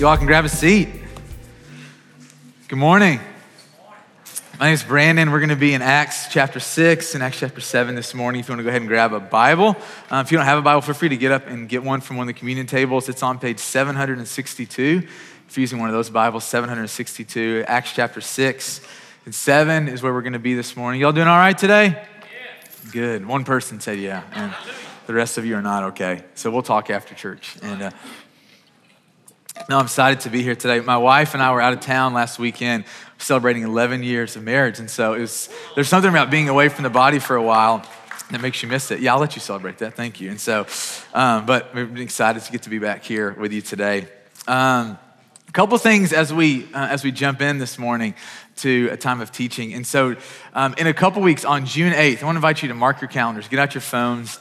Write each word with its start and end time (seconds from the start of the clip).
You 0.00 0.06
all 0.06 0.16
can 0.16 0.26
grab 0.26 0.46
a 0.46 0.48
seat. 0.48 0.88
Good 2.68 2.78
morning. 2.78 3.20
My 4.58 4.64
name 4.64 4.72
is 4.72 4.82
Brandon. 4.82 5.30
We're 5.30 5.40
going 5.40 5.50
to 5.50 5.56
be 5.56 5.74
in 5.74 5.82
Acts 5.82 6.28
chapter 6.32 6.58
6 6.58 7.14
and 7.14 7.22
Acts 7.22 7.38
chapter 7.38 7.60
7 7.60 7.94
this 7.94 8.14
morning. 8.14 8.40
If 8.40 8.48
you 8.48 8.52
want 8.52 8.60
to 8.60 8.62
go 8.62 8.70
ahead 8.70 8.80
and 8.80 8.88
grab 8.88 9.12
a 9.12 9.20
Bible, 9.20 9.76
uh, 10.10 10.22
if 10.24 10.32
you 10.32 10.38
don't 10.38 10.46
have 10.46 10.58
a 10.58 10.62
Bible, 10.62 10.80
feel 10.80 10.94
free 10.94 11.10
to 11.10 11.18
get 11.18 11.32
up 11.32 11.48
and 11.48 11.68
get 11.68 11.82
one 11.82 12.00
from 12.00 12.16
one 12.16 12.26
of 12.26 12.34
the 12.34 12.38
communion 12.38 12.66
tables. 12.66 13.10
It's 13.10 13.22
on 13.22 13.38
page 13.38 13.58
762. 13.58 15.02
If 15.46 15.56
you're 15.58 15.60
using 15.60 15.78
one 15.78 15.90
of 15.90 15.94
those 15.94 16.08
Bibles, 16.08 16.44
762, 16.44 17.64
Acts 17.68 17.92
chapter 17.92 18.22
6 18.22 18.80
and 19.26 19.34
7 19.34 19.86
is 19.86 20.02
where 20.02 20.14
we're 20.14 20.22
going 20.22 20.32
to 20.32 20.38
be 20.38 20.54
this 20.54 20.78
morning. 20.78 21.02
Y'all 21.02 21.12
doing 21.12 21.28
all 21.28 21.36
right 21.36 21.58
today? 21.58 21.88
Yeah. 21.88 22.90
Good. 22.90 23.26
One 23.26 23.44
person 23.44 23.80
said 23.80 23.98
yeah, 23.98 24.22
and 24.32 24.54
the 25.06 25.12
rest 25.12 25.36
of 25.36 25.44
you 25.44 25.56
are 25.56 25.62
not 25.62 25.82
okay. 25.82 26.24
So 26.36 26.50
we'll 26.50 26.62
talk 26.62 26.88
after 26.88 27.14
church. 27.14 27.58
And 27.62 27.82
uh, 27.82 27.90
no, 29.68 29.78
I'm 29.78 29.84
excited 29.84 30.20
to 30.20 30.30
be 30.30 30.42
here 30.42 30.54
today. 30.54 30.80
My 30.80 30.96
wife 30.96 31.34
and 31.34 31.42
I 31.42 31.52
were 31.52 31.60
out 31.60 31.72
of 31.72 31.80
town 31.80 32.14
last 32.14 32.38
weekend 32.38 32.84
celebrating 33.18 33.62
11 33.62 34.02
years 34.02 34.36
of 34.36 34.42
marriage. 34.42 34.78
And 34.78 34.90
so 34.90 35.12
was, 35.12 35.48
there's 35.74 35.88
something 35.88 36.10
about 36.10 36.30
being 36.30 36.48
away 36.48 36.68
from 36.68 36.84
the 36.84 36.90
body 36.90 37.18
for 37.18 37.36
a 37.36 37.42
while 37.42 37.84
that 38.30 38.40
makes 38.40 38.62
you 38.62 38.68
miss 38.68 38.90
it. 38.90 39.00
Yeah, 39.00 39.14
I'll 39.14 39.20
let 39.20 39.36
you 39.36 39.40
celebrate 39.40 39.78
that. 39.78 39.94
Thank 39.94 40.20
you. 40.20 40.30
And 40.30 40.40
so, 40.40 40.66
um, 41.14 41.46
but 41.46 41.74
we're 41.74 41.96
excited 41.98 42.42
to 42.42 42.52
get 42.52 42.62
to 42.62 42.70
be 42.70 42.78
back 42.78 43.04
here 43.04 43.32
with 43.32 43.52
you 43.52 43.60
today. 43.60 44.08
Um, 44.46 44.98
a 45.48 45.52
couple 45.52 45.76
things 45.78 46.12
as 46.12 46.32
we 46.32 46.72
uh, 46.72 46.86
as 46.86 47.02
we 47.02 47.10
jump 47.10 47.40
in 47.40 47.58
this 47.58 47.76
morning 47.76 48.14
to 48.58 48.88
a 48.92 48.96
time 48.96 49.20
of 49.20 49.32
teaching. 49.32 49.74
And 49.74 49.84
so, 49.84 50.14
um, 50.54 50.74
in 50.78 50.86
a 50.86 50.94
couple 50.94 51.22
weeks 51.22 51.44
on 51.44 51.66
June 51.66 51.92
8th, 51.92 52.22
I 52.22 52.24
want 52.24 52.36
to 52.36 52.38
invite 52.38 52.62
you 52.62 52.68
to 52.68 52.74
mark 52.74 53.00
your 53.00 53.08
calendars, 53.08 53.48
get 53.48 53.58
out 53.58 53.74
your 53.74 53.80
phones, 53.80 54.38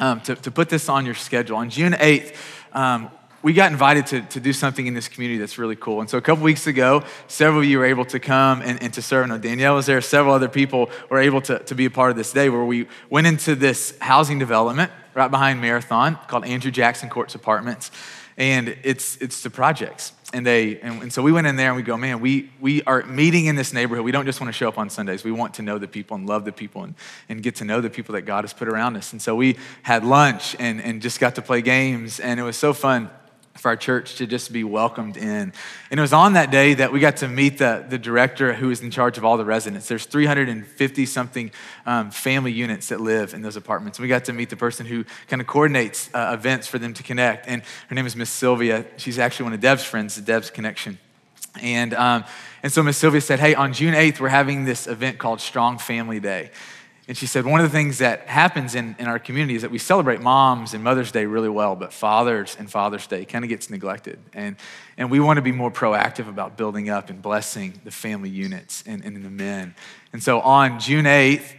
um, 0.00 0.20
to, 0.22 0.34
to 0.34 0.50
put 0.50 0.68
this 0.68 0.88
on 0.88 1.06
your 1.06 1.14
schedule. 1.14 1.56
On 1.56 1.70
June 1.70 1.92
8th, 1.92 2.34
um, 2.72 3.10
we 3.42 3.52
got 3.52 3.72
invited 3.72 4.06
to, 4.06 4.20
to 4.22 4.40
do 4.40 4.52
something 4.52 4.86
in 4.86 4.94
this 4.94 5.08
community 5.08 5.38
that's 5.38 5.58
really 5.58 5.76
cool. 5.76 6.00
And 6.00 6.10
so 6.10 6.18
a 6.18 6.20
couple 6.20 6.44
weeks 6.44 6.66
ago, 6.66 7.04
several 7.26 7.62
of 7.62 7.68
you 7.68 7.78
were 7.78 7.86
able 7.86 8.04
to 8.06 8.20
come 8.20 8.60
and, 8.62 8.82
and 8.82 8.92
to 8.94 9.02
serve. 9.02 9.28
No, 9.28 9.38
Danielle 9.38 9.76
was 9.76 9.86
there. 9.86 10.00
Several 10.00 10.34
other 10.34 10.48
people 10.48 10.90
were 11.08 11.18
able 11.18 11.40
to, 11.42 11.58
to 11.60 11.74
be 11.74 11.86
a 11.86 11.90
part 11.90 12.10
of 12.10 12.16
this 12.16 12.32
day 12.32 12.50
where 12.50 12.64
we 12.64 12.86
went 13.08 13.26
into 13.26 13.54
this 13.54 13.96
housing 14.00 14.38
development 14.38 14.92
right 15.14 15.30
behind 15.30 15.60
Marathon 15.60 16.18
called 16.28 16.44
Andrew 16.44 16.70
Jackson 16.70 17.08
Courts 17.08 17.34
Apartments. 17.34 17.90
And 18.36 18.76
it's, 18.84 19.16
it's 19.18 19.42
the 19.42 19.50
projects. 19.50 20.12
And 20.32 20.46
they 20.46 20.78
and, 20.80 21.02
and 21.02 21.12
so 21.12 21.22
we 21.22 21.32
went 21.32 21.46
in 21.46 21.56
there 21.56 21.68
and 21.68 21.76
we 21.76 21.82
go, 21.82 21.96
man, 21.96 22.20
we, 22.20 22.50
we 22.60 22.82
are 22.84 23.02
meeting 23.04 23.46
in 23.46 23.56
this 23.56 23.72
neighborhood. 23.72 24.04
We 24.04 24.12
don't 24.12 24.26
just 24.26 24.40
want 24.40 24.48
to 24.48 24.56
show 24.56 24.68
up 24.68 24.78
on 24.78 24.88
Sundays. 24.88 25.24
We 25.24 25.32
want 25.32 25.54
to 25.54 25.62
know 25.62 25.78
the 25.78 25.88
people 25.88 26.16
and 26.16 26.26
love 26.26 26.44
the 26.44 26.52
people 26.52 26.84
and, 26.84 26.94
and 27.28 27.42
get 27.42 27.56
to 27.56 27.64
know 27.64 27.80
the 27.80 27.90
people 27.90 28.14
that 28.14 28.22
God 28.22 28.44
has 28.44 28.52
put 28.52 28.68
around 28.68 28.96
us. 28.96 29.12
And 29.12 29.20
so 29.20 29.34
we 29.34 29.56
had 29.82 30.04
lunch 30.04 30.54
and, 30.58 30.80
and 30.80 31.02
just 31.02 31.18
got 31.18 31.34
to 31.34 31.42
play 31.42 31.62
games. 31.62 32.20
And 32.20 32.38
it 32.38 32.44
was 32.44 32.56
so 32.56 32.72
fun 32.72 33.10
for 33.54 33.68
our 33.68 33.76
church 33.76 34.16
to 34.16 34.26
just 34.26 34.52
be 34.52 34.64
welcomed 34.64 35.16
in. 35.16 35.52
And 35.90 35.98
it 35.98 36.00
was 36.00 36.12
on 36.12 36.34
that 36.34 36.50
day 36.50 36.74
that 36.74 36.92
we 36.92 37.00
got 37.00 37.18
to 37.18 37.28
meet 37.28 37.58
the, 37.58 37.84
the 37.88 37.98
director 37.98 38.54
who 38.54 38.70
is 38.70 38.80
in 38.80 38.90
charge 38.90 39.18
of 39.18 39.24
all 39.24 39.36
the 39.36 39.44
residents. 39.44 39.88
There's 39.88 40.06
350 40.06 41.06
something 41.06 41.50
um, 41.84 42.10
family 42.10 42.52
units 42.52 42.88
that 42.88 43.00
live 43.00 43.34
in 43.34 43.42
those 43.42 43.56
apartments. 43.56 43.98
We 43.98 44.08
got 44.08 44.24
to 44.26 44.32
meet 44.32 44.50
the 44.50 44.56
person 44.56 44.86
who 44.86 45.04
kind 45.28 45.42
of 45.42 45.46
coordinates 45.46 46.10
uh, 46.14 46.30
events 46.32 46.66
for 46.66 46.78
them 46.78 46.94
to 46.94 47.02
connect. 47.02 47.48
And 47.48 47.62
her 47.88 47.94
name 47.94 48.06
is 48.06 48.16
Miss 48.16 48.30
Sylvia. 48.30 48.86
She's 48.96 49.18
actually 49.18 49.44
one 49.44 49.52
of 49.54 49.60
Deb's 49.60 49.84
friends, 49.84 50.14
the 50.14 50.22
Deb's 50.22 50.50
Connection. 50.50 50.98
And, 51.60 51.94
um, 51.94 52.24
and 52.62 52.72
so 52.72 52.82
Miss 52.82 52.96
Sylvia 52.96 53.20
said, 53.20 53.40
Hey, 53.40 53.54
on 53.54 53.72
June 53.72 53.94
8th, 53.94 54.20
we're 54.20 54.28
having 54.28 54.64
this 54.64 54.86
event 54.86 55.18
called 55.18 55.40
Strong 55.40 55.78
Family 55.78 56.20
Day. 56.20 56.50
And 57.10 57.16
she 57.16 57.26
said, 57.26 57.44
one 57.44 57.58
of 57.58 57.66
the 57.66 57.76
things 57.76 57.98
that 57.98 58.28
happens 58.28 58.76
in, 58.76 58.94
in 59.00 59.08
our 59.08 59.18
community 59.18 59.56
is 59.56 59.62
that 59.62 59.72
we 59.72 59.78
celebrate 59.78 60.20
moms 60.20 60.74
and 60.74 60.84
Mother's 60.84 61.10
Day 61.10 61.26
really 61.26 61.48
well, 61.48 61.74
but 61.74 61.92
Fathers 61.92 62.56
and 62.56 62.70
Father's 62.70 63.04
Day 63.08 63.24
kind 63.24 63.44
of 63.44 63.48
gets 63.48 63.68
neglected. 63.68 64.20
And, 64.32 64.54
and 64.96 65.10
we 65.10 65.18
want 65.18 65.38
to 65.38 65.42
be 65.42 65.50
more 65.50 65.72
proactive 65.72 66.28
about 66.28 66.56
building 66.56 66.88
up 66.88 67.10
and 67.10 67.20
blessing 67.20 67.80
the 67.82 67.90
family 67.90 68.30
units 68.30 68.84
and, 68.86 69.04
and 69.04 69.24
the 69.24 69.28
men. 69.28 69.74
And 70.12 70.22
so 70.22 70.40
on 70.40 70.78
June 70.78 71.04
8th, 71.04 71.52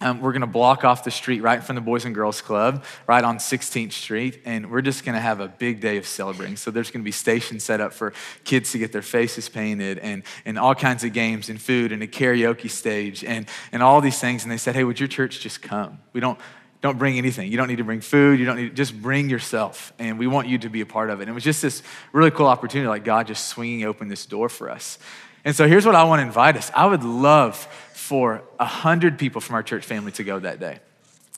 um, 0.00 0.20
we're 0.20 0.32
going 0.32 0.42
to 0.42 0.46
block 0.46 0.84
off 0.84 1.04
the 1.04 1.10
street 1.10 1.40
right 1.40 1.62
from 1.62 1.74
the 1.74 1.80
Boys 1.80 2.04
and 2.04 2.14
Girls 2.14 2.42
Club, 2.42 2.84
right 3.06 3.24
on 3.24 3.38
16th 3.38 3.92
Street, 3.92 4.42
and 4.44 4.70
we're 4.70 4.82
just 4.82 5.06
going 5.06 5.14
to 5.14 5.20
have 5.20 5.40
a 5.40 5.48
big 5.48 5.80
day 5.80 5.96
of 5.96 6.06
celebrating. 6.06 6.56
So 6.56 6.70
there's 6.70 6.90
going 6.90 7.00
to 7.00 7.04
be 7.04 7.12
stations 7.12 7.64
set 7.64 7.80
up 7.80 7.94
for 7.94 8.12
kids 8.44 8.72
to 8.72 8.78
get 8.78 8.92
their 8.92 9.02
faces 9.02 9.48
painted, 9.48 9.98
and, 9.98 10.22
and 10.44 10.58
all 10.58 10.74
kinds 10.74 11.02
of 11.02 11.14
games 11.14 11.48
and 11.48 11.60
food, 11.60 11.92
and 11.92 12.02
a 12.02 12.06
karaoke 12.06 12.70
stage, 12.70 13.24
and, 13.24 13.48
and 13.72 13.82
all 13.82 14.02
these 14.02 14.20
things. 14.20 14.42
And 14.42 14.52
they 14.52 14.58
said, 14.58 14.74
hey, 14.74 14.84
would 14.84 15.00
your 15.00 15.08
church 15.08 15.40
just 15.40 15.62
come? 15.62 15.98
We 16.12 16.20
don't, 16.20 16.38
don't 16.82 16.98
bring 16.98 17.16
anything. 17.16 17.50
You 17.50 17.56
don't 17.56 17.68
need 17.68 17.78
to 17.78 17.84
bring 17.84 18.02
food. 18.02 18.38
You 18.38 18.44
don't 18.44 18.56
need, 18.56 18.68
to 18.68 18.74
just 18.74 19.00
bring 19.00 19.30
yourself. 19.30 19.94
And 19.98 20.18
we 20.18 20.26
want 20.26 20.46
you 20.46 20.58
to 20.58 20.68
be 20.68 20.82
a 20.82 20.86
part 20.86 21.08
of 21.08 21.20
it. 21.20 21.22
And 21.22 21.30
it 21.30 21.34
was 21.34 21.44
just 21.44 21.62
this 21.62 21.82
really 22.12 22.30
cool 22.30 22.46
opportunity, 22.46 22.86
like 22.86 23.04
God 23.04 23.28
just 23.28 23.48
swinging 23.48 23.84
open 23.84 24.08
this 24.08 24.26
door 24.26 24.50
for 24.50 24.68
us. 24.70 24.98
And 25.46 25.54
so 25.54 25.68
here's 25.68 25.86
what 25.86 25.94
I 25.94 26.02
want 26.02 26.18
to 26.18 26.26
invite 26.26 26.56
us. 26.56 26.72
I 26.74 26.86
would 26.86 27.04
love 27.04 27.56
for 27.94 28.42
100 28.56 29.16
people 29.16 29.40
from 29.40 29.54
our 29.54 29.62
church 29.62 29.84
family 29.84 30.10
to 30.12 30.24
go 30.24 30.40
that 30.40 30.58
day. 30.58 30.80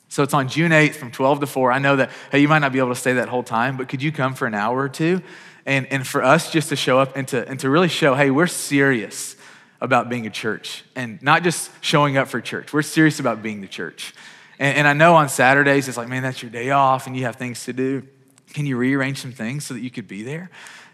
So 0.08 0.22
it's 0.22 0.32
on 0.32 0.48
June 0.48 0.72
8th 0.72 0.94
from 0.94 1.10
12 1.10 1.40
to 1.40 1.46
4. 1.46 1.70
I 1.70 1.78
know 1.78 1.96
that, 1.96 2.10
hey, 2.32 2.38
you 2.38 2.48
might 2.48 2.60
not 2.60 2.72
be 2.72 2.78
able 2.78 2.88
to 2.88 2.94
stay 2.94 3.12
that 3.12 3.28
whole 3.28 3.42
time, 3.42 3.76
but 3.76 3.90
could 3.90 4.02
you 4.02 4.10
come 4.10 4.32
for 4.32 4.46
an 4.46 4.54
hour 4.54 4.78
or 4.78 4.88
two? 4.88 5.20
And, 5.66 5.86
and 5.88 6.06
for 6.06 6.24
us 6.24 6.50
just 6.50 6.70
to 6.70 6.76
show 6.76 6.98
up 6.98 7.18
and 7.18 7.28
to, 7.28 7.46
and 7.46 7.60
to 7.60 7.68
really 7.68 7.88
show, 7.88 8.14
hey, 8.14 8.30
we're 8.30 8.46
serious 8.46 9.36
about 9.78 10.08
being 10.08 10.26
a 10.26 10.30
church 10.30 10.84
and 10.96 11.22
not 11.22 11.42
just 11.42 11.70
showing 11.82 12.16
up 12.16 12.28
for 12.28 12.40
church. 12.40 12.72
We're 12.72 12.80
serious 12.80 13.20
about 13.20 13.42
being 13.42 13.60
the 13.60 13.68
church. 13.68 14.14
And, 14.58 14.78
and 14.78 14.88
I 14.88 14.94
know 14.94 15.16
on 15.16 15.28
Saturdays, 15.28 15.86
it's 15.86 15.98
like, 15.98 16.08
man, 16.08 16.22
that's 16.22 16.42
your 16.42 16.50
day 16.50 16.70
off 16.70 17.06
and 17.06 17.14
you 17.14 17.24
have 17.24 17.36
things 17.36 17.66
to 17.66 17.74
do. 17.74 18.08
Can 18.54 18.64
you 18.64 18.78
rearrange 18.78 19.18
some 19.18 19.32
things 19.32 19.66
so 19.66 19.74
that 19.74 19.80
you 19.80 19.90
could 19.90 20.08
be 20.08 20.22
there? 20.22 20.48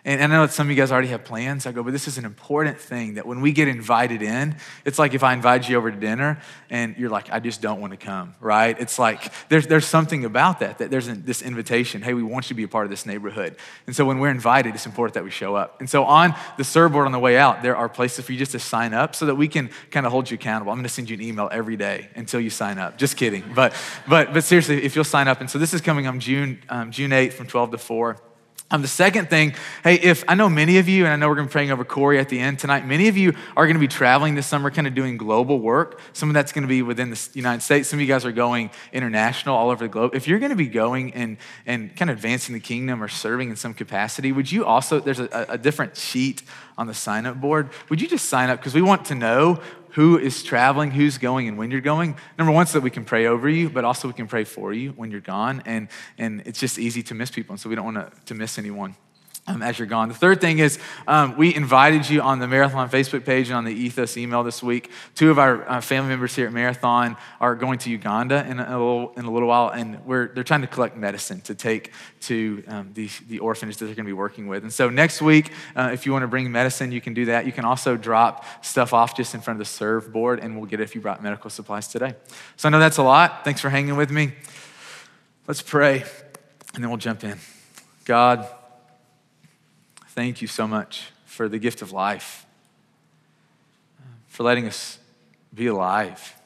And 0.07 0.23
I 0.23 0.27
know 0.27 0.45
that 0.45 0.53
some 0.53 0.67
of 0.67 0.71
you 0.71 0.77
guys 0.77 0.93
already 0.93 1.09
have 1.09 1.25
plans. 1.25 1.67
I 1.67 1.73
go, 1.73 1.83
but 1.83 1.93
this 1.93 2.07
is 2.07 2.19
an 2.19 2.27
important 2.27 2.79
thing 2.79 3.15
that 3.15 3.25
when 3.25 3.41
we 3.41 3.53
get 3.53 3.69
invited 3.69 4.21
in, 4.21 4.57
it's 4.85 4.99
like 4.99 5.15
if 5.15 5.23
I 5.23 5.33
invite 5.33 5.67
you 5.67 5.79
over 5.79 5.91
to 5.91 5.97
dinner 5.97 6.43
and 6.69 6.95
you're 6.99 7.09
like, 7.09 7.33
I 7.33 7.41
just 7.41 7.63
don't 7.63 7.81
want 7.81 7.93
to 7.93 7.97
come, 7.97 8.35
right? 8.39 8.79
It's 8.79 8.99
like 8.99 9.33
there's, 9.49 9.67
there's 9.67 9.87
something 9.87 10.27
about 10.27 10.61
that, 10.61 10.77
that 10.79 10.91
there's 10.91 11.07
this 11.07 11.41
invitation. 11.41 12.03
Hey, 12.03 12.13
we 12.13 12.23
want 12.23 12.45
you 12.45 12.49
to 12.49 12.55
be 12.55 12.65
a 12.65 12.69
part 12.69 12.85
of 12.85 12.91
this 12.91 13.07
neighborhood. 13.07 13.57
And 13.87 13.97
so 13.97 14.05
when 14.05 14.19
we're 14.19 14.29
invited, 14.29 14.75
it's 14.75 14.85
important 14.85 15.15
that 15.15 15.25
we 15.25 15.31
show 15.31 15.57
up. 15.57 15.81
And 15.81 15.89
so 15.89 16.05
on 16.05 16.35
the 16.59 16.65
serve 16.65 16.93
board 16.93 17.07
on 17.07 17.13
the 17.13 17.19
way 17.19 17.39
out, 17.39 17.63
there 17.63 17.77
are 17.77 17.89
places 17.89 18.27
for 18.27 18.33
you 18.33 18.39
just 18.39 18.53
to 18.53 18.59
sign 18.59 18.93
up 18.93 19.15
so 19.15 19.25
that 19.25 19.37
we 19.37 19.49
can 19.49 19.71
kind 19.91 20.05
of 20.05 20.13
hold 20.13 20.31
you 20.31 20.35
accountable. 20.35 20.71
I'm 20.71 20.77
going 20.77 20.83
to 20.83 20.91
send 20.91 21.09
you 21.09 21.17
an 21.17 21.23
email 21.23 21.49
every 21.51 21.79
day 21.79 22.11
until 22.15 22.41
you 22.41 22.51
sign 22.51 22.79
up. 22.79 22.99
Just 22.99 23.17
kidding. 23.17 23.43
But, 23.55 23.73
but, 24.07 24.35
but 24.35 24.45
seriously, 24.45 24.85
if 24.85 24.95
you'll 24.97 25.05
sign 25.05 25.29
up. 25.29 25.41
And 25.41 25.49
so 25.49 25.59
this 25.59 25.73
is 25.73 25.81
coming 25.81 26.07
on 26.07 26.21
June, 26.21 26.63
um, 26.69 26.91
June 26.91 27.11
8th 27.11 27.33
from 27.33 27.47
12 27.47 27.71
to 27.71 27.79
4. 27.79 28.21
Um, 28.71 28.81
the 28.81 28.89
second 28.89 29.29
thing, 29.29 29.55
hey, 29.85 29.97
if 29.97 30.25
I 30.27 30.35
know 30.35 30.49
many 30.49 30.79
of 30.79 30.89
you, 30.89 31.05
and 31.05 31.13
I 31.13 31.17
know 31.17 31.29
we're 31.29 31.35
going 31.35 31.47
to 31.47 31.51
be 31.51 31.53
praying 31.53 31.71
over 31.71 31.85
Corey 31.85 32.19
at 32.19 32.31
the 32.31 32.41
end 32.41 32.59
tonight, 32.59 32.87
many 32.87 33.09
of 33.09 33.17
you 33.17 33.35
are 33.57 33.67
going 33.67 33.75
to 33.77 33.81
be 33.81 33.87
traveling 33.87 34.35
this 34.35 34.47
summer, 34.47 34.71
kind 34.71 34.87
of 34.87 34.95
doing 34.95 35.19
global 35.19 35.61
work. 35.61 36.01
Some 36.15 36.31
of 36.31 36.35
that's 36.35 36.51
going 36.51 36.63
to 36.63 36.69
be 36.69 36.81
within 36.81 37.11
the 37.11 37.29
United 37.35 37.61
States. 37.61 37.91
Some 37.91 37.99
of 37.99 38.01
you 38.01 38.09
guys 38.09 38.25
are 38.25 38.33
going 38.33 38.71
international 38.91 39.55
all 39.55 39.69
over 39.69 39.85
the 39.85 39.89
globe. 39.89 40.15
If 40.15 40.27
you're 40.27 40.39
going 40.39 40.51
to 40.51 40.57
be 40.57 40.67
going 40.67 41.13
and, 41.13 41.37
and 41.67 41.95
kind 41.95 42.11
of 42.11 42.17
advancing 42.17 42.55
the 42.55 42.61
kingdom 42.61 43.03
or 43.03 43.09
serving 43.09 43.51
in 43.51 43.57
some 43.57 43.75
capacity, 43.75 44.33
would 44.33 44.51
you 44.51 44.65
also, 44.65 44.99
there's 44.99 45.21
a, 45.21 45.47
a 45.51 45.59
different 45.59 45.97
sheet 45.97 46.43
on 46.79 46.87
the 46.87 46.95
sign 46.95 47.27
up 47.27 47.39
board. 47.41 47.69
Would 47.91 48.01
you 48.01 48.09
just 48.09 48.31
sign 48.31 48.49
up? 48.49 48.59
Because 48.59 48.75
we 48.75 48.83
want 48.83 49.05
to 49.07 49.15
know 49.15 49.61
who 49.95 50.19
is 50.19 50.43
traveling, 50.43 50.91
who's 50.91 51.19
going, 51.19 51.49
and 51.49 51.57
when 51.57 51.71
you're 51.71 51.81
going. 51.81 52.17
Number 52.39 52.53
one, 52.53 52.67
so 52.67 52.79
that 52.79 52.85
we 52.85 52.91
can 52.91 53.05
pray 53.05 53.27
over 53.27 53.49
you, 53.49 53.71
but 53.71 53.85
also 53.85 54.09
we 54.09 54.15
can 54.15 54.27
pray 54.27 54.45
for 54.45 54.73
you 54.73 54.91
when 54.91 55.11
you're 55.11 55.21
gone. 55.21 55.63
And, 55.67 55.89
and 56.19 56.43
it's 56.45 56.61
just 56.61 56.79
easy 56.79 57.03
to 57.05 57.15
miss 57.15 57.31
people, 57.31 57.53
and 57.53 57.61
so 57.61 57.69
we 57.69 57.75
don't 57.75 57.95
want 57.95 57.97
to, 57.97 58.25
to 58.27 58.35
miss 58.35 58.59
anyone 58.59 58.97
um, 59.47 59.63
as 59.63 59.79
you're 59.79 59.87
gone. 59.87 60.09
The 60.09 60.15
third 60.15 60.41
thing 60.41 60.59
is 60.59 60.79
um, 61.07 61.37
we 61.37 61.55
invited 61.55 62.09
you 62.09 62.23
on 62.23 62.39
the 62.39 62.49
Marathon 62.49 62.89
Facebook 62.89 63.25
page 63.25 63.49
and 63.49 63.57
on 63.57 63.65
the 63.65 63.73
Ethos 63.73 64.17
email 64.17 64.43
this 64.43 64.63
week. 64.63 64.91
Two 65.15 65.31
of 65.31 65.39
our 65.39 65.69
uh, 65.69 65.81
family 65.81 66.09
members 66.09 66.35
here 66.35 66.47
at 66.47 66.53
Marathon 66.53 67.17
are 67.41 67.55
going 67.55 67.79
to 67.81 67.91
Uganda 67.91 68.47
in 68.49 68.59
a, 68.59 68.71
little, 68.71 69.13
in 69.17 69.25
a 69.25 69.31
little 69.31 69.49
while, 69.49 69.69
and 69.69 70.05
we're, 70.07 70.29
they're 70.29 70.45
trying 70.45 70.63
to 70.63 70.67
collect 70.67 70.97
medicine 70.97 71.41
to 71.43 71.55
take 71.55 71.93
to 72.23 72.65
um, 72.69 72.91
the, 72.95 73.11
the 73.29 73.39
orphanage 73.39 73.77
that 73.77 73.85
they're 73.85 73.95
going 73.95 74.07
to 74.07 74.09
be 74.09 74.15
working 74.15 74.47
with. 74.47 74.63
And 74.63 74.73
so 74.73 74.89
next 74.89 75.21
week, 75.21 75.53
uh, 75.77 75.91
if 75.93 76.07
you 76.07 76.13
want 76.13 76.23
to 76.23 76.29
bring 76.29 76.51
medicine, 76.51 76.91
you 76.91 77.01
can 77.01 77.13
do 77.13 77.27
that. 77.27 77.45
You 77.45 77.53
can 77.53 77.67
also 77.67 77.97
drop 77.97 78.45
stuff 78.65 78.95
off 78.95 79.17
just 79.17 79.35
in 79.35 79.41
front 79.41 79.61
of 79.61 79.67
the 79.67 79.71
serve 79.71 80.13
board, 80.13 80.41
and 80.41 80.57
we'll 80.57 80.67
get 80.67 80.81
it 80.81 80.85
if 80.85 80.95
you 80.95 81.01
brought 81.01 81.23
medical 81.23 81.51
supplies 81.51 81.89
today. 81.89 82.15
So 82.57 82.69
I 82.69 82.71
know 82.71 82.79
that's 82.79 82.99
a 82.99 83.03
lot. 83.03 83.45
Thanks 83.45 83.61
for 83.61 83.69
hanging 83.69 83.97
with 83.97 84.11
me. 84.11 84.33
Let's 85.47 85.61
pray, 85.61 86.05
and 86.75 86.83
then 86.83 86.89
we'll 86.89 86.97
jump 86.97 87.23
in. 87.25 87.39
God, 88.07 88.49
Thank 90.15 90.41
you 90.41 90.47
so 90.47 90.69
much 90.69 91.11
for 91.25 91.49
the 91.49 91.59
gift 91.59 91.83
of 91.83 91.91
life, 91.91 92.47
for 94.29 94.45
letting 94.45 94.65
us 94.65 95.01
be 95.53 95.67
alive, 95.67 96.37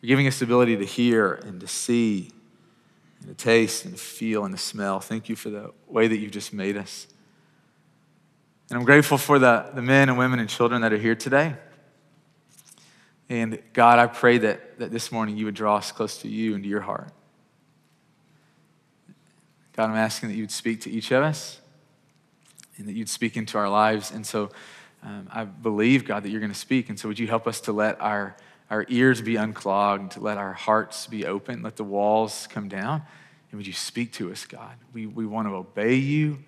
for 0.00 0.06
giving 0.08 0.26
us 0.26 0.40
the 0.40 0.44
ability 0.44 0.76
to 0.78 0.84
hear 0.84 1.34
and 1.34 1.60
to 1.60 1.68
see, 1.68 2.32
and 3.20 3.28
to 3.28 3.34
taste 3.34 3.84
and 3.84 3.94
to 3.94 4.00
feel 4.00 4.44
and 4.44 4.52
to 4.52 4.60
smell. 4.60 4.98
Thank 4.98 5.28
you 5.28 5.36
for 5.36 5.50
the 5.50 5.70
way 5.86 6.08
that 6.08 6.16
you've 6.16 6.32
just 6.32 6.52
made 6.52 6.76
us. 6.76 7.06
And 8.70 8.78
I'm 8.80 8.84
grateful 8.84 9.16
for 9.16 9.38
the, 9.38 9.70
the 9.72 9.82
men 9.82 10.08
and 10.08 10.18
women 10.18 10.40
and 10.40 10.48
children 10.48 10.82
that 10.82 10.92
are 10.92 10.98
here 10.98 11.14
today. 11.14 11.54
And 13.28 13.60
God, 13.72 14.00
I 14.00 14.08
pray 14.08 14.38
that, 14.38 14.80
that 14.80 14.90
this 14.90 15.12
morning 15.12 15.36
you 15.36 15.44
would 15.44 15.54
draw 15.54 15.76
us 15.76 15.92
close 15.92 16.18
to 16.22 16.28
you 16.28 16.56
and 16.56 16.64
to 16.64 16.68
your 16.68 16.80
heart. 16.80 17.12
God, 19.76 19.90
I'm 19.90 19.96
asking 19.96 20.30
that 20.30 20.34
you 20.34 20.42
would 20.42 20.50
speak 20.50 20.80
to 20.80 20.90
each 20.90 21.12
of 21.12 21.22
us 21.22 21.59
and 22.80 22.88
that 22.88 22.94
you'd 22.94 23.08
speak 23.08 23.36
into 23.36 23.58
our 23.58 23.68
lives. 23.68 24.10
And 24.10 24.26
so 24.26 24.50
um, 25.02 25.28
I 25.30 25.44
believe, 25.44 26.04
God, 26.04 26.24
that 26.24 26.30
you're 26.30 26.40
going 26.40 26.52
to 26.52 26.58
speak. 26.58 26.88
And 26.88 26.98
so 26.98 27.08
would 27.08 27.18
you 27.18 27.28
help 27.28 27.46
us 27.46 27.60
to 27.62 27.72
let 27.72 28.00
our, 28.00 28.36
our 28.70 28.84
ears 28.88 29.22
be 29.22 29.36
unclogged, 29.36 30.12
to 30.12 30.20
let 30.20 30.38
our 30.38 30.52
hearts 30.52 31.06
be 31.06 31.26
open, 31.26 31.62
let 31.62 31.76
the 31.76 31.84
walls 31.84 32.48
come 32.50 32.68
down? 32.68 33.02
And 33.50 33.58
would 33.58 33.66
you 33.66 33.72
speak 33.72 34.12
to 34.14 34.30
us, 34.32 34.44
God? 34.44 34.74
We, 34.92 35.06
we 35.06 35.26
want 35.26 35.48
to 35.48 35.54
obey 35.54 35.94
you. 35.94 36.38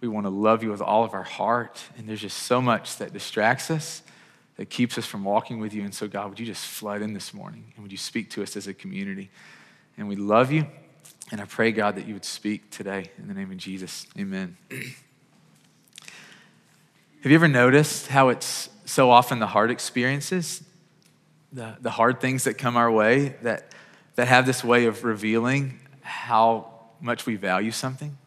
We 0.00 0.08
want 0.08 0.26
to 0.26 0.30
love 0.30 0.62
you 0.62 0.70
with 0.70 0.82
all 0.82 1.04
of 1.04 1.14
our 1.14 1.22
heart. 1.22 1.82
And 1.96 2.08
there's 2.08 2.20
just 2.20 2.38
so 2.38 2.60
much 2.60 2.96
that 2.96 3.12
distracts 3.12 3.70
us, 3.70 4.02
that 4.56 4.68
keeps 4.68 4.98
us 4.98 5.06
from 5.06 5.24
walking 5.24 5.60
with 5.60 5.72
you. 5.72 5.82
And 5.82 5.94
so, 5.94 6.08
God, 6.08 6.28
would 6.30 6.40
you 6.40 6.46
just 6.46 6.66
flood 6.66 7.02
in 7.02 7.14
this 7.14 7.32
morning? 7.32 7.72
And 7.74 7.82
would 7.82 7.92
you 7.92 7.98
speak 7.98 8.30
to 8.30 8.42
us 8.42 8.56
as 8.56 8.66
a 8.66 8.74
community? 8.74 9.30
And 9.96 10.08
we 10.08 10.16
love 10.16 10.50
you. 10.50 10.66
And 11.30 11.40
I 11.40 11.44
pray, 11.44 11.72
God, 11.72 11.96
that 11.96 12.06
you 12.06 12.14
would 12.14 12.24
speak 12.24 12.70
today 12.70 13.10
in 13.18 13.28
the 13.28 13.34
name 13.34 13.50
of 13.50 13.56
Jesus. 13.56 14.06
Amen. 14.18 14.56
Have 17.22 17.30
you 17.30 17.36
ever 17.36 17.46
noticed 17.46 18.08
how 18.08 18.30
it's 18.30 18.68
so 18.84 19.08
often 19.08 19.38
the 19.38 19.46
hard 19.46 19.70
experiences, 19.70 20.64
the, 21.52 21.76
the 21.80 21.90
hard 21.90 22.20
things 22.20 22.44
that 22.44 22.54
come 22.54 22.76
our 22.76 22.90
way, 22.90 23.36
that, 23.42 23.72
that 24.16 24.26
have 24.26 24.44
this 24.44 24.64
way 24.64 24.86
of 24.86 25.04
revealing 25.04 25.78
how 26.00 26.66
much 27.00 27.24
we 27.24 27.36
value 27.36 27.70
something? 27.70 28.18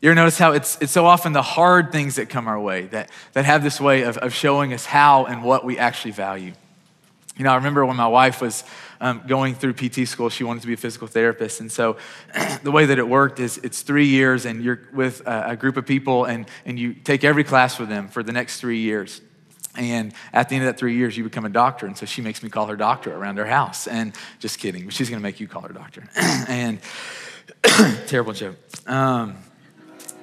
You 0.00 0.08
ever 0.08 0.14
notice 0.14 0.38
how 0.38 0.52
it's, 0.52 0.80
it's 0.80 0.90
so 0.90 1.04
often 1.04 1.34
the 1.34 1.42
hard 1.42 1.92
things 1.92 2.14
that 2.14 2.30
come 2.30 2.48
our 2.48 2.58
way 2.58 2.86
that, 2.86 3.10
that 3.34 3.44
have 3.44 3.62
this 3.62 3.78
way 3.78 4.04
of, 4.04 4.16
of 4.16 4.32
showing 4.32 4.72
us 4.72 4.86
how 4.86 5.26
and 5.26 5.44
what 5.44 5.66
we 5.66 5.78
actually 5.78 6.12
value? 6.12 6.54
You 7.36 7.44
know, 7.44 7.52
I 7.52 7.56
remember 7.56 7.84
when 7.84 7.96
my 7.96 8.08
wife 8.08 8.40
was 8.40 8.64
um, 9.02 9.20
going 9.26 9.54
through 9.54 9.74
PT 9.74 10.08
school. 10.08 10.30
She 10.30 10.44
wanted 10.44 10.60
to 10.60 10.68
be 10.68 10.72
a 10.72 10.78
physical 10.78 11.08
therapist. 11.08 11.60
And 11.60 11.70
so 11.70 11.96
the 12.62 12.70
way 12.70 12.86
that 12.86 12.98
it 12.98 13.06
worked 13.06 13.40
is 13.40 13.58
it's 13.58 13.82
three 13.82 14.06
years, 14.06 14.46
and 14.46 14.62
you're 14.62 14.80
with 14.94 15.26
a, 15.26 15.50
a 15.50 15.56
group 15.56 15.76
of 15.76 15.84
people, 15.84 16.24
and, 16.24 16.46
and 16.64 16.78
you 16.78 16.94
take 16.94 17.24
every 17.24 17.44
class 17.44 17.78
with 17.78 17.88
them 17.88 18.08
for 18.08 18.22
the 18.22 18.32
next 18.32 18.60
three 18.60 18.78
years. 18.78 19.20
And 19.74 20.14
at 20.32 20.48
the 20.48 20.54
end 20.54 20.64
of 20.64 20.72
that 20.72 20.78
three 20.78 20.94
years, 20.94 21.16
you 21.16 21.24
become 21.24 21.44
a 21.44 21.50
doctor. 21.50 21.86
And 21.86 21.98
so 21.98 22.06
she 22.06 22.22
makes 22.22 22.42
me 22.42 22.48
call 22.48 22.66
her 22.66 22.76
doctor 22.76 23.14
around 23.14 23.38
her 23.38 23.46
house. 23.46 23.88
And 23.88 24.12
just 24.38 24.58
kidding, 24.58 24.84
but 24.84 24.94
she's 24.94 25.10
going 25.10 25.20
to 25.20 25.22
make 25.22 25.40
you 25.40 25.48
call 25.48 25.62
her 25.62 25.72
doctor. 25.72 26.04
and 26.48 26.78
terrible 28.06 28.34
joke. 28.34 28.56
Um, 28.86 29.36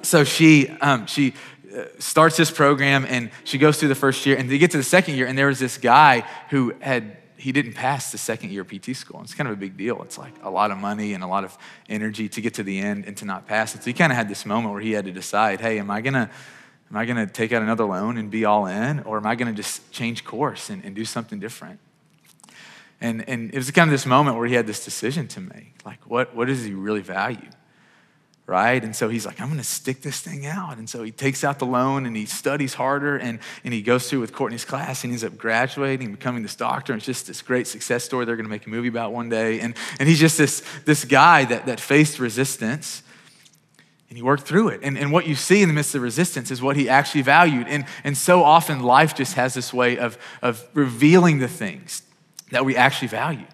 so 0.02 0.24
she, 0.24 0.70
um, 0.80 1.06
she 1.06 1.34
uh, 1.76 1.84
starts 1.98 2.36
this 2.36 2.50
program 2.50 3.04
and 3.06 3.30
she 3.44 3.58
goes 3.58 3.78
through 3.78 3.88
the 3.88 3.94
first 3.94 4.24
year 4.24 4.36
and 4.36 4.48
they 4.48 4.56
get 4.56 4.70
to 4.70 4.76
the 4.76 4.82
second 4.82 5.16
year 5.16 5.26
and 5.26 5.36
there 5.36 5.48
was 5.48 5.58
this 5.58 5.76
guy 5.76 6.24
who 6.48 6.74
had 6.80 7.16
he 7.40 7.52
didn't 7.52 7.72
pass 7.72 8.12
the 8.12 8.18
second 8.18 8.52
year 8.52 8.64
PT 8.64 8.94
school. 8.94 9.20
It's 9.22 9.34
kind 9.34 9.48
of 9.48 9.54
a 9.54 9.56
big 9.56 9.76
deal. 9.76 10.02
It's 10.02 10.18
like 10.18 10.34
a 10.42 10.50
lot 10.50 10.70
of 10.70 10.78
money 10.78 11.14
and 11.14 11.24
a 11.24 11.26
lot 11.26 11.42
of 11.42 11.56
energy 11.88 12.28
to 12.28 12.40
get 12.40 12.54
to 12.54 12.62
the 12.62 12.78
end 12.78 13.06
and 13.06 13.16
to 13.16 13.24
not 13.24 13.46
pass 13.46 13.74
it. 13.74 13.82
So 13.82 13.86
he 13.86 13.94
kind 13.94 14.12
of 14.12 14.16
had 14.16 14.28
this 14.28 14.44
moment 14.44 14.72
where 14.72 14.82
he 14.82 14.92
had 14.92 15.06
to 15.06 15.12
decide, 15.12 15.60
hey, 15.60 15.78
am 15.78 15.90
I 15.90 16.02
gonna 16.02 16.30
am 16.90 16.96
I 16.96 17.06
gonna 17.06 17.26
take 17.26 17.52
out 17.52 17.62
another 17.62 17.84
loan 17.84 18.18
and 18.18 18.30
be 18.30 18.44
all 18.44 18.66
in, 18.66 19.00
or 19.00 19.16
am 19.16 19.26
I 19.26 19.36
gonna 19.36 19.54
just 19.54 19.90
change 19.90 20.24
course 20.24 20.68
and, 20.68 20.84
and 20.84 20.94
do 20.94 21.04
something 21.04 21.40
different? 21.40 21.80
And 23.00 23.26
and 23.26 23.50
it 23.54 23.56
was 23.56 23.70
kind 23.70 23.88
of 23.88 23.92
this 23.92 24.06
moment 24.06 24.36
where 24.36 24.46
he 24.46 24.54
had 24.54 24.66
this 24.66 24.84
decision 24.84 25.26
to 25.28 25.40
make. 25.40 25.74
Like, 25.84 26.06
what 26.06 26.36
what 26.36 26.46
does 26.46 26.62
he 26.62 26.74
really 26.74 27.00
value? 27.00 27.48
Right? 28.50 28.82
And 28.82 28.96
so 28.96 29.08
he's 29.08 29.24
like, 29.24 29.40
I'm 29.40 29.46
going 29.46 29.58
to 29.58 29.64
stick 29.64 30.02
this 30.02 30.20
thing 30.20 30.44
out. 30.44 30.76
And 30.76 30.90
so 30.90 31.04
he 31.04 31.12
takes 31.12 31.44
out 31.44 31.60
the 31.60 31.66
loan 31.66 32.04
and 32.04 32.16
he 32.16 32.26
studies 32.26 32.74
harder 32.74 33.16
and, 33.16 33.38
and 33.62 33.72
he 33.72 33.80
goes 33.80 34.10
through 34.10 34.18
with 34.18 34.32
Courtney's 34.32 34.64
class 34.64 35.04
and 35.04 35.12
he 35.12 35.14
ends 35.14 35.22
up 35.22 35.38
graduating, 35.38 36.10
becoming 36.10 36.42
this 36.42 36.56
doctor. 36.56 36.92
And 36.92 36.98
it's 36.98 37.06
just 37.06 37.28
this 37.28 37.42
great 37.42 37.68
success 37.68 38.02
story 38.02 38.24
they're 38.24 38.34
going 38.34 38.46
to 38.46 38.50
make 38.50 38.66
a 38.66 38.68
movie 38.68 38.88
about 38.88 39.12
one 39.12 39.28
day. 39.28 39.60
And, 39.60 39.76
and 40.00 40.08
he's 40.08 40.18
just 40.18 40.36
this, 40.36 40.64
this 40.84 41.04
guy 41.04 41.44
that, 41.44 41.66
that 41.66 41.78
faced 41.78 42.18
resistance 42.18 43.04
and 44.08 44.16
he 44.16 44.22
worked 44.24 44.42
through 44.42 44.70
it. 44.70 44.80
And, 44.82 44.98
and 44.98 45.12
what 45.12 45.28
you 45.28 45.36
see 45.36 45.62
in 45.62 45.68
the 45.68 45.74
midst 45.74 45.94
of 45.94 46.02
resistance 46.02 46.50
is 46.50 46.60
what 46.60 46.74
he 46.74 46.88
actually 46.88 47.22
valued. 47.22 47.68
And, 47.68 47.84
and 48.02 48.18
so 48.18 48.42
often 48.42 48.80
life 48.80 49.14
just 49.14 49.34
has 49.34 49.54
this 49.54 49.72
way 49.72 49.96
of, 49.96 50.18
of 50.42 50.66
revealing 50.74 51.38
the 51.38 51.46
things 51.46 52.02
that 52.50 52.64
we 52.64 52.74
actually 52.74 53.06
value. 53.06 53.46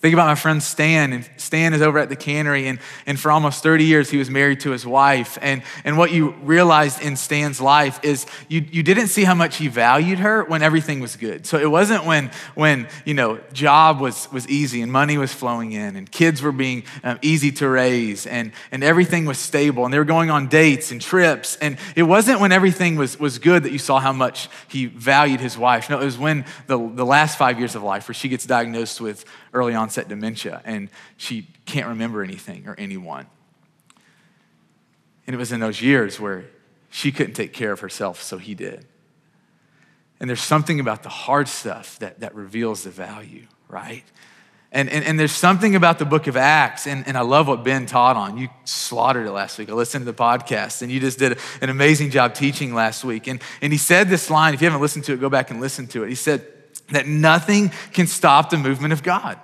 Think 0.00 0.12
about 0.12 0.26
my 0.26 0.36
friend 0.36 0.62
Stan, 0.62 1.12
and 1.12 1.28
Stan 1.38 1.74
is 1.74 1.82
over 1.82 1.98
at 1.98 2.08
the 2.08 2.14
cannery, 2.14 2.68
and, 2.68 2.78
and 3.04 3.18
for 3.18 3.32
almost 3.32 3.64
30 3.64 3.82
years 3.82 4.08
he 4.08 4.16
was 4.16 4.30
married 4.30 4.60
to 4.60 4.70
his 4.70 4.86
wife. 4.86 5.38
And, 5.42 5.64
and 5.82 5.98
what 5.98 6.12
you 6.12 6.30
realized 6.44 7.02
in 7.02 7.16
Stan's 7.16 7.60
life 7.60 7.98
is 8.04 8.24
you, 8.46 8.64
you 8.70 8.84
didn't 8.84 9.08
see 9.08 9.24
how 9.24 9.34
much 9.34 9.56
he 9.56 9.66
valued 9.66 10.20
her 10.20 10.44
when 10.44 10.62
everything 10.62 11.00
was 11.00 11.16
good. 11.16 11.46
So 11.46 11.58
it 11.58 11.68
wasn't 11.68 12.04
when, 12.04 12.30
when 12.54 12.86
you 13.04 13.14
know, 13.14 13.40
job 13.52 13.98
was, 13.98 14.30
was 14.30 14.46
easy 14.48 14.82
and 14.82 14.92
money 14.92 15.18
was 15.18 15.32
flowing 15.32 15.72
in 15.72 15.96
and 15.96 16.08
kids 16.08 16.42
were 16.42 16.52
being 16.52 16.84
um, 17.02 17.18
easy 17.20 17.50
to 17.52 17.68
raise 17.68 18.24
and, 18.24 18.52
and 18.70 18.84
everything 18.84 19.26
was 19.26 19.38
stable 19.38 19.84
and 19.84 19.92
they 19.92 19.98
were 19.98 20.04
going 20.04 20.30
on 20.30 20.46
dates 20.46 20.92
and 20.92 21.00
trips. 21.00 21.56
And 21.56 21.76
it 21.96 22.04
wasn't 22.04 22.38
when 22.38 22.52
everything 22.52 22.94
was, 22.94 23.18
was 23.18 23.40
good 23.40 23.64
that 23.64 23.72
you 23.72 23.78
saw 23.78 23.98
how 23.98 24.12
much 24.12 24.48
he 24.68 24.86
valued 24.86 25.40
his 25.40 25.58
wife. 25.58 25.90
No, 25.90 26.00
it 26.00 26.04
was 26.04 26.18
when 26.18 26.44
the, 26.68 26.78
the 26.78 27.04
last 27.04 27.36
five 27.36 27.58
years 27.58 27.74
of 27.74 27.82
life 27.82 28.06
where 28.06 28.14
she 28.14 28.28
gets 28.28 28.46
diagnosed 28.46 29.00
with 29.00 29.24
early 29.58 29.74
onset 29.74 30.08
dementia 30.08 30.62
and 30.64 30.88
she 31.16 31.48
can't 31.66 31.88
remember 31.88 32.22
anything 32.22 32.66
or 32.66 32.74
anyone. 32.78 33.26
And 35.26 35.34
it 35.34 35.38
was 35.38 35.52
in 35.52 35.60
those 35.60 35.82
years 35.82 36.18
where 36.18 36.44
she 36.90 37.12
couldn't 37.12 37.34
take 37.34 37.52
care 37.52 37.72
of 37.72 37.80
herself, 37.80 38.22
so 38.22 38.38
he 38.38 38.54
did. 38.54 38.86
And 40.20 40.28
there's 40.28 40.40
something 40.40 40.80
about 40.80 41.02
the 41.02 41.10
hard 41.10 41.48
stuff 41.48 41.98
that, 41.98 42.20
that 42.20 42.34
reveals 42.34 42.84
the 42.84 42.90
value, 42.90 43.46
right? 43.68 44.04
And, 44.72 44.88
and, 44.88 45.04
and, 45.04 45.18
there's 45.18 45.32
something 45.32 45.76
about 45.76 45.98
the 45.98 46.04
book 46.04 46.26
of 46.26 46.36
Acts, 46.36 46.86
and, 46.86 47.06
and 47.06 47.16
I 47.16 47.22
love 47.22 47.48
what 47.48 47.64
Ben 47.64 47.86
taught 47.86 48.16
on. 48.16 48.36
You 48.36 48.48
slaughtered 48.64 49.26
it 49.26 49.30
last 49.30 49.58
week. 49.58 49.70
I 49.70 49.72
listened 49.72 50.04
to 50.04 50.12
the 50.12 50.18
podcast, 50.18 50.82
and 50.82 50.92
you 50.92 51.00
just 51.00 51.18
did 51.18 51.38
an 51.62 51.70
amazing 51.70 52.10
job 52.10 52.34
teaching 52.34 52.74
last 52.74 53.02
week. 53.02 53.28
And, 53.28 53.40
and 53.62 53.72
he 53.72 53.78
said 53.78 54.08
this 54.08 54.28
line 54.28 54.52
if 54.52 54.60
you 54.60 54.66
haven't 54.66 54.82
listened 54.82 55.04
to 55.06 55.14
it, 55.14 55.20
go 55.20 55.30
back 55.30 55.50
and 55.50 55.60
listen 55.60 55.86
to 55.88 56.04
it. 56.04 56.08
He 56.10 56.14
said, 56.14 56.46
that 56.90 57.06
nothing 57.06 57.70
can 57.92 58.06
stop 58.06 58.50
the 58.50 58.56
movement 58.56 58.92
of 58.92 59.02
God. 59.02 59.38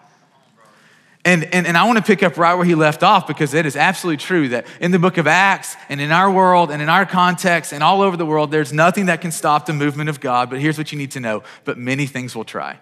And, 1.25 1.45
and, 1.55 1.67
and 1.67 1.77
I 1.77 1.85
want 1.85 1.97
to 1.97 2.05
pick 2.05 2.23
up 2.23 2.37
right 2.37 2.55
where 2.55 2.67
he 2.67 2.75
left 2.75 3.03
off 3.03 3.27
because 3.27 3.55
it 3.55 3.65
is 3.65 3.77
absolutely 3.77 4.19
true 4.19 4.51
that 4.51 4.67
in 4.79 4.91
the 4.91 4.99
book 4.99 5.17
of 5.17 5.27
Acts 5.27 5.75
and 5.89 5.99
in 5.99 6.13
our 6.13 6.31
world 6.31 6.71
and 6.71 6.83
in 6.83 6.91
our 6.91 7.07
context 7.07 7.73
and 7.73 7.83
all 7.83 8.03
over 8.03 8.17
the 8.17 8.27
world, 8.27 8.51
there's 8.51 8.75
nothing 8.75 9.07
that 9.07 9.23
can 9.23 9.33
stop 9.33 9.65
the 9.65 9.73
movement 9.73 10.11
of 10.11 10.21
God. 10.21 10.51
But 10.51 10.61
here's 10.61 10.77
what 10.77 10.93
you 10.93 10.99
need 10.99 11.13
to 11.13 11.21
know 11.21 11.43
but 11.65 11.79
many 11.79 12.07
things 12.07 12.37
will 12.37 12.45
try. 12.45 12.79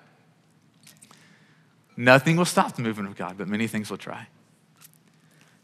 Nothing 1.96 2.36
will 2.36 2.44
stop 2.44 2.74
the 2.74 2.82
movement 2.82 3.08
of 3.10 3.16
God, 3.16 3.38
but 3.38 3.46
many 3.46 3.68
things 3.68 3.90
will 3.90 3.98
try. 3.98 4.26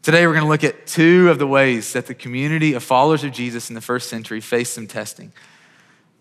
Today, 0.01 0.25
we're 0.25 0.33
going 0.33 0.45
to 0.45 0.49
look 0.49 0.63
at 0.63 0.87
two 0.87 1.29
of 1.29 1.39
the 1.39 1.47
ways 1.47 1.91
that 1.91 2.05
the 2.05 2.13
community 2.13 2.73
of 2.73 2.83
followers 2.83 3.25
of 3.25 3.33
Jesus 3.33 3.69
in 3.69 3.75
the 3.75 3.81
first 3.81 4.09
century 4.09 4.39
faced 4.39 4.73
some 4.73 4.87
testing 4.87 5.33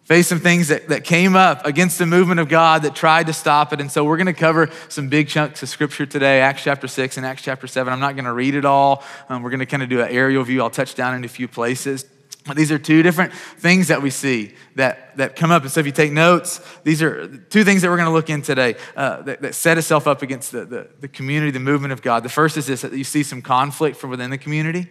faced 0.08 0.30
some 0.30 0.40
things 0.40 0.68
that, 0.68 0.88
that 0.88 1.04
came 1.04 1.36
up 1.36 1.66
against 1.66 1.98
the 1.98 2.06
movement 2.06 2.40
of 2.40 2.48
God 2.48 2.80
that 2.84 2.94
tried 2.94 3.26
to 3.26 3.34
stop 3.34 3.74
it. 3.74 3.80
And 3.82 3.92
so 3.92 4.06
we're 4.06 4.16
going 4.16 4.24
to 4.24 4.32
cover 4.32 4.70
some 4.88 5.10
big 5.10 5.28
chunks 5.28 5.62
of 5.62 5.68
scripture 5.68 6.06
today 6.06 6.40
Acts 6.40 6.62
chapter 6.62 6.88
6 6.88 7.18
and 7.18 7.26
Acts 7.26 7.42
chapter 7.42 7.66
7. 7.66 7.92
I'm 7.92 8.00
not 8.00 8.14
going 8.14 8.24
to 8.24 8.32
read 8.32 8.54
it 8.54 8.64
all. 8.64 9.04
Um, 9.28 9.42
we're 9.42 9.50
going 9.50 9.60
to 9.60 9.66
kind 9.66 9.82
of 9.82 9.90
do 9.90 10.00
an 10.00 10.08
aerial 10.08 10.44
view. 10.44 10.62
I'll 10.62 10.70
touch 10.70 10.94
down 10.94 11.14
in 11.14 11.26
a 11.26 11.28
few 11.28 11.46
places. 11.46 12.06
But 12.46 12.56
these 12.56 12.72
are 12.72 12.78
two 12.78 13.02
different 13.02 13.34
things 13.34 13.88
that 13.88 14.00
we 14.00 14.08
see 14.08 14.54
that, 14.76 15.14
that 15.18 15.36
come 15.36 15.50
up. 15.50 15.60
And 15.60 15.70
so 15.70 15.80
if 15.80 15.84
you 15.84 15.92
take 15.92 16.10
notes, 16.10 16.62
these 16.84 17.02
are 17.02 17.28
two 17.28 17.62
things 17.62 17.82
that 17.82 17.90
we're 17.90 17.98
going 17.98 18.08
to 18.08 18.14
look 18.14 18.30
in 18.30 18.40
today 18.40 18.76
uh, 18.96 19.20
that, 19.22 19.42
that, 19.42 19.54
set 19.54 19.76
itself 19.76 20.06
up 20.06 20.22
against 20.22 20.52
the, 20.52 20.64
the, 20.64 20.88
the 21.00 21.08
community, 21.08 21.50
the 21.50 21.60
movement 21.60 21.92
of 21.92 22.00
God. 22.00 22.22
The 22.22 22.30
first 22.30 22.56
is 22.56 22.66
this 22.66 22.80
that 22.80 22.94
you 22.94 23.04
see 23.04 23.22
some 23.22 23.42
conflict 23.42 23.98
from 23.98 24.08
within 24.08 24.30
the 24.30 24.38
community. 24.38 24.88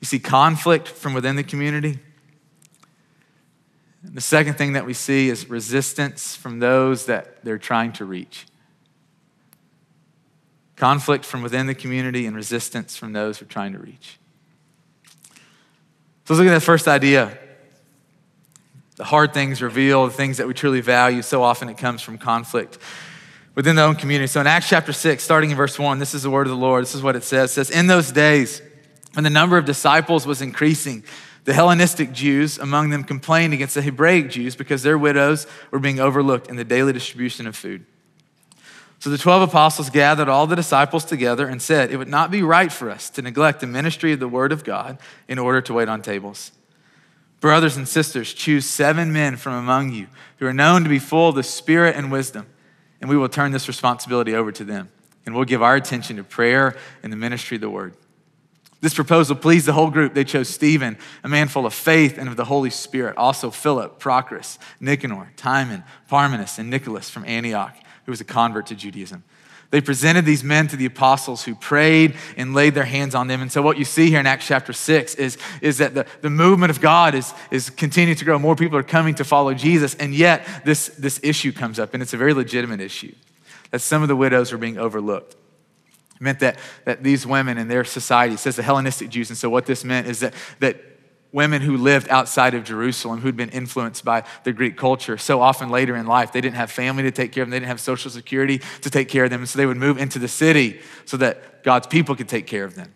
You 0.00 0.06
see 0.06 0.18
conflict 0.18 0.88
from 0.88 1.14
within 1.14 1.36
the 1.36 1.44
community. 1.44 2.00
The 4.02 4.20
second 4.20 4.54
thing 4.54 4.72
that 4.72 4.86
we 4.86 4.94
see 4.94 5.28
is 5.28 5.50
resistance 5.50 6.34
from 6.34 6.58
those 6.58 7.06
that 7.06 7.44
they're 7.44 7.58
trying 7.58 7.92
to 7.94 8.04
reach. 8.04 8.46
Conflict 10.76 11.24
from 11.24 11.42
within 11.42 11.66
the 11.66 11.74
community 11.74 12.26
and 12.26 12.34
resistance 12.34 12.96
from 12.96 13.12
those 13.12 13.38
who 13.38 13.44
are 13.44 13.48
trying 13.48 13.72
to 13.74 13.78
reach. 13.78 14.18
So 16.24 16.34
let's 16.34 16.38
look 16.38 16.48
at 16.48 16.54
that 16.54 16.62
first 16.62 16.88
idea. 16.88 17.36
The 18.96 19.04
hard 19.04 19.34
things 19.34 19.60
reveal 19.60 20.06
the 20.06 20.12
things 20.12 20.38
that 20.38 20.46
we 20.46 20.54
truly 20.54 20.80
value. 20.80 21.20
So 21.22 21.42
often 21.42 21.68
it 21.68 21.76
comes 21.76 22.00
from 22.00 22.16
conflict 22.16 22.78
within 23.54 23.76
the 23.76 23.82
own 23.82 23.96
community. 23.96 24.26
So 24.26 24.40
in 24.40 24.46
Acts 24.46 24.68
chapter 24.68 24.92
6, 24.92 25.22
starting 25.22 25.50
in 25.50 25.56
verse 25.56 25.78
1, 25.78 25.98
this 25.98 26.14
is 26.14 26.22
the 26.22 26.30
word 26.30 26.46
of 26.46 26.50
the 26.50 26.56
Lord. 26.56 26.82
This 26.82 26.94
is 26.94 27.02
what 27.02 27.16
it 27.16 27.24
says. 27.24 27.50
It 27.50 27.54
says, 27.54 27.70
In 27.70 27.86
those 27.86 28.12
days, 28.12 28.62
when 29.12 29.24
the 29.24 29.30
number 29.30 29.58
of 29.58 29.64
disciples 29.64 30.26
was 30.26 30.40
increasing, 30.40 31.04
the 31.44 31.54
Hellenistic 31.54 32.12
Jews 32.12 32.58
among 32.58 32.90
them 32.90 33.04
complained 33.04 33.54
against 33.54 33.74
the 33.74 33.82
Hebraic 33.82 34.30
Jews 34.30 34.56
because 34.56 34.82
their 34.82 34.98
widows 34.98 35.46
were 35.70 35.78
being 35.78 36.00
overlooked 36.00 36.48
in 36.48 36.56
the 36.56 36.64
daily 36.64 36.92
distribution 36.92 37.46
of 37.46 37.56
food. 37.56 37.86
So 38.98 39.08
the 39.08 39.16
12 39.16 39.48
apostles 39.48 39.88
gathered 39.88 40.28
all 40.28 40.46
the 40.46 40.56
disciples 40.56 41.06
together 41.06 41.48
and 41.48 41.62
said, 41.62 41.90
It 41.90 41.96
would 41.96 42.06
not 42.06 42.30
be 42.30 42.42
right 42.42 42.70
for 42.70 42.90
us 42.90 43.08
to 43.10 43.22
neglect 43.22 43.60
the 43.60 43.66
ministry 43.66 44.12
of 44.12 44.20
the 44.20 44.28
word 44.28 44.52
of 44.52 44.62
God 44.62 44.98
in 45.26 45.38
order 45.38 45.62
to 45.62 45.72
wait 45.72 45.88
on 45.88 46.02
tables. 46.02 46.52
Brothers 47.40 47.78
and 47.78 47.88
sisters, 47.88 48.34
choose 48.34 48.66
seven 48.66 49.10
men 49.10 49.36
from 49.36 49.54
among 49.54 49.92
you 49.92 50.08
who 50.36 50.46
are 50.46 50.52
known 50.52 50.82
to 50.82 50.90
be 50.90 50.98
full 50.98 51.30
of 51.30 51.34
the 51.34 51.42
Spirit 51.42 51.96
and 51.96 52.12
wisdom, 52.12 52.46
and 53.00 53.08
we 53.08 53.16
will 53.16 53.30
turn 53.30 53.52
this 53.52 53.66
responsibility 53.66 54.34
over 54.34 54.52
to 54.52 54.64
them. 54.64 54.90
And 55.24 55.34
we'll 55.34 55.44
give 55.44 55.62
our 55.62 55.76
attention 55.76 56.16
to 56.16 56.24
prayer 56.24 56.76
and 57.02 57.10
the 57.10 57.16
ministry 57.16 57.54
of 57.54 57.62
the 57.62 57.70
word. 57.70 57.94
This 58.80 58.94
proposal 58.94 59.36
pleased 59.36 59.66
the 59.66 59.74
whole 59.74 59.90
group. 59.90 60.14
They 60.14 60.24
chose 60.24 60.48
Stephen, 60.48 60.96
a 61.22 61.28
man 61.28 61.48
full 61.48 61.66
of 61.66 61.74
faith 61.74 62.16
and 62.16 62.28
of 62.28 62.36
the 62.36 62.46
Holy 62.46 62.70
Spirit, 62.70 63.16
also 63.18 63.50
Philip, 63.50 64.00
Prochorus, 64.00 64.58
Nicanor, 64.80 65.32
Timon, 65.36 65.84
Parmenas, 66.08 66.58
and 66.58 66.70
Nicholas 66.70 67.10
from 67.10 67.24
Antioch, 67.26 67.76
who 68.06 68.12
was 68.12 68.22
a 68.22 68.24
convert 68.24 68.66
to 68.68 68.74
Judaism. 68.74 69.22
They 69.70 69.80
presented 69.80 70.24
these 70.24 70.42
men 70.42 70.66
to 70.68 70.76
the 70.76 70.86
apostles 70.86 71.44
who 71.44 71.54
prayed 71.54 72.16
and 72.36 72.54
laid 72.54 72.74
their 72.74 72.84
hands 72.84 73.14
on 73.14 73.28
them. 73.28 73.40
And 73.40 73.52
so, 73.52 73.62
what 73.62 73.78
you 73.78 73.84
see 73.84 74.08
here 74.08 74.18
in 74.18 74.26
Acts 74.26 74.46
chapter 74.46 74.72
6 74.72 75.14
is, 75.14 75.38
is 75.60 75.78
that 75.78 75.94
the, 75.94 76.06
the 76.22 76.30
movement 76.30 76.70
of 76.70 76.80
God 76.80 77.14
is, 77.14 77.32
is 77.52 77.70
continuing 77.70 78.16
to 78.16 78.24
grow. 78.24 78.36
More 78.38 78.56
people 78.56 78.76
are 78.78 78.82
coming 78.82 79.14
to 79.16 79.24
follow 79.24 79.54
Jesus. 79.54 79.94
And 79.94 80.12
yet, 80.12 80.44
this, 80.64 80.88
this 80.98 81.20
issue 81.22 81.52
comes 81.52 81.78
up, 81.78 81.94
and 81.94 82.02
it's 82.02 82.14
a 82.14 82.16
very 82.16 82.34
legitimate 82.34 82.80
issue 82.80 83.14
that 83.70 83.78
some 83.78 84.02
of 84.02 84.08
the 84.08 84.16
widows 84.16 84.52
are 84.52 84.58
being 84.58 84.76
overlooked. 84.76 85.36
It 86.20 86.24
meant 86.24 86.40
that, 86.40 86.58
that 86.84 87.02
these 87.02 87.26
women 87.26 87.58
in 87.58 87.68
their 87.68 87.84
society, 87.84 88.36
says 88.36 88.56
the 88.56 88.62
Hellenistic 88.62 89.08
Jews, 89.08 89.30
and 89.30 89.38
so 89.38 89.48
what 89.48 89.66
this 89.66 89.84
meant 89.84 90.06
is 90.06 90.20
that, 90.20 90.34
that 90.60 90.76
women 91.32 91.62
who 91.62 91.76
lived 91.76 92.08
outside 92.08 92.54
of 92.54 92.64
Jerusalem 92.64 93.20
who'd 93.20 93.36
been 93.36 93.50
influenced 93.50 94.04
by 94.04 94.24
the 94.44 94.52
Greek 94.52 94.76
culture. 94.76 95.16
So 95.16 95.40
often 95.40 95.70
later 95.70 95.96
in 95.96 96.06
life, 96.06 96.32
they 96.32 96.40
didn't 96.40 96.56
have 96.56 96.70
family 96.70 97.04
to 97.04 97.10
take 97.10 97.32
care 97.32 97.42
of 97.42 97.48
them, 97.48 97.52
they 97.52 97.60
didn't 97.60 97.68
have 97.68 97.80
social 97.80 98.10
security 98.10 98.60
to 98.82 98.90
take 98.90 99.08
care 99.08 99.24
of 99.24 99.30
them, 99.30 99.40
and 99.40 99.48
so 99.48 99.58
they 99.58 99.66
would 99.66 99.76
move 99.76 99.98
into 99.98 100.18
the 100.18 100.28
city 100.28 100.80
so 101.04 101.16
that 101.18 101.62
God's 101.62 101.86
people 101.86 102.16
could 102.16 102.28
take 102.28 102.46
care 102.46 102.64
of 102.64 102.74
them. 102.74 102.92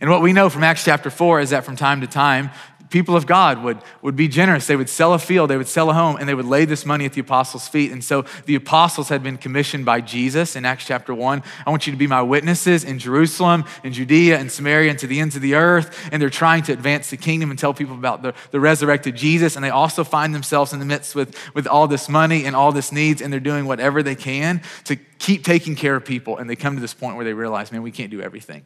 And 0.00 0.10
what 0.10 0.20
we 0.20 0.32
know 0.32 0.50
from 0.50 0.62
Acts 0.62 0.84
chapter 0.84 1.10
4 1.10 1.40
is 1.40 1.50
that 1.50 1.64
from 1.64 1.76
time 1.76 2.02
to 2.02 2.06
time, 2.06 2.50
people 2.90 3.16
of 3.16 3.26
God 3.26 3.62
would, 3.62 3.78
would 4.02 4.16
be 4.16 4.28
generous. 4.28 4.66
They 4.66 4.76
would 4.76 4.88
sell 4.88 5.12
a 5.14 5.18
field, 5.18 5.50
they 5.50 5.56
would 5.56 5.68
sell 5.68 5.90
a 5.90 5.94
home, 5.94 6.16
and 6.18 6.28
they 6.28 6.34
would 6.34 6.46
lay 6.46 6.64
this 6.64 6.86
money 6.86 7.04
at 7.04 7.12
the 7.12 7.20
apostles' 7.20 7.68
feet. 7.68 7.92
And 7.92 8.02
so 8.02 8.24
the 8.46 8.54
apostles 8.54 9.08
had 9.08 9.22
been 9.22 9.36
commissioned 9.38 9.84
by 9.84 10.00
Jesus 10.00 10.56
in 10.56 10.64
Acts 10.64 10.86
chapter 10.86 11.14
1. 11.14 11.42
I 11.66 11.70
want 11.70 11.86
you 11.86 11.92
to 11.92 11.96
be 11.96 12.06
my 12.06 12.22
witnesses 12.22 12.84
in 12.84 12.98
Jerusalem, 12.98 13.64
in 13.82 13.92
Judea, 13.92 14.38
and 14.38 14.50
Samaria, 14.50 14.90
and 14.90 14.98
to 14.98 15.06
the 15.06 15.20
ends 15.20 15.36
of 15.36 15.42
the 15.42 15.54
earth. 15.54 16.08
And 16.12 16.20
they're 16.20 16.30
trying 16.30 16.62
to 16.64 16.72
advance 16.72 17.10
the 17.10 17.16
kingdom 17.16 17.50
and 17.50 17.58
tell 17.58 17.74
people 17.74 17.94
about 17.94 18.22
the, 18.22 18.34
the 18.50 18.60
resurrected 18.60 19.16
Jesus. 19.16 19.56
And 19.56 19.64
they 19.64 19.70
also 19.70 20.04
find 20.04 20.34
themselves 20.34 20.72
in 20.72 20.78
the 20.78 20.86
midst 20.86 21.14
with, 21.14 21.36
with 21.54 21.66
all 21.66 21.88
this 21.88 22.08
money 22.08 22.44
and 22.44 22.54
all 22.54 22.72
this 22.72 22.92
needs, 22.92 23.20
and 23.20 23.32
they're 23.32 23.40
doing 23.40 23.66
whatever 23.66 24.02
they 24.02 24.14
can 24.14 24.62
to 24.84 24.96
keep 24.96 25.44
taking 25.44 25.74
care 25.74 25.96
of 25.96 26.04
people. 26.04 26.38
And 26.38 26.48
they 26.48 26.56
come 26.56 26.74
to 26.74 26.80
this 26.80 26.94
point 26.94 27.16
where 27.16 27.24
they 27.24 27.34
realize, 27.34 27.72
man, 27.72 27.82
we 27.82 27.90
can't 27.90 28.10
do 28.10 28.20
everything. 28.20 28.62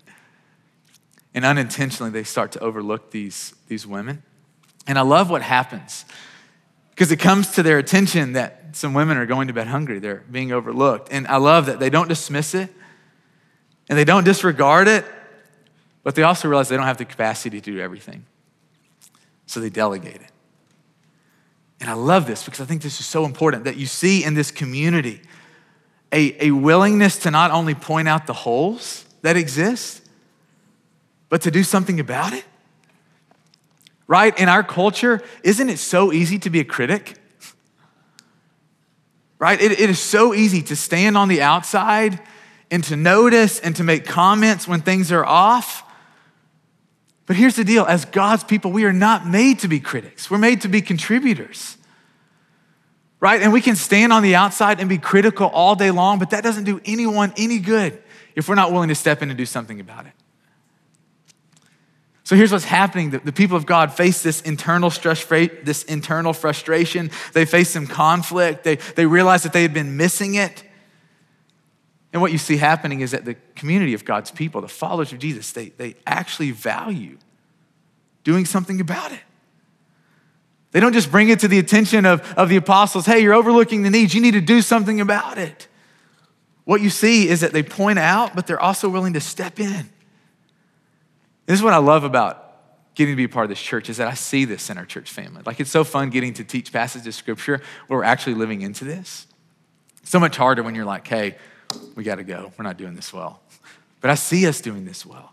And 1.34 1.44
unintentionally, 1.44 2.10
they 2.10 2.24
start 2.24 2.52
to 2.52 2.60
overlook 2.60 3.10
these, 3.10 3.54
these 3.68 3.86
women. 3.86 4.22
And 4.86 4.98
I 4.98 5.02
love 5.02 5.30
what 5.30 5.42
happens 5.42 6.04
because 6.90 7.12
it 7.12 7.18
comes 7.18 7.52
to 7.52 7.62
their 7.62 7.78
attention 7.78 8.32
that 8.34 8.76
some 8.76 8.94
women 8.94 9.16
are 9.16 9.26
going 9.26 9.48
to 9.48 9.54
bed 9.54 9.68
hungry. 9.68 9.98
They're 9.98 10.24
being 10.30 10.52
overlooked. 10.52 11.08
And 11.10 11.26
I 11.28 11.36
love 11.36 11.66
that 11.66 11.78
they 11.78 11.90
don't 11.90 12.08
dismiss 12.08 12.54
it 12.54 12.68
and 13.88 13.98
they 13.98 14.04
don't 14.04 14.24
disregard 14.24 14.88
it, 14.88 15.04
but 16.02 16.14
they 16.14 16.22
also 16.22 16.48
realize 16.48 16.68
they 16.68 16.76
don't 16.76 16.86
have 16.86 16.98
the 16.98 17.04
capacity 17.04 17.60
to 17.60 17.72
do 17.72 17.80
everything. 17.80 18.24
So 19.46 19.60
they 19.60 19.70
delegate 19.70 20.16
it. 20.16 20.30
And 21.80 21.88
I 21.88 21.94
love 21.94 22.26
this 22.26 22.44
because 22.44 22.60
I 22.60 22.64
think 22.66 22.82
this 22.82 23.00
is 23.00 23.06
so 23.06 23.24
important 23.24 23.64
that 23.64 23.76
you 23.76 23.86
see 23.86 24.22
in 24.22 24.34
this 24.34 24.50
community 24.50 25.22
a, 26.12 26.48
a 26.48 26.50
willingness 26.50 27.18
to 27.18 27.30
not 27.30 27.50
only 27.50 27.74
point 27.74 28.08
out 28.08 28.26
the 28.26 28.32
holes 28.32 29.04
that 29.22 29.36
exist, 29.36 29.99
but 31.30 31.40
to 31.42 31.50
do 31.50 31.62
something 31.62 31.98
about 31.98 32.34
it? 32.34 32.44
Right? 34.06 34.38
In 34.38 34.50
our 34.50 34.62
culture, 34.62 35.22
isn't 35.42 35.70
it 35.70 35.78
so 35.78 36.12
easy 36.12 36.38
to 36.40 36.50
be 36.50 36.60
a 36.60 36.64
critic? 36.64 37.16
Right? 39.38 39.58
it, 39.58 39.72
it 39.72 39.88
is 39.88 39.98
so 39.98 40.34
easy 40.34 40.60
to 40.64 40.76
stand 40.76 41.16
on 41.16 41.28
the 41.28 41.40
outside 41.40 42.20
and 42.70 42.84
to 42.84 42.96
notice 42.96 43.58
and 43.58 43.74
to 43.76 43.84
make 43.84 44.04
comments 44.04 44.68
when 44.68 44.82
things 44.82 45.10
are 45.10 45.24
off. 45.24 45.82
But 47.26 47.36
here's 47.36 47.56
the 47.56 47.64
deal 47.64 47.86
as 47.86 48.04
God's 48.04 48.44
people, 48.44 48.70
we 48.72 48.84
are 48.84 48.92
not 48.92 49.26
made 49.26 49.60
to 49.60 49.68
be 49.68 49.80
critics, 49.80 50.30
we're 50.30 50.38
made 50.38 50.60
to 50.62 50.68
be 50.68 50.82
contributors. 50.82 51.78
Right? 53.20 53.42
And 53.42 53.52
we 53.52 53.60
can 53.60 53.76
stand 53.76 54.14
on 54.14 54.22
the 54.22 54.34
outside 54.34 54.80
and 54.80 54.88
be 54.88 54.96
critical 54.96 55.46
all 55.48 55.74
day 55.74 55.90
long, 55.90 56.18
but 56.18 56.30
that 56.30 56.42
doesn't 56.42 56.64
do 56.64 56.80
anyone 56.86 57.34
any 57.36 57.58
good 57.58 58.02
if 58.34 58.48
we're 58.48 58.54
not 58.54 58.72
willing 58.72 58.88
to 58.88 58.94
step 58.94 59.20
in 59.22 59.28
and 59.28 59.36
do 59.36 59.44
something 59.44 59.78
about 59.78 60.06
it. 60.06 60.12
So 62.30 62.36
here's 62.36 62.52
what's 62.52 62.64
happening. 62.64 63.10
The, 63.10 63.18
the 63.18 63.32
people 63.32 63.56
of 63.56 63.66
God 63.66 63.92
face 63.92 64.22
this 64.22 64.40
internal 64.42 64.88
stress, 64.90 65.24
this 65.24 65.82
internal 65.82 66.32
frustration. 66.32 67.10
They 67.32 67.44
face 67.44 67.70
some 67.70 67.88
conflict. 67.88 68.62
They, 68.62 68.76
they 68.76 69.04
realize 69.04 69.42
that 69.42 69.52
they 69.52 69.62
had 69.62 69.74
been 69.74 69.96
missing 69.96 70.36
it. 70.36 70.62
And 72.12 72.22
what 72.22 72.30
you 72.30 72.38
see 72.38 72.56
happening 72.56 73.00
is 73.00 73.10
that 73.10 73.24
the 73.24 73.34
community 73.56 73.94
of 73.94 74.04
God's 74.04 74.30
people, 74.30 74.60
the 74.60 74.68
followers 74.68 75.12
of 75.12 75.18
Jesus, 75.18 75.50
they, 75.50 75.70
they 75.70 75.96
actually 76.06 76.52
value 76.52 77.18
doing 78.22 78.44
something 78.44 78.80
about 78.80 79.10
it. 79.10 79.22
They 80.70 80.78
don't 80.78 80.92
just 80.92 81.10
bring 81.10 81.30
it 81.30 81.40
to 81.40 81.48
the 81.48 81.58
attention 81.58 82.06
of, 82.06 82.20
of 82.34 82.48
the 82.48 82.54
apostles, 82.54 83.06
hey, 83.06 83.18
you're 83.18 83.34
overlooking 83.34 83.82
the 83.82 83.90
needs, 83.90 84.14
you 84.14 84.20
need 84.20 84.34
to 84.34 84.40
do 84.40 84.62
something 84.62 85.00
about 85.00 85.36
it. 85.36 85.66
What 86.62 86.80
you 86.80 86.90
see 86.90 87.28
is 87.28 87.40
that 87.40 87.52
they 87.52 87.64
point 87.64 87.98
out, 87.98 88.36
but 88.36 88.46
they're 88.46 88.62
also 88.62 88.88
willing 88.88 89.14
to 89.14 89.20
step 89.20 89.58
in. 89.58 89.90
This 91.50 91.58
is 91.58 91.64
what 91.64 91.72
I 91.72 91.78
love 91.78 92.04
about 92.04 92.94
getting 92.94 93.12
to 93.12 93.16
be 93.16 93.24
a 93.24 93.28
part 93.28 93.42
of 93.42 93.48
this 93.48 93.60
church 93.60 93.90
is 93.90 93.96
that 93.96 94.06
I 94.06 94.14
see 94.14 94.44
this 94.44 94.70
in 94.70 94.78
our 94.78 94.86
church 94.86 95.10
family. 95.10 95.42
Like 95.44 95.58
it's 95.58 95.72
so 95.72 95.82
fun 95.82 96.08
getting 96.10 96.32
to 96.34 96.44
teach 96.44 96.72
passages 96.72 97.08
of 97.08 97.14
scripture 97.14 97.60
where 97.88 97.98
we're 97.98 98.04
actually 98.04 98.34
living 98.34 98.60
into 98.60 98.84
this. 98.84 99.26
So 100.04 100.20
much 100.20 100.36
harder 100.36 100.62
when 100.62 100.76
you're 100.76 100.84
like, 100.84 101.08
hey, 101.08 101.34
we 101.96 102.04
got 102.04 102.16
to 102.16 102.22
go. 102.22 102.52
We're 102.56 102.62
not 102.62 102.76
doing 102.76 102.94
this 102.94 103.12
well. 103.12 103.40
But 104.00 104.10
I 104.10 104.14
see 104.14 104.46
us 104.46 104.60
doing 104.60 104.84
this 104.84 105.04
well. 105.04 105.32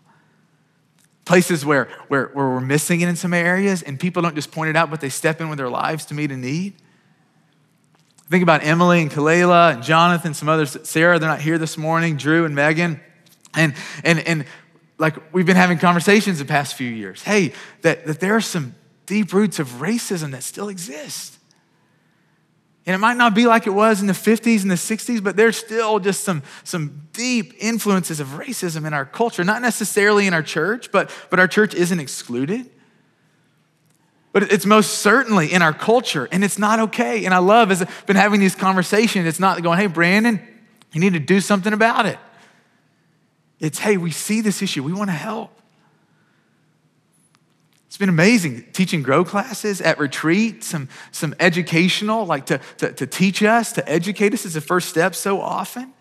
Places 1.24 1.64
where, 1.64 1.84
where, 2.08 2.30
where 2.32 2.48
we're 2.48 2.60
missing 2.60 3.00
it 3.00 3.08
in 3.08 3.14
some 3.14 3.32
areas 3.32 3.82
and 3.82 4.00
people 4.00 4.20
don't 4.20 4.34
just 4.34 4.50
point 4.50 4.70
it 4.70 4.74
out, 4.74 4.90
but 4.90 5.00
they 5.00 5.10
step 5.10 5.40
in 5.40 5.48
with 5.48 5.58
their 5.58 5.70
lives 5.70 6.04
to 6.06 6.14
meet 6.14 6.32
a 6.32 6.36
need. 6.36 6.74
Think 8.28 8.42
about 8.42 8.64
Emily 8.64 9.02
and 9.02 9.10
Kalela 9.12 9.74
and 9.74 9.84
Jonathan, 9.84 10.34
some 10.34 10.48
others. 10.48 10.76
Sarah, 10.82 11.20
they're 11.20 11.28
not 11.28 11.42
here 11.42 11.58
this 11.58 11.78
morning, 11.78 12.16
Drew 12.16 12.44
and 12.44 12.56
Megan. 12.56 13.00
And, 13.54 13.74
and, 14.04 14.18
and 14.20 14.44
like 14.98 15.32
we've 15.32 15.46
been 15.46 15.56
having 15.56 15.78
conversations 15.78 16.38
the 16.38 16.44
past 16.44 16.74
few 16.74 16.90
years. 16.90 17.22
Hey, 17.22 17.52
that, 17.82 18.06
that 18.06 18.20
there 18.20 18.34
are 18.34 18.40
some 18.40 18.74
deep 19.06 19.32
roots 19.32 19.58
of 19.58 19.68
racism 19.80 20.32
that 20.32 20.42
still 20.42 20.68
exist. 20.68 21.38
And 22.84 22.94
it 22.94 22.98
might 22.98 23.16
not 23.16 23.34
be 23.34 23.46
like 23.46 23.66
it 23.66 23.74
was 23.74 24.00
in 24.00 24.06
the 24.06 24.14
50s 24.14 24.62
and 24.62 24.70
the 24.70 24.74
60s, 24.74 25.22
but 25.22 25.36
there's 25.36 25.58
still 25.58 25.98
just 25.98 26.24
some, 26.24 26.42
some 26.64 27.08
deep 27.12 27.52
influences 27.58 28.18
of 28.18 28.28
racism 28.28 28.86
in 28.86 28.94
our 28.94 29.04
culture. 29.04 29.44
Not 29.44 29.60
necessarily 29.60 30.26
in 30.26 30.32
our 30.32 30.42
church, 30.42 30.90
but, 30.90 31.10
but 31.28 31.38
our 31.38 31.46
church 31.46 31.74
isn't 31.74 32.00
excluded. 32.00 32.70
But 34.32 34.52
it's 34.52 34.64
most 34.64 34.98
certainly 34.98 35.52
in 35.52 35.62
our 35.62 35.72
culture, 35.72 36.28
and 36.32 36.42
it's 36.42 36.58
not 36.58 36.80
okay. 36.80 37.24
And 37.24 37.34
I 37.34 37.38
love, 37.38 37.70
as 37.70 37.82
I've 37.82 38.06
been 38.06 38.16
having 38.16 38.40
these 38.40 38.54
conversations, 38.54 39.26
it's 39.26 39.40
not 39.40 39.62
going, 39.62 39.78
hey, 39.78 39.86
Brandon, 39.86 40.40
you 40.92 41.00
need 41.00 41.12
to 41.12 41.18
do 41.18 41.40
something 41.40 41.72
about 41.72 42.06
it. 42.06 42.18
It's, 43.60 43.78
hey, 43.78 43.96
we 43.96 44.10
see 44.10 44.40
this 44.40 44.62
issue, 44.62 44.82
we 44.82 44.92
want 44.92 45.10
to 45.10 45.16
help. 45.16 45.52
It's 47.86 47.96
been 47.96 48.08
amazing 48.08 48.66
teaching 48.72 49.02
grow 49.02 49.24
classes 49.24 49.80
at 49.80 49.98
retreat, 49.98 50.62
some, 50.62 50.88
some 51.10 51.34
educational, 51.40 52.26
like 52.26 52.46
to, 52.46 52.60
to, 52.76 52.92
to 52.92 53.06
teach 53.06 53.42
us, 53.42 53.72
to 53.72 53.88
educate 53.88 54.34
us 54.34 54.44
is 54.44 54.54
the 54.54 54.60
first 54.60 54.88
step 54.88 55.14
so 55.14 55.40
often. 55.40 55.92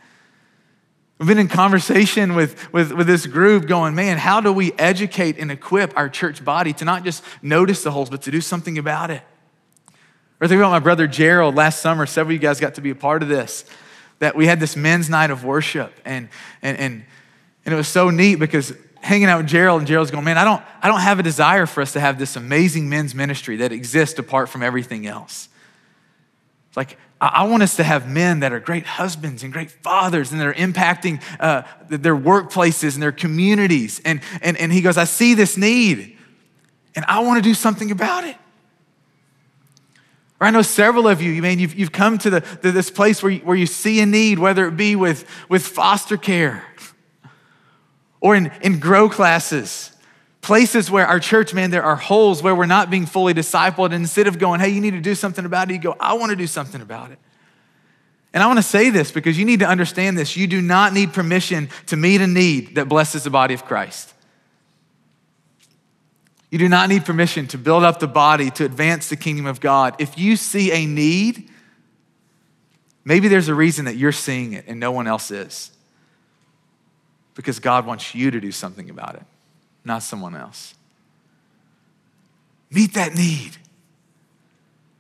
We've 1.18 1.28
been 1.28 1.40
in 1.40 1.48
conversation 1.48 2.36
with, 2.36 2.72
with, 2.72 2.92
with 2.92 3.08
this 3.08 3.26
group 3.26 3.66
going, 3.66 3.96
man, 3.96 4.20
how 4.20 4.42
do 4.42 4.54
we 4.54 4.74
educate 4.74 5.40
and 5.40 5.50
equip 5.50 5.98
our 5.98 6.10
church 6.10 6.46
body 6.46 6.74
to 6.74 6.86
not 6.86 7.04
just 7.04 7.24
notice 7.42 7.82
the 7.84 7.90
holes, 7.90 8.12
but 8.12 8.22
to 8.24 8.32
do 8.32 8.42
something 8.42 8.78
about 8.78 9.10
it? 9.10 9.24
Or 10.40 10.48
think 10.48 10.60
about 10.60 10.70
my 10.70 10.80
brother 10.80 11.08
Gerald 11.08 11.56
last 11.56 11.82
summer. 11.82 12.06
Several 12.06 12.36
of 12.36 12.42
you 12.42 12.48
guys 12.48 12.60
got 12.60 12.76
to 12.76 12.82
be 12.82 12.92
a 12.92 12.96
part 12.96 13.24
of 13.24 13.30
this. 13.30 13.66
That 14.20 14.36
we 14.36 14.46
had 14.46 14.60
this 14.60 14.76
men's 14.76 15.10
night 15.10 15.32
of 15.32 15.44
worship, 15.44 15.94
and, 16.06 16.30
and, 16.62 16.78
and 16.78 17.06
and 17.68 17.74
it 17.74 17.78
was 17.78 17.90
so 17.90 18.10
neat 18.10 18.36
because 18.36 18.74
hanging 19.02 19.28
out 19.28 19.40
with 19.40 19.48
Gerald, 19.48 19.82
and 19.82 19.88
Gerald's 19.88 20.10
going, 20.10 20.24
man, 20.24 20.38
I 20.38 20.46
don't, 20.46 20.64
I 20.82 20.88
don't 20.88 21.02
have 21.02 21.20
a 21.20 21.24
desire 21.24 21.66
for 21.66 21.82
us 21.82 21.92
to 21.94 22.00
have 22.00 22.18
this 22.18 22.38
amazing 22.38 22.88
men's 22.88 23.14
ministry 23.14 23.58
that 23.58 23.74
exists 23.74 24.18
apart 24.18 24.48
from 24.48 24.64
everything 24.64 25.06
else. 25.06 25.50
It's 26.70 26.78
like, 26.78 26.98
I 27.20 27.44
want 27.44 27.64
us 27.64 27.76
to 27.76 27.84
have 27.84 28.10
men 28.10 28.40
that 28.40 28.54
are 28.54 28.62
great 28.62 28.86
husbands 28.86 29.44
and 29.44 29.52
great 29.52 29.70
fathers 29.70 30.32
and 30.32 30.40
that 30.40 30.48
are 30.48 30.54
impacting 30.54 31.22
uh, 31.42 31.64
their 31.90 32.16
workplaces 32.16 32.94
and 32.94 33.04
their 33.04 33.12
communities. 33.12 34.00
And, 34.06 34.22
and, 34.42 34.56
and 34.56 34.72
he 34.72 34.80
goes, 34.80 34.98
I 34.98 35.04
see 35.04 35.34
this 35.34 35.58
need 35.58 36.18
and 36.96 37.04
I 37.06 37.20
want 37.20 37.44
to 37.44 37.50
do 37.50 37.54
something 37.54 37.92
about 37.92 38.24
it. 38.24 38.38
Or 40.40 40.48
I 40.48 40.52
know 40.52 40.62
several 40.62 41.06
of 41.06 41.22
you, 41.22 41.34
you 41.34 41.42
mean 41.42 41.60
you've, 41.60 41.76
you've 41.76 41.92
come 41.92 42.18
to, 42.20 42.30
the, 42.30 42.42
to 42.42 42.72
this 42.72 42.90
place 42.90 43.22
where 43.22 43.32
you, 43.32 43.40
where 43.40 43.58
you 43.58 43.66
see 43.66 44.00
a 44.00 44.06
need, 44.06 44.40
whether 44.40 44.66
it 44.68 44.78
be 44.78 44.96
with, 44.96 45.28
with 45.50 45.68
foster 45.68 46.16
care 46.16 46.64
or 48.27 48.36
in, 48.36 48.51
in 48.62 48.77
grow 48.77 49.07
classes, 49.07 49.89
places 50.41 50.91
where 50.91 51.07
our 51.07 51.17
church, 51.17 51.53
man, 51.53 51.72
there 51.72 51.84
are 51.84 51.96
holes 51.96 52.43
where 52.43 52.53
we're 52.53 52.65
not 52.65 52.89
being 52.89 53.05
fully 53.05 53.34
discipled. 53.34 53.86
And 53.86 53.96
instead 54.03 54.27
of 54.27 54.38
going, 54.38 54.60
hey, 54.60 54.67
you 54.67 54.81
need 54.81 54.91
to 54.91 55.00
do 55.00 55.15
something 55.15 55.46
about 55.46 55.72
it, 55.72 55.75
you 55.75 55.79
go, 55.79 55.96
I 55.98 56.15
want 56.15 56.31
to 56.31 56.36
do 56.36 56.46
something 56.46 56.81
about 56.81 57.12
it. 57.12 57.19
And 58.34 58.43
I 58.43 58.48
want 58.48 58.60
to 58.60 58.63
say 58.63 58.89
this 58.89 59.13
because 59.13 59.39
you 59.39 59.46
need 59.46 59.62
to 59.62 59.65
understand 59.65 60.17
this. 60.17 60.36
You 60.36 60.46
do 60.46 60.62
not 60.62 60.91
need 60.91 61.13
permission 61.13 61.69
to 61.86 61.96
meet 61.96 62.19
a 62.19 62.27
need 62.27 62.75
that 62.75 62.89
blesses 62.89 63.24
the 63.24 63.29
body 63.29 63.53
of 63.53 63.63
Christ. 63.63 64.13
You 66.51 66.60
do 66.60 66.67
not 66.67 66.89
need 66.89 67.05
permission 67.05 67.48
to 67.48 67.57
build 67.57 67.86
up 67.86 68.00
the 68.00 68.07
body 68.10 68.51
to 68.51 68.65
advance 68.65 69.07
the 69.07 69.15
kingdom 69.15 69.46
of 69.46 69.62
God. 69.62 69.96
If 70.00 70.19
you 70.19 70.36
see 70.36 70.74
a 70.74 70.86
need, 70.86 71.50
maybe 73.05 73.29
there's 73.29 73.48
a 73.48 73.55
reason 73.55 73.86
that 73.86 73.96
you're 73.96 74.12
seeing 74.12 74.51
it 74.51 74.65
and 74.67 74.81
no 74.81 74.91
one 74.91 75.07
else 75.07 75.31
is. 75.31 75.72
Because 77.38 77.60
God 77.60 77.86
wants 77.86 78.15
you 78.15 78.32
to 78.32 78.41
do 78.41 78.51
something 78.51 78.89
about 78.89 79.13
it, 79.15 79.22
not 79.86 80.01
someone 80.01 80.36
else. 80.36 80.74
Meet 82.72 82.96
that 82.96 83.13
need. 83.13 83.56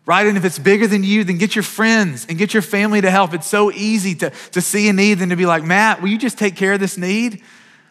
Right? 0.05 0.25
And 0.27 0.37
if 0.37 0.45
it's 0.45 0.59
bigger 0.59 0.85
than 0.85 1.03
you, 1.03 1.23
then 1.23 1.39
get 1.39 1.55
your 1.55 1.63
friends 1.63 2.27
and 2.29 2.37
get 2.37 2.53
your 2.53 2.61
family 2.61 3.01
to 3.01 3.09
help. 3.09 3.33
It's 3.33 3.47
so 3.47 3.71
easy 3.71 4.13
to, 4.15 4.29
to 4.51 4.61
see 4.61 4.87
a 4.87 4.93
need 4.93 5.15
than 5.15 5.29
to 5.29 5.35
be 5.35 5.47
like, 5.47 5.63
Matt, 5.63 6.01
will 6.01 6.09
you 6.09 6.17
just 6.19 6.37
take 6.37 6.55
care 6.55 6.73
of 6.73 6.79
this 6.79 6.95
need? 6.95 7.41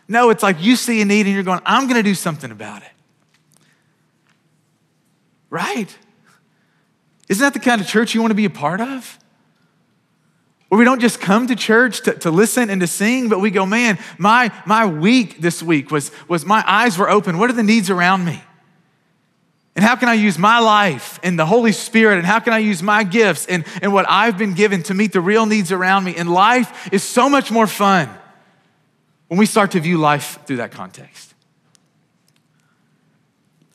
No, 0.08 0.30
it's 0.30 0.44
like 0.44 0.62
you 0.62 0.76
see 0.76 1.02
a 1.02 1.04
need 1.04 1.26
and 1.26 1.34
you're 1.34 1.42
going, 1.42 1.60
I'm 1.66 1.82
going 1.88 1.96
to 1.96 2.04
do 2.04 2.14
something 2.14 2.52
about 2.52 2.82
it. 2.82 2.92
Right? 5.50 5.94
Isn't 7.28 7.42
that 7.42 7.52
the 7.52 7.58
kind 7.58 7.80
of 7.80 7.88
church 7.88 8.14
you 8.14 8.20
want 8.20 8.30
to 8.30 8.36
be 8.36 8.44
a 8.44 8.50
part 8.50 8.80
of? 8.80 9.18
Where 10.68 10.78
we 10.78 10.84
don't 10.84 11.00
just 11.00 11.20
come 11.20 11.46
to 11.46 11.54
church 11.54 12.02
to, 12.02 12.14
to 12.14 12.30
listen 12.30 12.70
and 12.70 12.80
to 12.80 12.86
sing, 12.86 13.28
but 13.28 13.40
we 13.40 13.50
go, 13.50 13.64
man, 13.64 13.98
my, 14.18 14.50
my 14.66 14.86
week 14.86 15.40
this 15.40 15.62
week 15.62 15.90
was, 15.90 16.10
was 16.26 16.44
my 16.44 16.64
eyes 16.66 16.98
were 16.98 17.08
open. 17.08 17.38
What 17.38 17.50
are 17.50 17.54
the 17.54 17.62
needs 17.62 17.88
around 17.88 18.24
me? 18.24 18.42
And 19.76 19.84
how 19.84 19.94
can 19.94 20.08
I 20.08 20.14
use 20.14 20.38
my 20.38 20.58
life 20.58 21.20
and 21.22 21.38
the 21.38 21.46
Holy 21.46 21.70
Spirit? 21.70 22.16
And 22.16 22.26
how 22.26 22.40
can 22.40 22.52
I 22.52 22.58
use 22.58 22.82
my 22.82 23.04
gifts 23.04 23.46
and, 23.46 23.64
and 23.82 23.92
what 23.92 24.06
I've 24.08 24.38
been 24.38 24.54
given 24.54 24.82
to 24.84 24.94
meet 24.94 25.12
the 25.12 25.20
real 25.20 25.46
needs 25.46 25.70
around 25.70 26.04
me? 26.04 26.16
And 26.16 26.32
life 26.32 26.88
is 26.92 27.04
so 27.04 27.28
much 27.28 27.50
more 27.50 27.66
fun 27.66 28.08
when 29.28 29.38
we 29.38 29.46
start 29.46 29.72
to 29.72 29.80
view 29.80 29.98
life 29.98 30.38
through 30.46 30.56
that 30.56 30.72
context. 30.72 31.34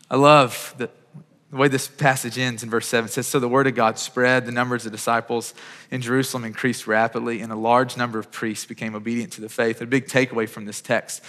I 0.09 0.17
love 0.17 0.73
that 0.77 0.91
the 1.51 1.57
way 1.57 1.67
this 1.67 1.89
passage 1.89 2.37
ends 2.37 2.63
in 2.63 2.69
verse 2.69 2.87
7 2.87 3.09
says 3.09 3.27
So 3.27 3.39
the 3.39 3.49
word 3.49 3.67
of 3.67 3.75
God 3.75 3.99
spread, 3.99 4.45
the 4.45 4.53
numbers 4.53 4.85
of 4.85 4.93
disciples 4.93 5.53
in 5.91 6.01
Jerusalem 6.01 6.45
increased 6.45 6.87
rapidly, 6.87 7.41
and 7.41 7.51
a 7.51 7.57
large 7.57 7.97
number 7.97 8.17
of 8.17 8.31
priests 8.31 8.65
became 8.65 8.95
obedient 8.95 9.33
to 9.33 9.41
the 9.41 9.49
faith. 9.49 9.81
A 9.81 9.85
big 9.85 10.07
takeaway 10.07 10.47
from 10.47 10.65
this 10.65 10.81
text 10.81 11.21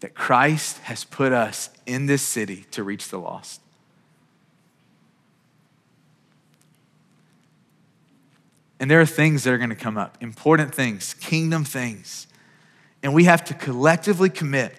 that 0.00 0.14
Christ 0.14 0.78
has 0.78 1.04
put 1.04 1.32
us 1.32 1.68
in 1.84 2.06
this 2.06 2.22
city 2.22 2.64
to 2.70 2.82
reach 2.82 3.08
the 3.08 3.18
lost. 3.18 3.60
And 8.80 8.90
there 8.90 9.02
are 9.02 9.06
things 9.06 9.44
that 9.44 9.52
are 9.52 9.58
going 9.58 9.68
to 9.68 9.76
come 9.76 9.98
up, 9.98 10.16
important 10.22 10.74
things, 10.74 11.12
kingdom 11.12 11.64
things. 11.64 12.26
And 13.02 13.12
we 13.12 13.24
have 13.24 13.44
to 13.44 13.54
collectively 13.54 14.30
commit 14.30 14.74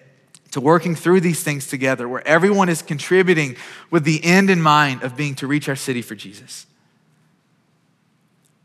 to 0.52 0.60
working 0.60 0.94
through 0.94 1.20
these 1.20 1.42
things 1.42 1.66
together 1.66 2.08
where 2.08 2.26
everyone 2.26 2.68
is 2.68 2.82
contributing 2.82 3.56
with 3.90 4.04
the 4.04 4.22
end 4.24 4.50
in 4.50 4.62
mind 4.62 5.02
of 5.02 5.16
being 5.16 5.34
to 5.34 5.46
reach 5.46 5.68
our 5.68 5.76
city 5.76 6.02
for 6.02 6.14
Jesus. 6.14 6.66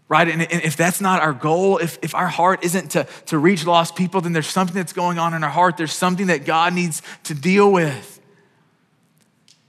Right? 0.09 0.27
And 0.27 0.41
if 0.41 0.77
that's 0.77 1.01
not 1.01 1.21
our 1.21 1.33
goal, 1.33 1.79
if, 1.79 1.97
if 2.01 2.15
our 2.15 2.27
heart 2.27 2.63
isn't 2.63 2.91
to, 2.91 3.07
to 3.25 3.37
reach 3.37 3.65
lost 3.65 3.95
people, 3.95 4.21
then 4.21 4.31
there's 4.31 4.47
something 4.47 4.75
that's 4.75 4.93
going 4.93 5.17
on 5.19 5.33
in 5.33 5.43
our 5.43 5.49
heart. 5.49 5.75
There's 5.75 5.91
something 5.91 6.27
that 6.27 6.45
God 6.45 6.73
needs 6.73 7.01
to 7.23 7.33
deal 7.33 7.71
with. 7.71 8.21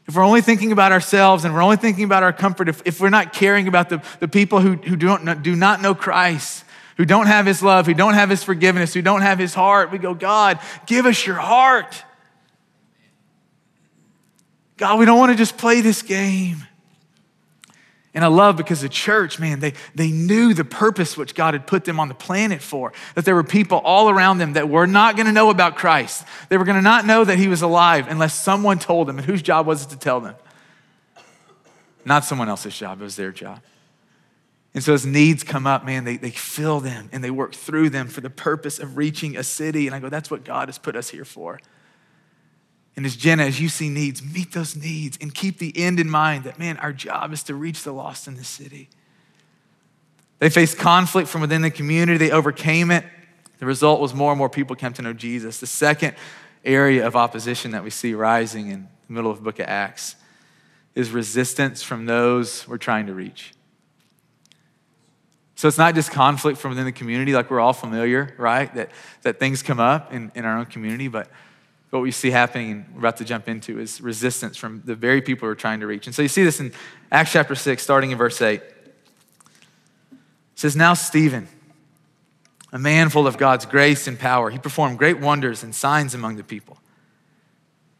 If 0.07 0.15
we're 0.15 0.25
only 0.25 0.41
thinking 0.41 0.73
about 0.73 0.91
ourselves 0.93 1.45
and 1.45 1.53
we're 1.53 1.63
only 1.63 1.77
thinking 1.77 2.05
about 2.05 2.23
our 2.23 2.33
comfort, 2.33 2.69
if, 2.69 2.83
if 2.85 3.01
we're 3.01 3.11
not 3.11 3.33
caring 3.33 3.69
about 3.69 3.91
the, 3.91 4.03
the 4.21 4.29
people 4.29 4.61
who, 4.61 4.75
who 4.75 4.97
don't, 4.97 5.43
do 5.43 5.55
not 5.55 5.83
know 5.83 5.95
Christ, 5.95 6.65
who 6.97 7.05
don't 7.05 7.27
have 7.27 7.47
his 7.47 7.63
love, 7.63 7.87
who 7.87 7.95
don't 7.95 8.15
have 8.15 8.31
his 8.31 8.43
forgiveness, 8.43 8.95
who 8.95 9.03
don't 9.03 9.23
have 9.23 9.39
his 9.39 9.55
heart, 9.55 9.93
we 9.93 9.99
go, 9.99 10.15
God, 10.15 10.61
give 10.87 11.05
us 11.05 11.27
your 11.27 11.37
heart. 11.37 12.05
God, 14.79 14.99
we 14.99 15.05
don't 15.05 15.19
want 15.19 15.33
to 15.33 15.37
just 15.37 15.59
play 15.59 15.81
this 15.81 16.03
game. 16.03 16.65
And 18.15 18.25
I 18.25 18.29
love 18.29 18.57
because 18.57 18.81
the 18.81 18.89
church, 18.89 19.39
man, 19.39 19.61
they, 19.61 19.75
they 19.95 20.11
knew 20.11 20.55
the 20.55 20.65
purpose 20.65 21.17
which 21.17 21.35
God 21.35 21.55
had 21.55 21.67
put 21.67 21.85
them 21.85 22.01
on 22.01 22.09
the 22.09 22.15
planet 22.15 22.63
for. 22.63 22.93
That 23.15 23.25
there 23.25 23.35
were 23.35 23.45
people 23.45 23.79
all 23.79 24.09
around 24.09 24.39
them 24.39 24.55
that 24.55 24.69
were 24.69 24.87
not 24.87 25.17
going 25.17 25.27
to 25.27 25.33
know 25.33 25.51
about 25.51 25.77
Christ. 25.77 26.25
They 26.49 26.57
were 26.57 26.65
going 26.65 26.77
to 26.77 26.83
not 26.83 27.05
know 27.05 27.25
that 27.25 27.39
he 27.39 27.49
was 27.49 27.61
alive 27.61 28.07
unless 28.09 28.35
someone 28.35 28.79
told 28.79 29.09
them. 29.09 29.19
And 29.19 29.27
whose 29.27 29.43
job 29.43 29.67
was 29.67 29.85
it 29.85 29.91
to 29.91 29.99
tell 29.99 30.21
them? 30.21 30.37
Not 32.05 32.25
someone 32.25 32.49
else's 32.49 32.77
job, 32.77 33.01
it 33.01 33.05
was 33.05 33.17
their 33.17 33.33
job. 33.33 33.61
And 34.75 34.83
so 34.83 34.95
as 34.95 35.05
needs 35.05 35.45
come 35.45 35.67
up, 35.67 35.85
man, 35.85 36.05
they, 36.05 36.17
they 36.17 36.31
fill 36.31 36.81
them 36.81 37.09
and 37.13 37.23
they 37.23 37.31
work 37.31 37.55
through 37.55 37.91
them 37.91 38.09
for 38.09 38.21
the 38.21 38.31
purpose 38.31 38.79
of 38.79 38.97
reaching 38.97 39.37
a 39.37 39.43
city. 39.43 39.87
And 39.87 39.95
I 39.95 40.01
go, 40.01 40.09
that's 40.09 40.31
what 40.31 40.45
God 40.45 40.69
has 40.69 40.79
put 40.79 40.97
us 40.97 41.11
here 41.11 41.25
for. 41.25 41.61
And 42.99 43.07
as 43.07 43.15
Jenna, 43.15 43.45
as 43.45 43.61
you 43.61 43.69
see 43.69 43.89
needs, 43.89 44.25
meet 44.25 44.51
those 44.51 44.75
needs 44.75 45.17
and 45.21 45.33
keep 45.33 45.59
the 45.59 45.73
end 45.79 46.01
in 46.01 46.11
mind 46.11 46.43
that, 46.43 46.59
man, 46.59 46.79
our 46.79 46.93
job 46.93 47.33
is 47.33 47.45
to 47.45 47.55
reach 47.55 47.85
the 47.85 47.93
lost 47.93 48.27
in 48.27 48.35
this 48.35 48.49
city. 48.49 48.89
They 50.41 50.51
faced 50.51 50.79
conflict 50.79 51.29
from 51.29 51.43
within 51.43 51.63
the 51.63 51.71
community, 51.71 52.19
they 52.19 52.33
overcame 52.33 52.91
it. 52.91 53.05
The 53.61 53.67
result 53.67 54.01
was 54.01 54.15
more 54.15 54.33
and 54.33 54.39
more 54.39 54.49
people 54.49 54.75
came 54.75 54.93
to 54.95 55.03
know 55.03 55.13
Jesus. 55.13 55.61
The 55.61 55.67
second 55.69 56.17
area 56.65 57.07
of 57.07 57.15
opposition 57.15 57.71
that 57.71 57.85
we 57.85 57.91
see 57.91 58.15
rising 58.15 58.71
in 58.71 58.89
the 59.07 59.13
middle 59.13 59.31
of 59.31 59.37
the 59.37 59.45
book 59.45 59.61
of 59.61 59.67
Acts 59.69 60.17
is 60.97 61.13
resistance 61.13 61.85
from 61.85 62.07
those 62.07 62.67
we're 62.67 62.79
trying 62.79 63.07
to 63.07 63.15
reach. 63.15 63.53
So 65.55 65.69
it's 65.69 65.79
not 65.79 65.95
just 65.95 66.11
conflict 66.11 66.59
from 66.59 66.71
within 66.71 66.85
the 66.85 66.91
community, 66.91 67.33
like 67.33 67.49
we're 67.49 67.61
all 67.61 67.73
familiar, 67.73 68.35
right? 68.39 68.75
That, 68.75 68.91
that 69.23 69.39
things 69.39 69.63
come 69.63 69.79
up 69.79 70.13
in, 70.13 70.33
in 70.35 70.45
our 70.45 70.59
own 70.59 70.67
community, 70.67 71.07
but 71.07 71.31
what 71.91 72.03
we 72.03 72.11
see 72.11 72.31
happening, 72.31 72.85
we're 72.93 73.01
about 73.01 73.17
to 73.17 73.25
jump 73.25 73.49
into, 73.49 73.79
is 73.81 74.01
resistance 74.01 74.57
from 74.57 74.83
the 74.85 74.95
very 74.95 75.23
people 75.23 75.49
we're 75.49 75.55
trying 75.55 75.81
to 75.81 75.87
reach. 75.87 76.07
And 76.07 76.15
so 76.15 76.23
you 76.23 76.29
see 76.29 76.45
this 76.45 76.61
in 76.61 76.73
Acts 77.11 77.33
chapter 77.33 77.55
6, 77.55 77.83
starting 77.83 78.11
in 78.11 78.19
verse 78.19 78.41
8. 78.43 78.61
It 78.61 78.69
says, 80.55 80.77
Now 80.77 80.95
Stephen, 80.95 81.49
a 82.73 82.79
man 82.79 83.09
full 83.09 83.27
of 83.27 83.39
God's 83.39 83.65
grace 83.65 84.07
and 84.07 84.19
power, 84.19 84.51
he 84.51 84.59
performed 84.59 84.99
great 84.99 85.19
wonders 85.19 85.63
and 85.63 85.75
signs 85.75 86.15
among 86.15 86.37
the 86.37 86.45
people. 86.45 86.79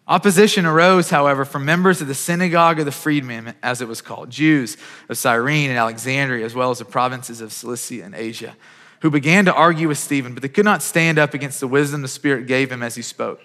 Opposition 0.07 0.65
arose, 0.65 1.11
however, 1.11 1.45
from 1.45 1.65
members 1.67 2.01
of 2.01 2.09
the 2.09 2.15
synagogue 2.15 2.79
of 2.79 2.87
the 2.87 2.93
freedmen, 2.93 3.55
as 3.63 3.83
it 3.83 3.89
was 3.89 4.01
called, 4.01 4.31
Jews 4.31 4.79
of 5.09 5.19
Cyrene 5.19 5.69
and 5.69 5.79
Alexandria, 5.79 6.45
as 6.45 6.55
well 6.55 6.71
as 6.71 6.79
the 6.79 6.87
provinces 6.87 7.43
of 7.43 7.53
Cilicia 7.53 8.05
and 8.05 8.15
Asia, 8.15 8.57
who 9.01 9.11
began 9.11 9.45
to 9.45 9.55
argue 9.55 9.89
with 9.89 9.99
Stephen, 9.99 10.33
but 10.33 10.43
they 10.43 10.49
could 10.49 10.65
not 10.65 10.83
stand 10.83 11.19
up 11.19 11.35
against 11.35 11.61
the 11.61 11.69
wisdom 11.69 12.03
the 12.03 12.09
Spirit 12.09 12.47
gave 12.47 12.73
him 12.73 12.83
as 12.83 12.95
he 12.95 13.03
spoke. 13.03 13.41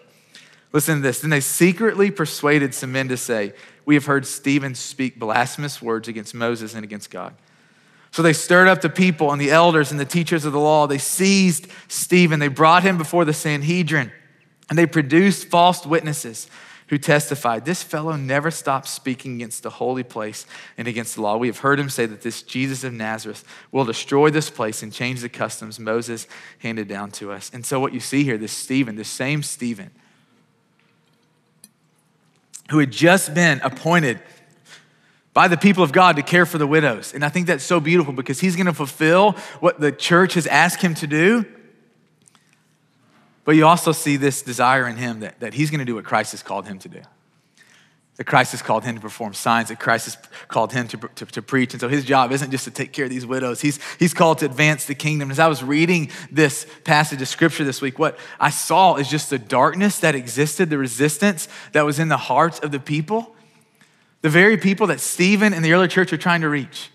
Listen 0.73 0.95
to 0.97 1.01
this. 1.01 1.21
Then 1.21 1.29
they 1.29 1.39
secretly 1.39 2.12
persuaded 2.12 2.73
some 2.73 2.91
men 2.91 3.07
to 3.09 3.17
say, 3.17 3.53
We 3.86 3.93
have 3.95 4.05
heard 4.05 4.25
Stephen 4.25 4.75
speak 4.75 5.19
blasphemous 5.19 5.81
words 5.81 6.07
against 6.07 6.33
Moses 6.33 6.73
and 6.73 6.83
against 6.83 7.09
God. 7.09 7.36
So 8.12 8.21
they 8.21 8.33
stirred 8.33 8.67
up 8.67 8.81
the 8.81 8.89
people 8.89 9.31
and 9.31 9.39
the 9.39 9.51
elders 9.51 9.91
and 9.91 9.99
the 9.99 10.05
teachers 10.05 10.45
of 10.45 10.53
the 10.53 10.59
law. 10.59 10.86
They 10.86 10.97
seized 10.97 11.67
Stephen. 11.88 12.39
They 12.39 12.47
brought 12.47 12.83
him 12.83 12.97
before 12.97 13.25
the 13.25 13.33
Sanhedrin 13.33 14.12
and 14.69 14.77
they 14.77 14.86
produced 14.86 15.47
false 15.47 15.86
witnesses 15.86 16.47
who 16.88 16.97
testified, 16.97 17.65
This 17.65 17.81
fellow 17.81 18.15
never 18.15 18.51
stopped 18.51 18.88
speaking 18.88 19.36
against 19.36 19.63
the 19.63 19.69
holy 19.69 20.03
place 20.03 20.45
and 20.77 20.88
against 20.88 21.15
the 21.15 21.21
law. 21.21 21.38
We 21.38 21.47
have 21.47 21.59
heard 21.59 21.79
him 21.79 21.89
say 21.89 22.05
that 22.05 22.21
this 22.21 22.43
Jesus 22.43 22.83
of 22.83 22.93
Nazareth 22.93 23.43
will 23.71 23.86
destroy 23.86 24.29
this 24.29 24.49
place 24.49 24.83
and 24.83 24.91
change 24.91 25.21
the 25.21 25.29
customs 25.29 25.79
Moses 25.79 26.27
handed 26.59 26.88
down 26.88 27.12
to 27.12 27.31
us. 27.31 27.49
And 27.53 27.65
so, 27.65 27.79
what 27.79 27.93
you 27.93 27.99
see 27.99 28.23
here, 28.23 28.38
this 28.38 28.51
Stephen, 28.51 28.95
this 28.95 29.09
same 29.09 29.43
Stephen, 29.43 29.91
who 32.69 32.80
had 32.80 32.91
just 32.91 33.34
been 33.34 33.60
appointed 33.62 34.19
by 35.34 35.47
the 35.47 35.58
people 35.58 35.84
of 35.84 35.91
God 35.91 36.15
to 36.15 36.21
care 36.21 36.45
for 36.45 36.58
the 36.58 36.67
widows. 36.67 37.13
And 37.13 37.26
I 37.26 37.30
think 37.30 37.47
that's 37.47 37.63
so 37.63 37.80
beautiful 37.80 38.13
because 38.13 38.39
he's 38.39 38.56
going 38.56 38.67
to 38.67 38.73
fulfill 38.73 39.32
what 39.60 39.80
the 39.80 39.91
church 39.91 40.36
has 40.36 40.45
asked 40.47 40.82
him 40.82 40.93
to 40.95 41.08
do. 41.08 41.45
But 43.45 43.56
you 43.56 43.65
also 43.65 43.91
see 43.91 44.15
this 44.15 44.41
desire 44.41 44.88
in 44.88 44.95
him 44.95 45.21
that, 45.21 45.39
that 45.39 45.54
he's 45.54 45.69
going 45.69 45.80
to 45.80 45.86
do 45.86 45.95
what 45.95 46.06
Christ 46.06 46.32
has 46.32 46.43
called 46.43 46.67
him 46.67 46.80
to 46.80 46.89
do. 46.89 47.02
That 48.17 48.26
Christ 48.26 48.52
has 48.52 48.62
called 48.62 48.84
him 48.84 48.95
to 48.95 49.02
perform 49.02 49.34
signs, 49.34 49.69
that 49.69 49.80
Christ 49.80 50.06
has 50.06 50.17
called 50.47 50.71
him 50.71 50.88
to, 50.89 50.97
to, 51.15 51.26
to, 51.26 51.41
preach. 51.41 51.73
And 51.73 51.82
so 51.82 51.89
his 51.89 52.06
job 52.06 52.32
isn't 52.32 52.52
just 52.52 52.63
to 52.65 52.71
take 52.71 52.93
care 52.93 53.06
of 53.06 53.12
these 53.12 53.26
widows, 53.26 53.60
he's, 53.60 53.80
he's 53.97 54.13
called 54.13 54.38
to 54.39 54.45
advance 54.45 54.86
the 54.86 54.93
kingdom. 54.93 55.32
As 55.32 55.39
I 55.39 55.47
was 55.47 55.63
reading 55.63 56.12
this 56.32 56.67
passage 56.84 57.21
of 57.21 57.28
scripture 57.28 57.63
this 57.63 57.82
week, 57.82 57.97
what 57.97 58.19
I 58.39 58.52
saw 58.52 58.95
is 58.97 59.10
just 59.10 59.32
the 59.32 59.39
darkness 59.39 59.99
that 59.99 60.13
existed, 60.13 60.69
the 60.69 60.78
resistance 60.78 61.47
that 61.71 61.86
was 61.86 61.97
in 61.97 62.08
the 62.08 62.17
hearts 62.17 62.60
of 62.60 62.71
the 62.71 62.80
people, 62.80 63.36
the 64.21 64.30
very 64.30 64.58
people 64.58 64.88
that 64.88 64.99
Stephen 64.99 65.52
and 65.54 65.65
the 65.65 65.73
early 65.73 65.88
church 65.88 66.13
are 66.13 66.17
trying 66.17 66.41
to 66.41 66.49
reach. 66.49 66.91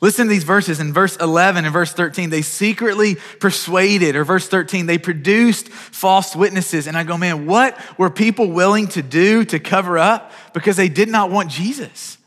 Listen 0.00 0.26
to 0.26 0.30
these 0.30 0.44
verses 0.44 0.80
in 0.80 0.92
verse 0.92 1.16
11 1.16 1.64
and 1.64 1.72
verse 1.72 1.92
13. 1.92 2.30
They 2.30 2.42
secretly 2.42 3.16
persuaded, 3.40 4.16
or 4.16 4.24
verse 4.24 4.48
13, 4.48 4.86
they 4.86 4.98
produced 4.98 5.68
false 5.68 6.34
witnesses. 6.36 6.86
And 6.86 6.96
I 6.96 7.04
go, 7.04 7.16
man, 7.16 7.46
what 7.46 7.78
were 7.98 8.10
people 8.10 8.50
willing 8.50 8.88
to 8.88 9.02
do 9.02 9.44
to 9.46 9.58
cover 9.58 9.98
up? 9.98 10.32
Because 10.52 10.76
they 10.76 10.88
did 10.88 11.08
not 11.08 11.30
want 11.30 11.50
Jesus. 11.50 12.18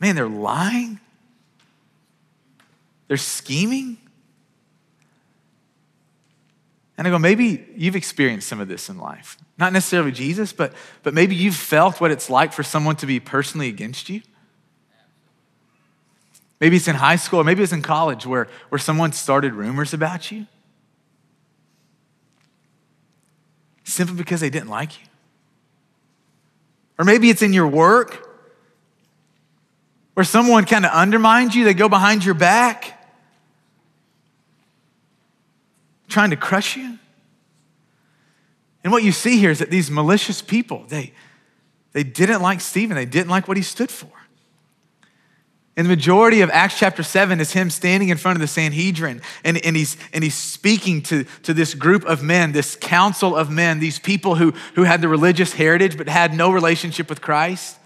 Man, 0.00 0.14
they're 0.14 0.28
lying, 0.28 1.00
they're 3.08 3.16
scheming. 3.16 3.98
And 6.98 7.06
I 7.06 7.10
go, 7.10 7.18
maybe 7.18 7.64
you've 7.76 7.94
experienced 7.94 8.48
some 8.48 8.58
of 8.60 8.66
this 8.66 8.88
in 8.88 8.98
life. 8.98 9.38
Not 9.56 9.72
necessarily 9.72 10.10
Jesus, 10.10 10.52
but, 10.52 10.72
but 11.04 11.14
maybe 11.14 11.36
you've 11.36 11.54
felt 11.54 12.00
what 12.00 12.10
it's 12.10 12.28
like 12.28 12.52
for 12.52 12.64
someone 12.64 12.96
to 12.96 13.06
be 13.06 13.20
personally 13.20 13.68
against 13.68 14.08
you. 14.08 14.20
Maybe 16.60 16.76
it's 16.76 16.88
in 16.88 16.96
high 16.96 17.14
school, 17.14 17.40
or 17.40 17.44
maybe 17.44 17.62
it's 17.62 17.72
in 17.72 17.82
college 17.82 18.26
where, 18.26 18.48
where 18.68 18.80
someone 18.80 19.12
started 19.12 19.54
rumors 19.54 19.94
about 19.94 20.32
you 20.32 20.46
simply 23.84 24.16
because 24.16 24.40
they 24.40 24.50
didn't 24.50 24.68
like 24.68 25.00
you. 25.00 25.06
Or 26.98 27.04
maybe 27.04 27.30
it's 27.30 27.42
in 27.42 27.52
your 27.52 27.68
work 27.68 28.28
where 30.14 30.24
someone 30.24 30.64
kind 30.64 30.84
of 30.84 30.90
undermines 30.90 31.54
you, 31.54 31.62
they 31.64 31.74
go 31.74 31.88
behind 31.88 32.24
your 32.24 32.34
back, 32.34 32.97
trying 36.08 36.30
to 36.30 36.36
crush 36.36 36.76
you. 36.76 36.98
And 38.82 38.92
what 38.92 39.02
you 39.02 39.12
see 39.12 39.38
here 39.38 39.50
is 39.50 39.58
that 39.58 39.70
these 39.70 39.90
malicious 39.90 40.40
people, 40.40 40.84
they, 40.88 41.12
they 41.92 42.02
didn't 42.02 42.42
like 42.42 42.60
Stephen, 42.60 42.96
they 42.96 43.04
didn't 43.04 43.28
like 43.28 43.46
what 43.48 43.56
he 43.56 43.62
stood 43.62 43.90
for. 43.90 44.10
And 45.76 45.84
the 45.84 45.90
majority 45.90 46.40
of 46.40 46.50
Acts 46.50 46.76
chapter 46.76 47.04
7 47.04 47.40
is 47.40 47.52
him 47.52 47.70
standing 47.70 48.08
in 48.08 48.16
front 48.16 48.36
of 48.36 48.40
the 48.40 48.48
Sanhedrin 48.48 49.22
and, 49.44 49.64
and, 49.64 49.76
he's, 49.76 49.96
and 50.12 50.24
he's 50.24 50.34
speaking 50.34 51.02
to, 51.02 51.22
to 51.44 51.54
this 51.54 51.72
group 51.74 52.04
of 52.04 52.20
men, 52.20 52.50
this 52.50 52.74
council 52.74 53.36
of 53.36 53.48
men, 53.48 53.78
these 53.78 54.00
people 54.00 54.34
who, 54.34 54.52
who 54.74 54.82
had 54.82 55.00
the 55.00 55.08
religious 55.08 55.52
heritage 55.52 55.96
but 55.96 56.08
had 56.08 56.34
no 56.34 56.50
relationship 56.50 57.08
with 57.08 57.20
Christ. 57.20 57.78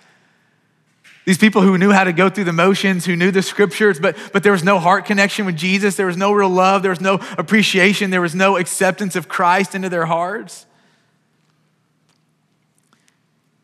These 1.24 1.38
people 1.38 1.62
who 1.62 1.78
knew 1.78 1.92
how 1.92 2.02
to 2.04 2.12
go 2.12 2.28
through 2.28 2.44
the 2.44 2.52
motions, 2.52 3.06
who 3.06 3.14
knew 3.14 3.30
the 3.30 3.42
scriptures, 3.42 4.00
but, 4.00 4.16
but 4.32 4.42
there 4.42 4.50
was 4.50 4.64
no 4.64 4.80
heart 4.80 5.04
connection 5.04 5.46
with 5.46 5.56
Jesus. 5.56 5.94
There 5.94 6.06
was 6.06 6.16
no 6.16 6.32
real 6.32 6.48
love. 6.48 6.82
There 6.82 6.90
was 6.90 7.00
no 7.00 7.20
appreciation. 7.38 8.10
There 8.10 8.20
was 8.20 8.34
no 8.34 8.56
acceptance 8.56 9.14
of 9.14 9.28
Christ 9.28 9.74
into 9.76 9.88
their 9.88 10.06
hearts. 10.06 10.66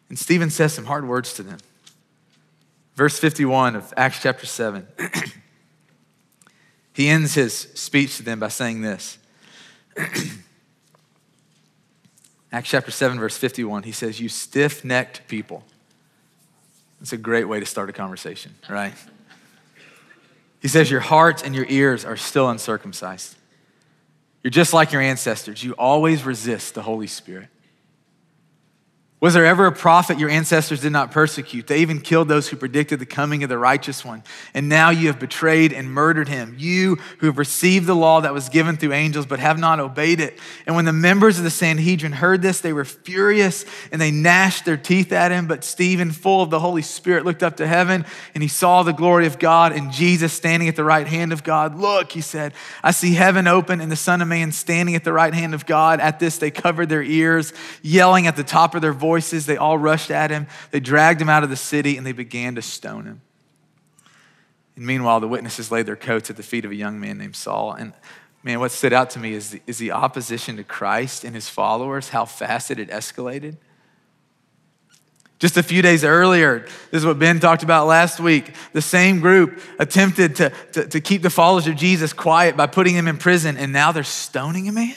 And 0.08 0.16
Stephen 0.18 0.50
says 0.50 0.72
some 0.72 0.84
hard 0.84 1.06
words 1.06 1.34
to 1.34 1.42
them. 1.42 1.58
Verse 2.94 3.18
51 3.18 3.76
of 3.76 3.92
Acts 3.96 4.22
chapter 4.22 4.46
7. 4.46 4.86
he 6.92 7.08
ends 7.08 7.34
his 7.34 7.54
speech 7.54 8.16
to 8.18 8.22
them 8.22 8.38
by 8.38 8.48
saying 8.48 8.82
this. 8.82 9.18
Acts 12.50 12.70
chapter 12.70 12.90
7, 12.90 13.18
verse 13.18 13.36
51, 13.36 13.82
he 13.82 13.92
says, 13.92 14.20
You 14.20 14.28
stiff 14.28 14.84
necked 14.84 15.28
people. 15.28 15.64
That's 17.00 17.12
a 17.12 17.16
great 17.16 17.44
way 17.44 17.60
to 17.60 17.66
start 17.66 17.88
a 17.90 17.92
conversation, 17.92 18.54
right? 18.68 18.92
He 20.60 20.68
says, 20.68 20.90
Your 20.90 21.00
hearts 21.00 21.42
and 21.42 21.54
your 21.54 21.66
ears 21.68 22.04
are 22.04 22.16
still 22.16 22.48
uncircumcised. 22.48 23.36
You're 24.42 24.50
just 24.50 24.72
like 24.72 24.92
your 24.92 25.02
ancestors. 25.02 25.62
You 25.62 25.72
always 25.72 26.24
resist 26.24 26.74
the 26.74 26.82
Holy 26.82 27.06
Spirit. 27.06 27.48
Was 29.20 29.34
there 29.34 29.46
ever 29.46 29.66
a 29.66 29.72
prophet 29.72 30.20
your 30.20 30.30
ancestors 30.30 30.82
did 30.82 30.92
not 30.92 31.10
persecute? 31.10 31.66
They 31.66 31.80
even 31.80 32.00
killed 32.00 32.28
those 32.28 32.46
who 32.48 32.56
predicted 32.56 33.00
the 33.00 33.06
coming 33.06 33.42
of 33.42 33.48
the 33.48 33.58
righteous 33.58 34.04
one. 34.04 34.22
And 34.54 34.68
now 34.68 34.90
you 34.90 35.08
have 35.08 35.18
betrayed 35.18 35.72
and 35.72 35.90
murdered 35.90 36.28
him. 36.28 36.54
You 36.56 36.98
who 37.18 37.26
have 37.26 37.36
received 37.36 37.86
the 37.86 37.96
law 37.96 38.20
that 38.20 38.32
was 38.32 38.48
given 38.48 38.76
through 38.76 38.92
angels, 38.92 39.26
but 39.26 39.40
have 39.40 39.58
not 39.58 39.80
obeyed 39.80 40.20
it. 40.20 40.38
And 40.66 40.76
when 40.76 40.84
the 40.84 40.92
members 40.92 41.36
of 41.36 41.42
the 41.42 41.50
Sanhedrin 41.50 42.12
heard 42.12 42.42
this, 42.42 42.60
they 42.60 42.72
were 42.72 42.84
furious 42.84 43.64
and 43.90 44.00
they 44.00 44.12
gnashed 44.12 44.64
their 44.64 44.76
teeth 44.76 45.10
at 45.10 45.32
him. 45.32 45.48
But 45.48 45.64
Stephen, 45.64 46.12
full 46.12 46.40
of 46.40 46.50
the 46.50 46.60
Holy 46.60 46.82
Spirit, 46.82 47.24
looked 47.24 47.42
up 47.42 47.56
to 47.56 47.66
heaven 47.66 48.06
and 48.34 48.42
he 48.42 48.48
saw 48.48 48.84
the 48.84 48.92
glory 48.92 49.26
of 49.26 49.40
God 49.40 49.72
and 49.72 49.90
Jesus 49.90 50.32
standing 50.32 50.68
at 50.68 50.76
the 50.76 50.84
right 50.84 51.08
hand 51.08 51.32
of 51.32 51.42
God. 51.42 51.76
Look, 51.76 52.12
he 52.12 52.20
said, 52.20 52.52
I 52.84 52.92
see 52.92 53.14
heaven 53.14 53.48
open 53.48 53.80
and 53.80 53.90
the 53.90 53.96
Son 53.96 54.22
of 54.22 54.28
Man 54.28 54.52
standing 54.52 54.94
at 54.94 55.02
the 55.02 55.12
right 55.12 55.34
hand 55.34 55.54
of 55.54 55.66
God. 55.66 55.98
At 55.98 56.20
this, 56.20 56.38
they 56.38 56.52
covered 56.52 56.88
their 56.88 57.02
ears, 57.02 57.52
yelling 57.82 58.28
at 58.28 58.36
the 58.36 58.44
top 58.44 58.76
of 58.76 58.80
their 58.80 58.92
voice 58.92 59.07
voices. 59.08 59.46
They 59.46 59.56
all 59.56 59.78
rushed 59.78 60.10
at 60.10 60.30
him. 60.30 60.46
They 60.70 60.80
dragged 60.80 61.22
him 61.22 61.30
out 61.30 61.42
of 61.42 61.48
the 61.48 61.56
city 61.56 61.96
and 61.96 62.06
they 62.06 62.12
began 62.12 62.54
to 62.56 62.62
stone 62.62 63.04
him. 63.04 63.20
And 64.76 64.84
meanwhile, 64.86 65.18
the 65.18 65.28
witnesses 65.28 65.70
laid 65.70 65.86
their 65.86 65.96
coats 65.96 66.28
at 66.28 66.36
the 66.36 66.42
feet 66.42 66.66
of 66.66 66.70
a 66.70 66.74
young 66.74 67.00
man 67.00 67.16
named 67.16 67.36
Saul. 67.36 67.72
And 67.72 67.94
man, 68.42 68.60
what 68.60 68.70
stood 68.70 68.92
out 68.92 69.08
to 69.10 69.18
me 69.18 69.32
is 69.32 69.52
the, 69.52 69.62
is 69.66 69.78
the 69.78 69.92
opposition 69.92 70.56
to 70.58 70.64
Christ 70.64 71.24
and 71.24 71.34
his 71.34 71.48
followers, 71.48 72.10
how 72.10 72.26
fast 72.26 72.70
it 72.70 72.76
had 72.76 72.90
escalated. 72.90 73.56
Just 75.38 75.56
a 75.56 75.62
few 75.62 75.82
days 75.82 76.04
earlier, 76.04 76.66
this 76.90 77.00
is 77.00 77.06
what 77.06 77.18
Ben 77.18 77.40
talked 77.40 77.62
about 77.62 77.86
last 77.86 78.20
week. 78.20 78.54
The 78.72 78.82
same 78.82 79.20
group 79.20 79.60
attempted 79.78 80.36
to, 80.36 80.52
to, 80.72 80.86
to 80.86 81.00
keep 81.00 81.22
the 81.22 81.30
followers 81.30 81.66
of 81.66 81.76
Jesus 81.76 82.12
quiet 82.12 82.56
by 82.56 82.66
putting 82.66 82.94
him 82.94 83.08
in 83.08 83.16
prison, 83.18 83.56
and 83.56 83.72
now 83.72 83.92
they're 83.92 84.04
stoning 84.04 84.68
a 84.68 84.72
man. 84.72 84.96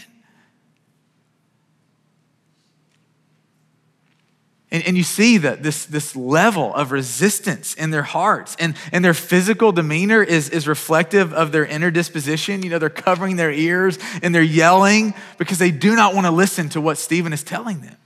And, 4.71 4.85
and 4.87 4.97
you 4.97 5.03
see 5.03 5.37
that 5.37 5.63
this, 5.63 5.85
this 5.85 6.15
level 6.15 6.73
of 6.73 6.91
resistance 6.91 7.73
in 7.73 7.91
their 7.91 8.03
hearts 8.03 8.55
and, 8.57 8.75
and 8.93 9.03
their 9.03 9.13
physical 9.13 9.71
demeanor 9.73 10.23
is, 10.23 10.49
is 10.49 10.67
reflective 10.67 11.33
of 11.33 11.51
their 11.51 11.65
inner 11.65 11.91
disposition. 11.91 12.63
You 12.63 12.69
know, 12.69 12.79
they're 12.79 12.89
covering 12.89 13.35
their 13.35 13.51
ears 13.51 13.99
and 14.23 14.33
they're 14.33 14.41
yelling 14.41 15.13
because 15.37 15.59
they 15.59 15.71
do 15.71 15.95
not 15.95 16.15
want 16.15 16.25
to 16.25 16.31
listen 16.31 16.69
to 16.69 16.81
what 16.81 16.97
Stephen 16.97 17.33
is 17.33 17.43
telling 17.43 17.81
them. 17.81 17.97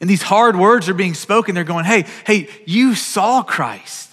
And 0.00 0.10
these 0.10 0.22
hard 0.22 0.56
words 0.56 0.88
are 0.88 0.94
being 0.94 1.14
spoken. 1.14 1.54
They're 1.54 1.64
going, 1.64 1.84
hey, 1.84 2.06
hey, 2.26 2.48
you 2.66 2.94
saw 2.94 3.42
Christ. 3.42 4.03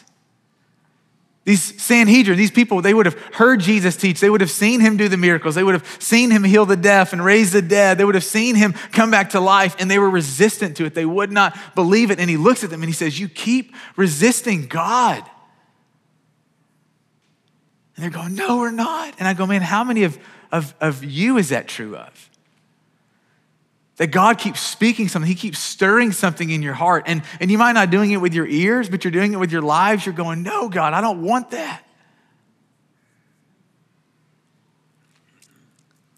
These 1.43 1.81
Sanhedrin, 1.81 2.37
these 2.37 2.51
people, 2.51 2.81
they 2.81 2.93
would 2.93 3.07
have 3.07 3.17
heard 3.33 3.61
Jesus 3.61 3.95
teach. 3.97 4.19
They 4.19 4.29
would 4.29 4.41
have 4.41 4.51
seen 4.51 4.79
him 4.79 4.95
do 4.95 5.07
the 5.07 5.17
miracles. 5.17 5.55
They 5.55 5.63
would 5.63 5.73
have 5.73 5.97
seen 5.99 6.29
him 6.29 6.43
heal 6.43 6.67
the 6.67 6.77
deaf 6.77 7.13
and 7.13 7.25
raise 7.25 7.51
the 7.51 7.63
dead. 7.63 7.97
They 7.97 8.05
would 8.05 8.13
have 8.13 8.23
seen 8.23 8.53
him 8.55 8.73
come 8.91 9.09
back 9.09 9.31
to 9.31 9.39
life, 9.39 9.75
and 9.79 9.89
they 9.89 9.97
were 9.97 10.09
resistant 10.09 10.77
to 10.77 10.85
it. 10.85 10.93
They 10.93 11.05
would 11.05 11.31
not 11.31 11.57
believe 11.73 12.11
it. 12.11 12.19
And 12.19 12.29
he 12.29 12.37
looks 12.37 12.63
at 12.63 12.69
them 12.69 12.81
and 12.81 12.89
he 12.89 12.93
says, 12.93 13.19
You 13.19 13.27
keep 13.27 13.73
resisting 13.95 14.67
God. 14.67 15.23
And 17.95 18.03
they're 18.03 18.11
going, 18.11 18.35
No, 18.35 18.57
we're 18.57 18.69
not. 18.69 19.15
And 19.17 19.27
I 19.27 19.33
go, 19.33 19.47
Man, 19.47 19.63
how 19.63 19.83
many 19.83 20.03
of, 20.03 20.19
of, 20.51 20.75
of 20.79 21.03
you 21.03 21.37
is 21.37 21.49
that 21.49 21.67
true 21.67 21.97
of? 21.97 22.30
That 24.01 24.07
God 24.07 24.39
keeps 24.39 24.59
speaking 24.59 25.09
something, 25.09 25.27
He 25.27 25.35
keeps 25.35 25.59
stirring 25.59 26.11
something 26.11 26.49
in 26.49 26.63
your 26.63 26.73
heart. 26.73 27.03
And, 27.05 27.21
and 27.39 27.51
you 27.51 27.59
might 27.59 27.73
not 27.73 27.91
doing 27.91 28.09
it 28.09 28.17
with 28.17 28.33
your 28.33 28.47
ears, 28.47 28.89
but 28.89 29.03
you're 29.03 29.11
doing 29.11 29.31
it 29.31 29.35
with 29.35 29.51
your 29.51 29.61
lives. 29.61 30.07
You're 30.07 30.15
going, 30.15 30.41
No, 30.41 30.69
God, 30.69 30.93
I 30.93 31.01
don't 31.01 31.21
want 31.21 31.51
that. 31.51 31.83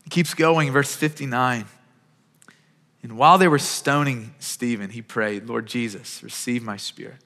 He 0.05 0.09
keeps 0.11 0.33
going, 0.33 0.71
verse 0.71 0.95
59. 0.95 1.65
And 3.01 3.17
while 3.17 3.37
they 3.37 3.49
were 3.49 3.59
stoning 3.59 4.33
Stephen, 4.39 4.91
he 4.91 5.01
prayed, 5.01 5.47
Lord 5.47 5.65
Jesus, 5.65 6.23
receive 6.23 6.63
my 6.63 6.77
spirit. 6.77 7.17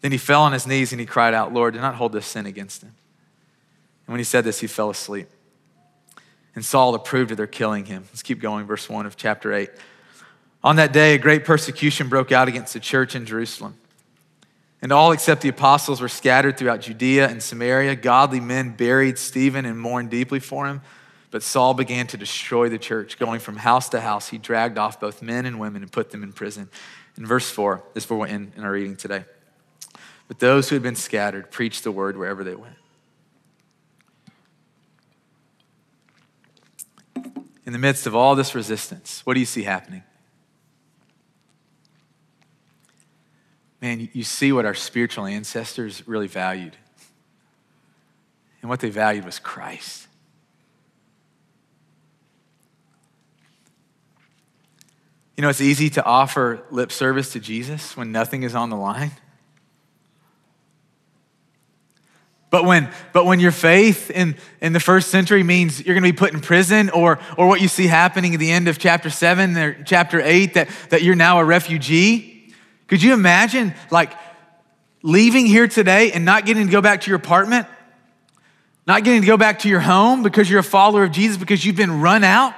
Then 0.00 0.12
he 0.12 0.18
fell 0.18 0.42
on 0.42 0.52
his 0.52 0.64
knees 0.64 0.92
and 0.92 1.00
he 1.00 1.06
cried 1.06 1.34
out, 1.34 1.52
Lord, 1.52 1.74
do 1.74 1.80
not 1.80 1.96
hold 1.96 2.12
this 2.12 2.24
sin 2.24 2.46
against 2.46 2.82
him. 2.82 2.94
And 4.06 4.12
when 4.12 4.20
he 4.20 4.24
said 4.24 4.44
this, 4.44 4.60
he 4.60 4.68
fell 4.68 4.90
asleep. 4.90 5.28
And 6.58 6.64
Saul 6.64 6.96
approved 6.96 7.30
of 7.30 7.36
their 7.36 7.46
killing 7.46 7.84
him. 7.84 8.02
Let's 8.10 8.24
keep 8.24 8.40
going, 8.40 8.66
verse 8.66 8.88
1 8.88 9.06
of 9.06 9.16
chapter 9.16 9.52
8. 9.52 9.70
On 10.64 10.74
that 10.74 10.92
day, 10.92 11.14
a 11.14 11.18
great 11.18 11.44
persecution 11.44 12.08
broke 12.08 12.32
out 12.32 12.48
against 12.48 12.72
the 12.72 12.80
church 12.80 13.14
in 13.14 13.26
Jerusalem. 13.26 13.76
And 14.82 14.90
all 14.90 15.12
except 15.12 15.42
the 15.42 15.50
apostles 15.50 16.00
were 16.00 16.08
scattered 16.08 16.58
throughout 16.58 16.80
Judea 16.80 17.28
and 17.28 17.40
Samaria. 17.40 17.94
Godly 17.94 18.40
men 18.40 18.70
buried 18.70 19.18
Stephen 19.18 19.66
and 19.66 19.78
mourned 19.78 20.10
deeply 20.10 20.40
for 20.40 20.66
him. 20.66 20.82
But 21.30 21.44
Saul 21.44 21.74
began 21.74 22.08
to 22.08 22.16
destroy 22.16 22.68
the 22.68 22.76
church. 22.76 23.20
Going 23.20 23.38
from 23.38 23.58
house 23.58 23.88
to 23.90 24.00
house, 24.00 24.28
he 24.28 24.36
dragged 24.36 24.78
off 24.78 24.98
both 24.98 25.22
men 25.22 25.46
and 25.46 25.60
women 25.60 25.82
and 25.82 25.92
put 25.92 26.10
them 26.10 26.24
in 26.24 26.32
prison. 26.32 26.68
In 27.16 27.24
verse 27.24 27.48
4, 27.48 27.84
this 27.94 28.02
is 28.02 28.10
where 28.10 28.18
we're 28.18 28.26
in, 28.26 28.52
in 28.56 28.64
our 28.64 28.72
reading 28.72 28.96
today. 28.96 29.22
But 30.26 30.40
those 30.40 30.70
who 30.70 30.74
had 30.74 30.82
been 30.82 30.96
scattered 30.96 31.52
preached 31.52 31.84
the 31.84 31.92
word 31.92 32.16
wherever 32.16 32.42
they 32.42 32.56
went. 32.56 32.74
In 37.68 37.72
the 37.72 37.78
midst 37.78 38.06
of 38.06 38.16
all 38.16 38.34
this 38.34 38.54
resistance, 38.54 39.20
what 39.26 39.34
do 39.34 39.40
you 39.40 39.46
see 39.46 39.62
happening? 39.62 40.02
Man, 43.82 44.08
you 44.14 44.24
see 44.24 44.52
what 44.52 44.64
our 44.64 44.72
spiritual 44.72 45.26
ancestors 45.26 46.08
really 46.08 46.28
valued. 46.28 46.78
And 48.62 48.70
what 48.70 48.80
they 48.80 48.88
valued 48.88 49.26
was 49.26 49.38
Christ. 49.38 50.06
You 55.36 55.42
know, 55.42 55.50
it's 55.50 55.60
easy 55.60 55.90
to 55.90 56.04
offer 56.06 56.62
lip 56.70 56.90
service 56.90 57.34
to 57.34 57.38
Jesus 57.38 57.98
when 57.98 58.10
nothing 58.10 58.44
is 58.44 58.54
on 58.54 58.70
the 58.70 58.76
line. 58.76 59.10
But 62.50 62.64
when, 62.64 62.90
but 63.12 63.26
when 63.26 63.40
your 63.40 63.52
faith 63.52 64.10
in, 64.10 64.36
in 64.60 64.72
the 64.72 64.80
first 64.80 65.10
century 65.10 65.42
means 65.42 65.84
you're 65.84 65.94
going 65.94 66.04
to 66.04 66.12
be 66.12 66.16
put 66.16 66.32
in 66.32 66.40
prison, 66.40 66.88
or, 66.90 67.18
or 67.36 67.46
what 67.46 67.60
you 67.60 67.68
see 67.68 67.86
happening 67.86 68.34
at 68.34 68.40
the 68.40 68.50
end 68.50 68.68
of 68.68 68.78
chapter 68.78 69.10
7 69.10 69.56
or 69.56 69.82
chapter 69.84 70.20
8, 70.20 70.54
that, 70.54 70.68
that 70.88 71.02
you're 71.02 71.14
now 71.14 71.40
a 71.40 71.44
refugee, 71.44 72.54
could 72.86 73.02
you 73.02 73.12
imagine 73.12 73.74
like 73.90 74.12
leaving 75.02 75.44
here 75.44 75.68
today 75.68 76.10
and 76.12 76.24
not 76.24 76.46
getting 76.46 76.66
to 76.66 76.72
go 76.72 76.80
back 76.80 77.02
to 77.02 77.10
your 77.10 77.18
apartment? 77.18 77.66
Not 78.86 79.04
getting 79.04 79.20
to 79.20 79.26
go 79.26 79.36
back 79.36 79.58
to 79.60 79.68
your 79.68 79.80
home 79.80 80.22
because 80.22 80.48
you're 80.48 80.60
a 80.60 80.64
follower 80.64 81.04
of 81.04 81.12
Jesus 81.12 81.36
because 81.36 81.62
you've 81.64 81.76
been 81.76 82.00
run 82.00 82.24
out? 82.24 82.54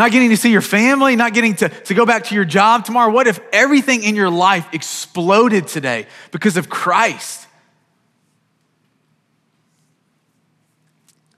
Not 0.00 0.12
getting 0.12 0.30
to 0.30 0.36
see 0.38 0.50
your 0.50 0.62
family, 0.62 1.14
not 1.14 1.34
getting 1.34 1.56
to, 1.56 1.68
to 1.68 1.92
go 1.92 2.06
back 2.06 2.24
to 2.24 2.34
your 2.34 2.46
job 2.46 2.86
tomorrow? 2.86 3.12
What 3.12 3.26
if 3.26 3.38
everything 3.52 4.02
in 4.02 4.16
your 4.16 4.30
life 4.30 4.66
exploded 4.72 5.66
today 5.66 6.06
because 6.30 6.56
of 6.56 6.70
Christ? 6.70 7.46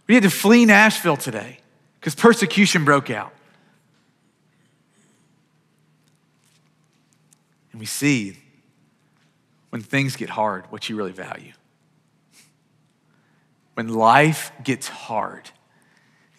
We 0.06 0.14
had 0.14 0.22
to 0.22 0.30
flee 0.30 0.64
Nashville 0.64 1.16
today 1.16 1.58
because 1.98 2.14
persecution 2.14 2.84
broke 2.84 3.10
out. 3.10 3.32
And 7.72 7.80
we 7.80 7.86
see 7.86 8.36
when 9.70 9.82
things 9.82 10.14
get 10.14 10.28
hard 10.28 10.66
what 10.70 10.88
you 10.88 10.94
really 10.94 11.10
value. 11.10 11.50
When 13.74 13.88
life 13.88 14.52
gets 14.62 14.86
hard 14.86 15.50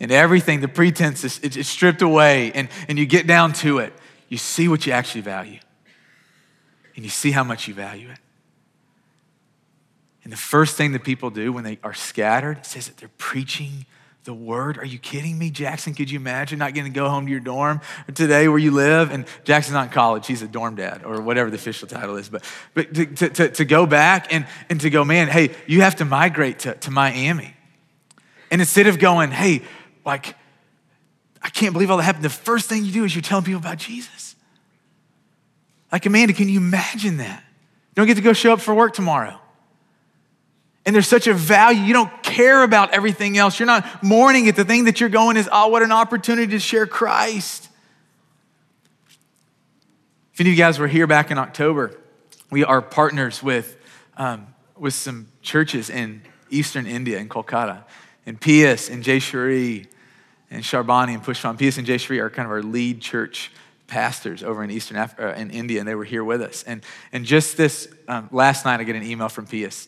and 0.03 0.11
everything, 0.11 0.59
the 0.59 0.67
pretense 0.67 1.23
is 1.23 1.39
it's 1.41 1.67
stripped 1.69 2.01
away 2.01 2.51
and, 2.51 2.67
and 2.89 2.99
you 2.99 3.05
get 3.05 3.25
down 3.25 3.53
to 3.53 3.79
it, 3.79 3.93
you 4.27 4.37
see 4.37 4.67
what 4.67 4.85
you 4.85 4.91
actually 4.91 5.21
value. 5.21 5.59
And 6.95 7.05
you 7.05 7.09
see 7.09 7.31
how 7.31 7.43
much 7.43 7.67
you 7.67 7.73
value 7.73 8.09
it. 8.09 8.19
And 10.23 10.31
the 10.31 10.37
first 10.37 10.75
thing 10.75 10.91
that 10.91 11.03
people 11.03 11.29
do 11.29 11.53
when 11.53 11.63
they 11.63 11.79
are 11.83 11.93
scattered 11.93 12.65
says 12.65 12.87
that 12.87 12.97
they're 12.97 13.09
preaching 13.17 13.85
the 14.25 14.33
word. 14.33 14.77
Are 14.77 14.85
you 14.85 14.99
kidding 14.99 15.39
me, 15.39 15.49
Jackson? 15.49 15.93
Could 15.93 16.11
you 16.11 16.19
imagine 16.19 16.59
not 16.59 16.73
getting 16.73 16.91
to 16.91 16.95
go 16.95 17.09
home 17.09 17.25
to 17.25 17.31
your 17.31 17.39
dorm 17.39 17.79
today 18.13 18.47
where 18.49 18.59
you 18.59 18.71
live? 18.71 19.09
And 19.09 19.25
Jackson's 19.45 19.73
not 19.73 19.87
in 19.87 19.93
college, 19.93 20.27
he's 20.27 20.41
a 20.41 20.47
dorm 20.47 20.75
dad 20.75 21.03
or 21.05 21.21
whatever 21.21 21.49
the 21.49 21.55
official 21.55 21.87
title 21.87 22.17
is. 22.17 22.27
But, 22.27 22.43
but 22.73 22.93
to, 22.93 23.29
to, 23.29 23.49
to 23.49 23.65
go 23.65 23.85
back 23.85 24.33
and, 24.33 24.47
and 24.69 24.79
to 24.81 24.89
go, 24.89 25.05
man, 25.05 25.29
hey, 25.29 25.55
you 25.65 25.81
have 25.81 25.95
to 25.97 26.05
migrate 26.05 26.59
to, 26.59 26.75
to 26.75 26.91
Miami. 26.91 27.55
And 28.51 28.61
instead 28.61 28.85
of 28.85 28.99
going, 28.99 29.31
hey, 29.31 29.63
like, 30.05 30.35
I 31.41 31.49
can't 31.49 31.73
believe 31.73 31.91
all 31.91 31.97
that 31.97 32.03
happened, 32.03 32.23
the 32.23 32.29
first 32.29 32.69
thing 32.69 32.85
you 32.85 32.91
do 32.91 33.03
is 33.03 33.13
you're 33.13 33.21
telling 33.21 33.43
people 33.43 33.59
about 33.59 33.77
Jesus. 33.77 34.35
Like, 35.91 36.05
Amanda, 36.05 36.33
can 36.33 36.49
you 36.49 36.57
imagine 36.57 37.17
that? 37.17 37.43
You 37.43 37.95
don't 37.95 38.07
get 38.07 38.15
to 38.15 38.23
go 38.23 38.33
show 38.33 38.53
up 38.53 38.61
for 38.61 38.73
work 38.73 38.93
tomorrow. 38.93 39.39
And 40.85 40.93
there's 40.93 41.07
such 41.07 41.27
a 41.27 41.33
value. 41.33 41.81
You 41.81 41.93
don't 41.93 42.23
care 42.23 42.63
about 42.63 42.91
everything 42.91 43.37
else. 43.37 43.59
You're 43.59 43.67
not 43.67 44.03
mourning 44.03 44.47
it. 44.47 44.55
The 44.55 44.65
thing 44.65 44.85
that 44.85 44.99
you're 44.99 45.09
going 45.09 45.37
is, 45.37 45.47
oh, 45.51 45.67
what 45.67 45.83
an 45.83 45.91
opportunity 45.91 46.47
to 46.53 46.59
share 46.59 46.87
Christ. 46.87 47.69
If 50.33 50.41
any 50.41 50.49
of 50.49 50.57
you 50.57 50.61
guys 50.61 50.79
were 50.79 50.87
here 50.87 51.07
back 51.07 51.29
in 51.29 51.37
October, 51.37 51.97
we 52.49 52.63
are 52.63 52.81
partners 52.81 53.43
with, 53.43 53.77
um, 54.17 54.47
with 54.75 54.93
some 54.93 55.27
churches 55.41 55.89
in 55.89 56.23
eastern 56.49 56.87
India, 56.87 57.19
in 57.19 57.29
Kolkata. 57.29 57.83
And 58.25 58.41
Pius 58.41 58.89
and 58.89 59.03
Jay 59.03 59.19
Shri 59.19 59.87
and 60.53 60.63
Sharbani 60.63 61.13
and 61.13 61.23
Pushpan. 61.23 61.57
Pius 61.57 61.77
and 61.77 61.85
Jay 61.87 61.97
Shri 61.97 62.19
are 62.19 62.29
kind 62.29 62.45
of 62.45 62.51
our 62.51 62.63
lead 62.63 63.01
church 63.01 63.51
pastors 63.87 64.43
over 64.43 64.63
in 64.63 64.71
Eastern 64.71 64.97
Af- 64.97 65.19
uh, 65.19 65.33
in 65.33 65.51
India, 65.51 65.79
and 65.79 65.87
they 65.87 65.95
were 65.95 66.05
here 66.05 66.23
with 66.23 66.41
us. 66.41 66.63
And, 66.63 66.81
and 67.11 67.25
just 67.25 67.57
this 67.57 67.87
um, 68.07 68.29
last 68.31 68.65
night, 68.65 68.79
I 68.79 68.83
get 68.83 68.95
an 68.95 69.03
email 69.03 69.29
from 69.29 69.45
Pius 69.45 69.87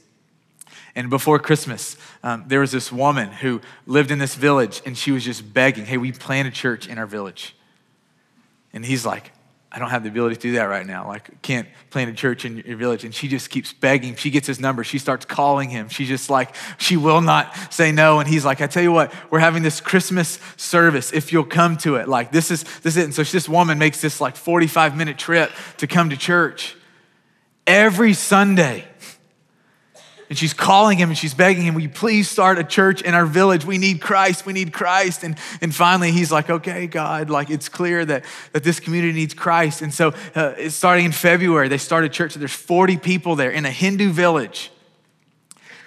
and 0.96 1.10
before 1.10 1.40
Christmas, 1.40 1.98
um, 2.24 2.46
there 2.48 2.62
was 2.62 2.72
this 2.72 2.92
woman 2.92 3.30
who 3.30 3.60
lived 3.86 4.12
in 4.12 4.20
this 4.20 4.36
village 4.36 4.82
and 4.86 4.98
she 4.98 5.12
was 5.12 5.26
just 5.26 5.54
begging, 5.54 5.86
hey, 5.86 5.98
we 5.98 6.14
plant 6.14 6.48
a 6.48 6.52
church 6.52 6.88
in 6.88 6.98
our 6.98 7.06
village. 7.06 7.54
And 8.72 8.86
he's 8.86 9.06
like, 9.06 9.34
I 9.72 9.80
don't 9.80 9.90
have 9.90 10.04
the 10.04 10.10
ability 10.10 10.36
to 10.36 10.42
do 10.42 10.52
that 10.54 10.66
right 10.66 10.86
now. 10.86 11.08
Like, 11.08 11.42
can't 11.42 11.68
plant 11.90 12.10
a 12.10 12.14
church 12.14 12.46
in 12.46 12.58
your 12.60 12.78
village. 12.78 13.04
And 13.04 13.14
she 13.14 13.28
just 13.28 13.50
keeps 13.50 13.74
begging. 13.74 14.16
She 14.16 14.30
gets 14.30 14.48
his 14.48 14.60
number. 14.60 14.86
She 14.86 15.00
starts 15.00 15.26
calling 15.26 15.70
him. 15.70 15.90
She's 15.90 16.08
just 16.08 16.30
like, 16.30 16.56
she 16.78 16.96
will 16.96 17.20
not 17.20 17.74
say 17.74 17.92
no. 17.92 18.20
And 18.20 18.30
he's 18.30 18.46
like, 18.46 18.62
I 18.62 18.68
tell 18.68 18.84
you 18.84 18.94
what, 18.94 19.14
we're 19.30 19.40
having 19.40 19.64
this 19.64 19.82
Christmas 19.82 20.40
service. 20.56 21.12
If 21.12 21.34
you'll 21.34 21.44
come 21.44 21.76
to 21.78 21.96
it, 21.96 22.08
like 22.08 22.32
this 22.32 22.52
is 22.52 22.64
this 22.64 22.96
is 22.96 22.98
it. 22.98 23.04
And 23.04 23.14
so 23.14 23.24
this 23.24 23.50
woman 23.50 23.78
makes 23.78 24.00
this 24.00 24.22
like 24.22 24.38
45 24.38 24.96
minute 24.96 25.18
trip 25.18 25.52
to 25.78 25.88
come 25.88 26.10
to 26.10 26.18
church 26.18 26.76
every 27.68 28.14
Sunday. 28.14 28.86
And 30.28 30.38
she's 30.38 30.54
calling 30.54 30.98
him 30.98 31.10
and 31.10 31.18
she's 31.18 31.36
begging 31.36 31.64
him, 31.64 31.76
Will 31.76 31.82
you 31.82 31.90
please 31.90 32.30
start 32.30 32.58
a 32.58 32.64
church 32.64 33.02
in 33.02 33.14
our 33.14 33.28
village? 33.28 33.64
We 33.64 33.78
need 33.78 34.02
Christ. 34.02 34.46
We 34.46 34.54
need 34.54 34.74
Christ. 34.74 35.24
And, 35.24 35.38
and 35.62 35.74
finally, 35.74 36.12
he's 36.12 36.32
like, 36.32 36.50
Okay, 36.50 36.88
God, 36.88 37.30
like 37.30 37.50
it's 37.52 37.70
clear 37.70 38.04
that, 38.06 38.26
that 38.52 38.64
this 38.64 38.80
community 38.80 39.14
needs 39.14 39.34
Christ. 39.34 39.82
And 39.82 39.94
so, 39.94 40.14
uh, 40.34 40.70
starting 40.70 41.06
in 41.06 41.12
February, 41.12 41.68
they 41.68 41.78
started 41.78 42.12
a 42.12 42.14
church. 42.14 42.32
So 42.32 42.40
there's 42.40 42.52
40 42.52 42.98
people 42.98 43.36
there 43.36 43.52
in 43.52 43.66
a 43.66 43.72
Hindu 43.72 44.12
village. 44.12 44.72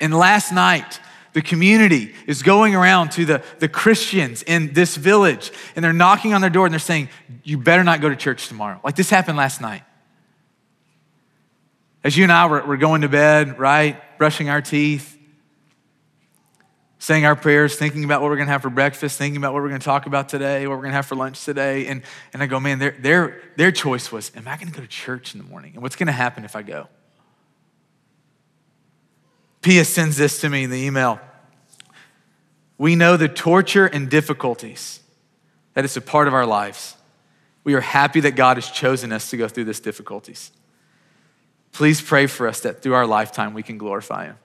And 0.00 0.14
last 0.14 0.52
night, 0.52 1.00
the 1.32 1.42
community 1.42 2.14
is 2.26 2.42
going 2.42 2.74
around 2.74 3.10
to 3.12 3.24
the, 3.24 3.42
the 3.58 3.68
Christians 3.68 4.42
in 4.42 4.72
this 4.72 4.96
village 4.96 5.52
and 5.74 5.84
they're 5.84 5.92
knocking 5.92 6.32
on 6.32 6.40
their 6.40 6.50
door 6.50 6.66
and 6.66 6.72
they're 6.72 6.78
saying, 6.78 7.08
You 7.42 7.58
better 7.58 7.84
not 7.84 8.00
go 8.00 8.08
to 8.08 8.16
church 8.16 8.48
tomorrow. 8.48 8.80
Like 8.84 8.96
this 8.96 9.10
happened 9.10 9.36
last 9.36 9.60
night. 9.60 9.82
As 12.04 12.16
you 12.16 12.22
and 12.22 12.32
I 12.32 12.46
were, 12.46 12.64
were 12.64 12.76
going 12.76 13.02
to 13.02 13.08
bed, 13.08 13.58
right? 13.58 14.00
Brushing 14.18 14.48
our 14.48 14.62
teeth, 14.62 15.18
saying 16.98 17.24
our 17.24 17.36
prayers, 17.36 17.76
thinking 17.76 18.04
about 18.04 18.20
what 18.20 18.30
we're 18.30 18.36
going 18.36 18.46
to 18.46 18.52
have 18.52 18.62
for 18.62 18.70
breakfast, 18.70 19.18
thinking 19.18 19.36
about 19.36 19.52
what 19.52 19.62
we're 19.62 19.68
going 19.68 19.80
to 19.80 19.84
talk 19.84 20.06
about 20.06 20.28
today, 20.28 20.66
what 20.66 20.76
we're 20.76 20.82
going 20.82 20.90
to 20.90 20.96
have 20.96 21.06
for 21.06 21.14
lunch 21.14 21.44
today. 21.44 21.86
And, 21.86 22.02
and 22.32 22.42
I 22.42 22.46
go, 22.46 22.60
man, 22.60 22.78
their, 22.78 22.92
their, 22.92 23.42
their 23.56 23.72
choice 23.72 24.10
was, 24.10 24.32
am 24.36 24.46
I 24.48 24.56
going 24.56 24.68
to 24.68 24.74
go 24.74 24.80
to 24.80 24.88
church 24.88 25.34
in 25.34 25.40
the 25.40 25.46
morning? 25.46 25.72
And 25.74 25.82
what's 25.82 25.96
going 25.96 26.08
to 26.08 26.12
happen 26.12 26.44
if 26.44 26.56
I 26.56 26.62
go? 26.62 26.88
Pius 29.62 29.88
sends 29.88 30.16
this 30.16 30.40
to 30.40 30.48
me 30.48 30.64
in 30.64 30.70
the 30.70 30.78
email. 30.78 31.20
We 32.78 32.94
know 32.94 33.16
the 33.16 33.28
torture 33.28 33.86
and 33.86 34.08
difficulties 34.08 35.00
that 35.74 35.84
is 35.84 35.96
a 35.96 36.00
part 36.00 36.28
of 36.28 36.34
our 36.34 36.46
lives. 36.46 36.96
We 37.64 37.74
are 37.74 37.80
happy 37.80 38.20
that 38.20 38.32
God 38.32 38.56
has 38.56 38.70
chosen 38.70 39.12
us 39.12 39.30
to 39.30 39.36
go 39.36 39.48
through 39.48 39.64
these 39.64 39.80
difficulties. 39.80 40.52
Please 41.72 42.00
pray 42.00 42.26
for 42.26 42.48
us 42.48 42.60
that 42.60 42.82
through 42.82 42.94
our 42.94 43.06
lifetime 43.06 43.54
we 43.54 43.62
can 43.62 43.78
glorify 43.78 44.26
Him. 44.26 44.36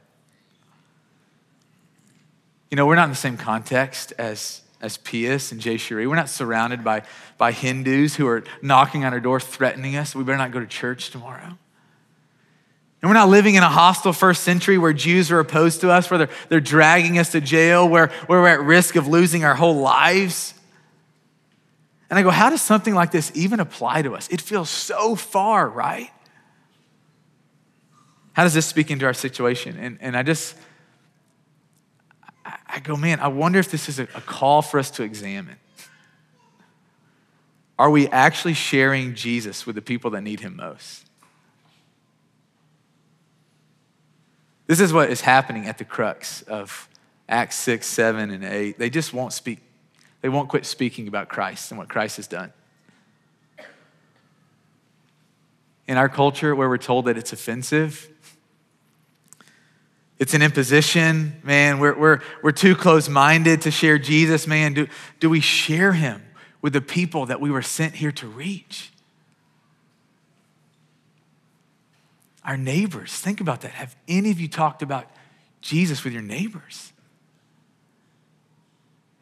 You 2.69 2.77
know, 2.77 2.85
we're 2.85 2.95
not 2.95 3.05
in 3.05 3.09
the 3.11 3.15
same 3.15 3.37
context 3.37 4.13
as, 4.17 4.61
as 4.81 4.97
Pius 4.97 5.51
and 5.51 5.61
Jay 5.61 5.77
Shri. 5.77 6.07
We're 6.07 6.15
not 6.15 6.29
surrounded 6.29 6.83
by, 6.83 7.03
by 7.37 7.51
Hindus 7.51 8.15
who 8.15 8.27
are 8.27 8.43
knocking 8.61 9.05
on 9.05 9.13
our 9.13 9.19
door, 9.19 9.39
threatening 9.39 9.95
us. 9.95 10.15
We 10.15 10.23
better 10.23 10.37
not 10.37 10.51
go 10.51 10.59
to 10.59 10.65
church 10.65 11.11
tomorrow. 11.11 11.57
And 13.03 13.09
we're 13.09 13.15
not 13.15 13.27
living 13.27 13.55
in 13.55 13.63
a 13.63 13.69
hostile 13.69 14.13
first 14.13 14.43
century 14.43 14.77
where 14.77 14.93
Jews 14.93 15.29
are 15.29 15.39
opposed 15.39 15.81
to 15.81 15.91
us, 15.91 16.09
where 16.09 16.19
they're, 16.19 16.29
they're 16.47 16.61
dragging 16.61 17.19
us 17.19 17.33
to 17.33 17.41
jail, 17.41 17.87
where, 17.87 18.07
where 18.27 18.41
we're 18.41 18.47
at 18.47 18.61
risk 18.61 18.95
of 18.95 19.07
losing 19.07 19.43
our 19.43 19.55
whole 19.55 19.75
lives. 19.75 20.53
And 22.09 22.17
I 22.17 22.23
go, 22.23 22.29
how 22.29 22.49
does 22.49 22.61
something 22.61 22.95
like 22.95 23.11
this 23.11 23.29
even 23.35 23.59
apply 23.59 24.03
to 24.03 24.15
us? 24.15 24.29
It 24.29 24.39
feels 24.39 24.69
so 24.69 25.15
far, 25.15 25.67
right? 25.67 26.11
How 28.33 28.43
does 28.43 28.53
this 28.53 28.65
speak 28.65 28.91
into 28.91 29.05
our 29.05 29.13
situation? 29.13 29.77
And, 29.79 29.97
and 30.01 30.17
I 30.17 30.23
just, 30.23 30.55
I 32.45 32.79
go, 32.79 32.97
man, 32.97 33.19
I 33.19 33.27
wonder 33.27 33.59
if 33.59 33.69
this 33.69 33.87
is 33.87 33.99
a, 33.99 34.03
a 34.15 34.21
call 34.21 34.61
for 34.61 34.79
us 34.79 34.89
to 34.91 35.03
examine. 35.03 35.57
Are 37.77 37.89
we 37.89 38.07
actually 38.07 38.53
sharing 38.53 39.15
Jesus 39.15 39.65
with 39.65 39.75
the 39.75 39.81
people 39.81 40.11
that 40.11 40.21
need 40.21 40.39
him 40.39 40.55
most? 40.55 41.05
This 44.65 44.79
is 44.79 44.93
what 44.93 45.09
is 45.09 45.21
happening 45.21 45.67
at 45.67 45.77
the 45.77 45.85
crux 45.85 46.41
of 46.43 46.87
Acts 47.27 47.55
6, 47.57 47.85
7, 47.85 48.31
and 48.31 48.43
8. 48.43 48.79
They 48.79 48.89
just 48.89 49.13
won't 49.13 49.33
speak, 49.33 49.59
they 50.21 50.29
won't 50.29 50.49
quit 50.49 50.65
speaking 50.65 51.07
about 51.07 51.29
Christ 51.29 51.71
and 51.71 51.77
what 51.77 51.89
Christ 51.89 52.17
has 52.17 52.27
done. 52.27 52.53
In 55.87 55.97
our 55.97 56.09
culture, 56.09 56.55
where 56.55 56.69
we're 56.69 56.77
told 56.77 57.05
that 57.05 57.17
it's 57.17 57.33
offensive, 57.33 58.09
it's 60.23 60.33
an 60.33 60.41
imposition, 60.41 61.33
man. 61.43 61.79
We're, 61.79 61.99
we're, 61.99 62.19
we're 62.41 62.53
too 62.53 62.77
close 62.77 63.09
minded 63.09 63.63
to 63.63 63.71
share 63.71 63.97
Jesus, 63.97 64.47
man. 64.47 64.73
Do, 64.73 64.87
do 65.19 65.29
we 65.29 65.41
share 65.41 65.91
him 65.91 66.23
with 66.61 66.71
the 66.71 66.79
people 66.79 67.25
that 67.25 67.41
we 67.41 67.51
were 67.51 67.61
sent 67.61 67.95
here 67.95 68.13
to 68.13 68.27
reach? 68.29 68.93
Our 72.45 72.55
neighbors, 72.55 73.11
think 73.11 73.41
about 73.41 73.59
that. 73.61 73.71
Have 73.71 73.97
any 74.07 74.31
of 74.31 74.39
you 74.39 74.47
talked 74.47 74.81
about 74.81 75.11
Jesus 75.59 76.05
with 76.05 76.13
your 76.13 76.21
neighbors? 76.21 76.93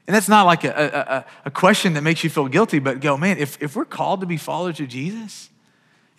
And 0.06 0.16
that's 0.16 0.30
not 0.30 0.46
like 0.46 0.64
a, 0.66 1.26
a, 1.44 1.48
a 1.48 1.52
question 1.52 1.94
that 1.94 2.04
makes 2.04 2.24
you 2.24 2.30
feel 2.30 2.48
guilty, 2.48 2.78
but 2.78 3.00
go, 3.00 3.18
man, 3.18 3.40
if, 3.40 3.60
if 3.60 3.76
we're 3.76 3.86
called 3.86 4.20
to 4.22 4.28
be 4.28 4.38
followers 4.38 4.80
of 4.80 4.88
Jesus 4.88 5.50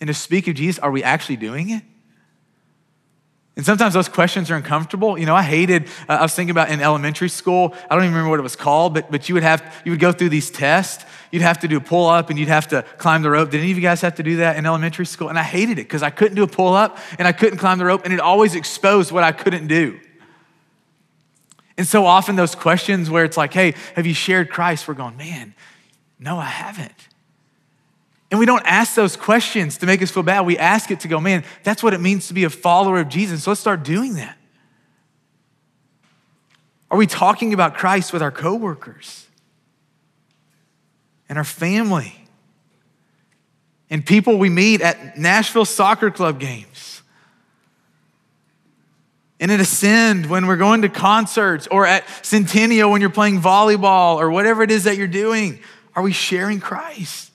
and 0.01 0.09
to 0.09 0.13
speak 0.13 0.49
of 0.49 0.55
Jesus, 0.55 0.77
are 0.77 0.91
we 0.91 1.03
actually 1.03 1.37
doing 1.37 1.69
it? 1.69 1.83
And 3.55 3.63
sometimes 3.63 3.93
those 3.93 4.09
questions 4.09 4.49
are 4.49 4.55
uncomfortable. 4.55 5.17
You 5.17 5.27
know, 5.27 5.35
I 5.35 5.43
hated, 5.43 5.87
uh, 6.09 6.13
I 6.13 6.21
was 6.23 6.33
thinking 6.33 6.49
about 6.49 6.71
in 6.71 6.81
elementary 6.81 7.29
school, 7.29 7.75
I 7.89 7.93
don't 7.93 8.03
even 8.03 8.13
remember 8.13 8.31
what 8.31 8.39
it 8.39 8.43
was 8.43 8.55
called, 8.55 8.95
but, 8.95 9.11
but 9.11 9.29
you 9.29 9.35
would 9.35 9.43
have, 9.43 9.81
you 9.85 9.91
would 9.91 9.99
go 9.99 10.11
through 10.11 10.29
these 10.29 10.49
tests. 10.49 11.05
You'd 11.31 11.43
have 11.43 11.59
to 11.59 11.67
do 11.67 11.77
a 11.77 11.81
pull 11.81 12.09
up 12.09 12.31
and 12.31 12.39
you'd 12.39 12.47
have 12.47 12.67
to 12.69 12.83
climb 12.97 13.21
the 13.21 13.29
rope. 13.29 13.51
Did 13.51 13.61
any 13.61 13.69
of 13.69 13.77
you 13.77 13.83
guys 13.83 14.01
have 14.01 14.15
to 14.15 14.23
do 14.23 14.37
that 14.37 14.57
in 14.57 14.65
elementary 14.65 15.05
school? 15.05 15.29
And 15.29 15.37
I 15.37 15.43
hated 15.43 15.73
it 15.73 15.83
because 15.83 16.01
I 16.01 16.09
couldn't 16.09 16.35
do 16.35 16.43
a 16.43 16.47
pull 16.47 16.73
up 16.73 16.97
and 17.19 17.27
I 17.27 17.31
couldn't 17.31 17.59
climb 17.59 17.77
the 17.77 17.85
rope 17.85 18.01
and 18.05 18.13
it 18.13 18.19
always 18.19 18.55
exposed 18.55 19.11
what 19.11 19.23
I 19.23 19.31
couldn't 19.31 19.67
do. 19.67 19.99
And 21.77 21.87
so 21.87 22.05
often, 22.05 22.35
those 22.35 22.53
questions 22.55 23.09
where 23.09 23.25
it's 23.25 23.37
like, 23.37 23.53
hey, 23.53 23.73
have 23.95 24.05
you 24.05 24.13
shared 24.13 24.49
Christ? 24.49 24.87
We're 24.87 24.93
going, 24.93 25.17
man, 25.17 25.55
no, 26.19 26.37
I 26.37 26.45
haven't. 26.45 27.07
And 28.33 28.39
we 28.39 28.47
don't 28.47 28.65
ask 28.65 28.95
those 28.95 29.15
questions 29.15 29.77
to 29.77 29.85
make 29.85 30.01
us 30.01 30.09
feel 30.09 30.23
bad. 30.23 30.41
We 30.41 30.57
ask 30.57 30.89
it 30.89 31.01
to 31.01 31.07
go, 31.07 31.19
man, 31.19 31.43
that's 31.61 31.83
what 31.83 31.93
it 31.93 32.01
means 32.01 32.29
to 32.29 32.33
be 32.33 32.45
a 32.45 32.49
follower 32.49 32.99
of 32.99 33.07
Jesus. 33.07 33.43
So 33.43 33.51
let's 33.51 33.61
start 33.61 33.83
doing 33.83 34.15
that. 34.15 34.35
Are 36.89 36.97
we 36.97 37.05
talking 37.05 37.53
about 37.53 37.75
Christ 37.75 38.11
with 38.11 38.23
our 38.23 38.31
coworkers 38.31 39.27
and 41.29 41.37
our 41.37 41.43
family 41.43 42.27
and 43.91 44.03
people 44.03 44.39
we 44.39 44.49
meet 44.49 44.81
at 44.81 45.15
Nashville 45.15 45.63
Soccer 45.63 46.09
Club 46.09 46.39
games? 46.39 47.03
And 49.39 49.51
at 49.51 49.59
Ascend 49.59 50.25
when 50.25 50.47
we're 50.47 50.57
going 50.57 50.81
to 50.81 50.89
concerts 50.89 51.67
or 51.67 51.85
at 51.85 52.03
Centennial 52.25 52.89
when 52.89 52.99
you're 52.99 53.11
playing 53.11 53.41
volleyball 53.41 54.15
or 54.15 54.31
whatever 54.31 54.63
it 54.63 54.71
is 54.71 54.85
that 54.85 54.97
you're 54.97 55.05
doing? 55.05 55.59
Are 55.95 56.01
we 56.01 56.13
sharing 56.13 56.59
Christ? 56.59 57.29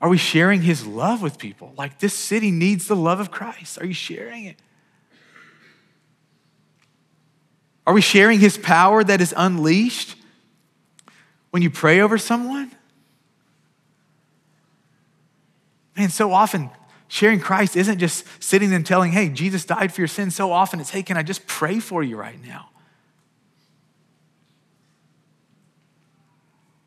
Are 0.00 0.08
we 0.08 0.16
sharing 0.16 0.62
his 0.62 0.86
love 0.86 1.20
with 1.20 1.38
people? 1.38 1.74
Like 1.76 1.98
this 1.98 2.14
city 2.14 2.50
needs 2.50 2.86
the 2.86 2.96
love 2.96 3.20
of 3.20 3.30
Christ. 3.30 3.78
Are 3.80 3.86
you 3.86 3.92
sharing 3.92 4.46
it? 4.46 4.56
Are 7.86 7.92
we 7.92 8.00
sharing 8.00 8.40
his 8.40 8.56
power 8.56 9.02
that 9.02 9.20
is 9.20 9.34
unleashed 9.36 10.16
when 11.50 11.62
you 11.62 11.70
pray 11.70 12.00
over 12.00 12.18
someone? 12.18 12.70
Man, 15.96 16.08
so 16.08 16.32
often 16.32 16.70
sharing 17.08 17.40
Christ 17.40 17.76
isn't 17.76 17.98
just 17.98 18.24
sitting 18.42 18.72
and 18.72 18.86
telling, 18.86 19.12
hey, 19.12 19.28
Jesus 19.28 19.64
died 19.64 19.92
for 19.92 20.00
your 20.00 20.08
sins. 20.08 20.36
So 20.36 20.52
often 20.52 20.80
it's, 20.80 20.90
hey, 20.90 21.02
can 21.02 21.16
I 21.16 21.22
just 21.22 21.46
pray 21.46 21.80
for 21.80 22.02
you 22.02 22.16
right 22.16 22.42
now? 22.42 22.70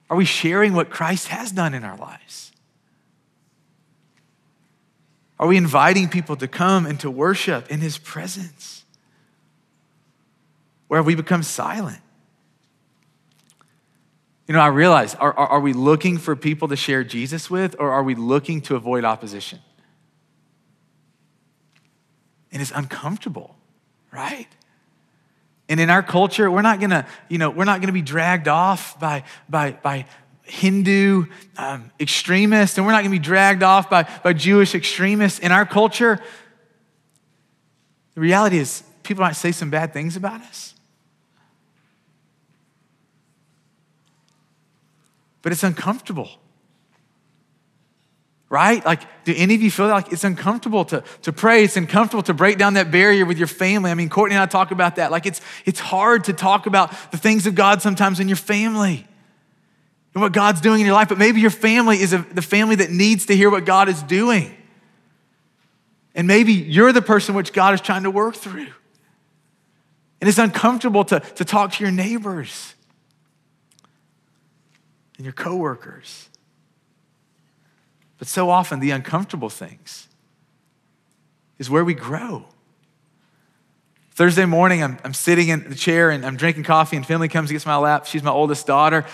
Are 0.10 0.16
we 0.16 0.26
sharing 0.26 0.74
what 0.74 0.90
Christ 0.90 1.28
has 1.28 1.52
done 1.52 1.74
in 1.74 1.84
our 1.84 1.98
lives? 1.98 2.53
Are 5.44 5.48
we 5.48 5.58
inviting 5.58 6.08
people 6.08 6.38
to 6.38 6.48
come 6.48 6.86
and 6.86 6.98
to 7.02 7.12
worship 7.12 7.70
in 7.70 7.82
his 7.82 7.98
presence? 7.98 8.86
Where 10.88 11.00
have 11.00 11.06
we 11.06 11.16
become 11.16 11.44
silent? 11.44 12.00
You 14.48 14.54
know, 14.54 14.62
I 14.62 14.68
realize, 14.68 15.16
are, 15.16 15.34
are, 15.38 15.48
are, 15.48 15.60
we 15.60 15.74
looking 15.74 16.18
for 16.18 16.38
people 16.38 16.70
to 16.70 16.78
share 16.78 17.04
Jesus 17.04 17.50
with, 17.50 17.76
or 17.78 17.92
are 17.92 18.04
we 18.04 18.16
looking 18.16 18.62
to 18.62 18.78
avoid 18.78 19.04
opposition? 19.04 19.60
And 22.54 22.62
it's 22.62 22.72
uncomfortable, 22.72 23.58
right? 24.14 24.48
And 25.68 25.78
in 25.78 25.90
our 25.90 26.04
culture, 26.04 26.50
we're 26.50 26.62
not 26.62 26.80
gonna, 26.80 27.06
you 27.28 27.38
know, 27.38 27.50
we're 27.50 27.66
not 27.66 27.82
gonna 27.82 27.92
be 27.92 28.02
dragged 28.02 28.48
off 28.48 28.98
by, 28.98 29.24
by, 29.50 29.72
by 29.72 30.06
Hindu 30.44 31.26
um, 31.58 31.92
extremists, 32.00 32.78
and 32.78 32.86
we're 32.86 32.92
not 32.92 33.04
gonna 33.04 33.12
be 33.12 33.20
dragged 33.20 33.64
off 33.64 33.90
by, 33.90 34.04
by 34.24 34.34
Jewish 34.34 34.76
extremists. 34.76 35.40
In 35.40 35.52
our 35.52 35.66
culture, 35.66 36.20
the 38.16 38.22
reality 38.22 38.58
is 38.58 38.84
people 39.04 39.24
might 39.24 39.36
say 39.36 39.52
some 39.52 39.70
bad 39.70 39.94
things 39.94 40.16
about 40.16 40.42
us. 40.42 40.74
but 45.44 45.52
it's 45.52 45.62
uncomfortable. 45.62 46.30
Right? 48.50 48.84
Like, 48.86 49.02
do 49.26 49.34
any 49.36 49.56
of 49.56 49.62
you 49.62 49.70
feel 49.70 49.88
like 49.88 50.12
it's 50.12 50.24
uncomfortable 50.24 50.86
to, 50.86 51.04
to 51.24 51.34
pray? 51.34 51.64
It's 51.64 51.76
uncomfortable 51.76 52.24
to 52.24 52.34
break 52.34 52.58
down 52.58 52.76
that 52.76 52.92
barrier 52.92 53.26
with 53.26 53.38
your 53.38 53.48
family. 53.48 53.92
I 53.92 53.96
mean, 53.96 54.10
Courtney 54.10 54.36
and 54.36 54.44
I 54.44 54.46
talk 54.46 54.72
about 54.72 54.96
that. 54.98 55.12
Like, 55.12 55.26
it's, 55.26 55.42
it's 55.66 55.80
hard 55.80 56.26
to 56.26 56.34
talk 56.34 56.66
about 56.66 56.92
the 57.12 57.18
things 57.18 57.46
of 57.46 57.56
God 57.56 57.82
sometimes 57.82 58.20
in 58.20 58.28
your 58.28 58.38
family 58.38 59.08
and 60.14 60.22
what 60.22 60.32
God's 60.32 60.62
doing 60.62 60.80
in 60.80 60.86
your 60.86 60.96
life, 60.96 61.10
but 61.10 61.18
maybe 61.18 61.42
your 61.42 61.50
family 61.50 62.00
is 62.00 62.14
a, 62.14 62.20
the 62.20 62.42
family 62.42 62.76
that 62.76 62.92
needs 62.92 63.26
to 63.28 63.36
hear 63.36 63.50
what 63.50 63.66
God 63.66 63.90
is 63.90 64.02
doing. 64.04 64.56
And 66.16 66.28
maybe 66.28 66.54
you're 66.54 66.92
the 66.92 67.02
person 67.02 67.34
which 67.34 67.54
God 67.54 67.74
is 67.74 67.82
trying 67.82 68.04
to 68.04 68.12
work 68.12 68.36
through. 68.36 68.68
And 70.22 70.30
it's 70.30 70.38
uncomfortable 70.38 71.04
to, 71.06 71.20
to 71.20 71.44
talk 71.44 71.74
to 71.74 71.84
your 71.84 71.92
neighbors 71.92 72.76
and 75.18 75.26
your 75.26 75.34
coworkers. 75.34 76.30
But 78.20 78.28
so 78.28 78.50
often, 78.50 78.80
the 78.80 78.92
uncomfortable 78.92 79.50
things 79.50 80.08
is 81.58 81.70
where 81.70 81.84
we 81.84 81.94
grow. 81.94 82.46
Thursday 84.12 84.46
morning, 84.46 84.84
I'm, 84.84 85.00
I'm 85.04 85.14
sitting 85.14 85.50
in 85.50 85.68
the 85.68 85.76
chair 85.76 86.12
and 86.12 86.24
I'm 86.24 86.38
drinking 86.38 86.64
coffee, 86.64 86.96
and 86.96 87.06
Finley 87.06 87.28
comes 87.28 87.50
and 87.50 87.56
gets 87.56 87.66
my 87.66 87.78
lap. 87.78 88.06
She's 88.06 88.22
my 88.22 88.32
oldest 88.32 88.68
daughter. 88.68 89.06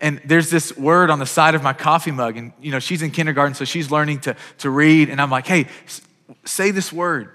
And 0.00 0.20
there's 0.24 0.50
this 0.50 0.76
word 0.76 1.10
on 1.10 1.18
the 1.18 1.26
side 1.26 1.54
of 1.54 1.62
my 1.62 1.72
coffee 1.72 2.10
mug. 2.10 2.36
And, 2.36 2.52
you 2.60 2.70
know, 2.70 2.78
she's 2.78 3.02
in 3.02 3.10
kindergarten, 3.10 3.54
so 3.54 3.64
she's 3.64 3.90
learning 3.90 4.20
to, 4.20 4.36
to 4.58 4.70
read. 4.70 5.08
And 5.08 5.20
I'm 5.20 5.30
like, 5.30 5.46
hey, 5.46 5.66
say 6.44 6.70
this 6.70 6.92
word. 6.92 7.30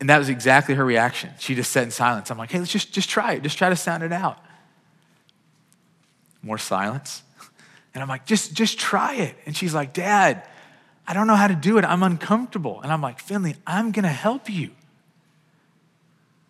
And 0.00 0.08
that 0.08 0.18
was 0.18 0.28
exactly 0.28 0.74
her 0.74 0.84
reaction. 0.84 1.30
She 1.38 1.54
just 1.54 1.72
sat 1.72 1.84
in 1.84 1.90
silence. 1.90 2.30
I'm 2.30 2.38
like, 2.38 2.50
hey, 2.50 2.58
let's 2.58 2.72
just, 2.72 2.92
just 2.92 3.08
try 3.08 3.34
it. 3.34 3.42
Just 3.42 3.58
try 3.58 3.68
to 3.68 3.76
sound 3.76 4.02
it 4.02 4.12
out. 4.12 4.38
More 6.42 6.58
silence. 6.58 7.22
And 7.94 8.02
I'm 8.02 8.08
like, 8.08 8.26
just, 8.26 8.52
just 8.52 8.78
try 8.78 9.16
it. 9.16 9.34
And 9.44 9.56
she's 9.56 9.74
like, 9.74 9.92
Dad, 9.92 10.46
I 11.04 11.14
don't 11.14 11.26
know 11.26 11.34
how 11.34 11.48
to 11.48 11.54
do 11.56 11.78
it. 11.78 11.84
I'm 11.84 12.04
uncomfortable. 12.04 12.80
And 12.82 12.92
I'm 12.92 13.00
like, 13.00 13.18
Finley, 13.18 13.56
I'm 13.66 13.90
going 13.90 14.04
to 14.04 14.10
help 14.10 14.48
you. 14.48 14.70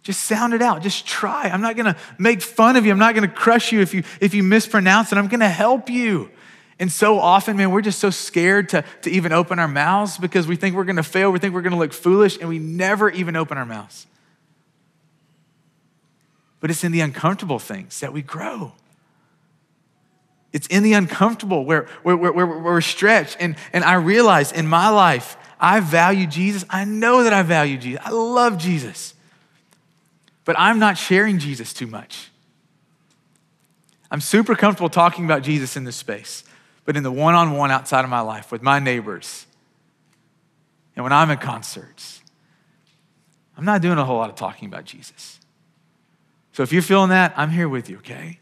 Just 0.03 0.21
sound 0.25 0.55
it 0.55 0.63
out. 0.63 0.83
Just 0.83 1.07
try. 1.07 1.45
I'm 1.45 1.61
not 1.61 1.77
going 1.77 1.93
to 1.93 1.97
make 2.19 2.41
fun 2.41 2.77
of 2.77 2.87
you. 2.87 2.93
I'm 2.93 2.99
not 2.99 3.15
going 3.15 3.29
to 3.29 3.35
crush 3.35 3.73
you 3.73 3.81
if 3.81 3.93
you, 3.93 4.05
if 4.21 4.33
you 4.33 4.43
mispronounce 4.43 5.13
it. 5.13 5.19
I'm 5.19 5.29
going 5.29 5.41
to 5.41 5.49
help 5.49 5.91
you. 5.91 6.31
And 6.79 6.91
so 6.93 7.19
often, 7.19 7.57
man, 7.57 7.73
we're 7.73 7.83
just 7.83 7.99
so 7.99 8.11
scared 8.11 8.69
to, 8.71 8.85
to 9.03 9.11
even 9.11 9.33
open 9.33 9.59
our 9.59 9.69
mouths 9.69 10.17
because 10.17 10.47
we 10.47 10.55
think 10.55 10.77
we're 10.77 10.85
going 10.85 10.97
to 10.97 11.03
fail. 11.03 11.33
We 11.33 11.41
think 11.41 11.53
we're 11.53 11.63
going 11.63 11.73
to 11.73 11.79
look 11.79 11.93
foolish, 11.93 12.39
and 12.39 12.49
we 12.49 12.59
never 12.59 13.11
even 13.11 13.35
open 13.35 13.59
our 13.59 13.67
mouths. 13.67 14.07
But 16.61 16.71
it's 16.71 16.85
in 16.85 16.93
the 16.93 17.01
uncomfortable 17.01 17.59
things 17.59 18.01
that 18.01 18.13
we 18.13 18.23
grow. 18.23 18.73
It's 20.53 20.67
in 20.69 20.83
the 20.83 20.95
uncomfortable 20.95 21.65
where, 21.65 21.89
where, 22.03 22.17
where, 22.17 22.33
where 22.33 22.47
we're 22.47 22.81
stretched. 22.81 23.37
And, 23.41 23.57
and 23.73 23.85
I 23.85 23.95
realize 23.95 24.53
in 24.53 24.67
my 24.67 24.89
life, 24.89 25.37
I 25.61 25.81
value 25.81 26.27
Jesus. 26.27 26.65
I 26.71 26.85
know 26.85 27.25
that 27.25 27.33
I 27.33 27.43
value 27.43 27.77
Jesus. 27.77 28.01
I 28.05 28.11
love 28.11 28.57
Jesus. 28.57 29.15
But 30.49 30.59
I'm 30.59 30.79
not 30.79 30.97
sharing 30.97 31.39
Jesus 31.39 31.75
too 31.75 31.87
much. 31.87 32.31
I'm 34.11 34.23
super 34.23 34.55
comfortable 34.55 34.89
talking 34.89 35.27
about 35.27 35.43
Jesus 35.43 35.77
in 35.77 35.85
this 35.85 35.97
space 35.97 36.43
but 36.89 36.97
in 36.97 37.03
the 37.03 37.13
one 37.13 37.35
on 37.35 37.53
one 37.53 37.71
outside 37.71 38.03
of 38.03 38.09
my 38.09 38.21
life 38.21 38.51
with 38.51 38.63
my 38.63 38.79
neighbors 38.79 39.45
and 40.97 41.03
when 41.03 41.13
I'm 41.13 41.31
at 41.31 41.43
concerts, 41.43 42.23
I'm 43.59 43.67
not 43.67 43.83
doing 43.83 43.99
a 43.99 44.07
whole 44.07 44.17
lot 44.17 44.31
of 44.31 44.37
talking 44.37 44.67
about 44.67 44.87
Jesus. 44.87 45.39
So 46.53 46.63
if 46.63 46.73
you're 46.73 46.81
feeling 46.81 47.11
that, 47.11 47.35
I'm 47.37 47.51
here 47.51 47.69
with 47.69 47.91
you, 47.91 47.99
okay? 47.99 48.39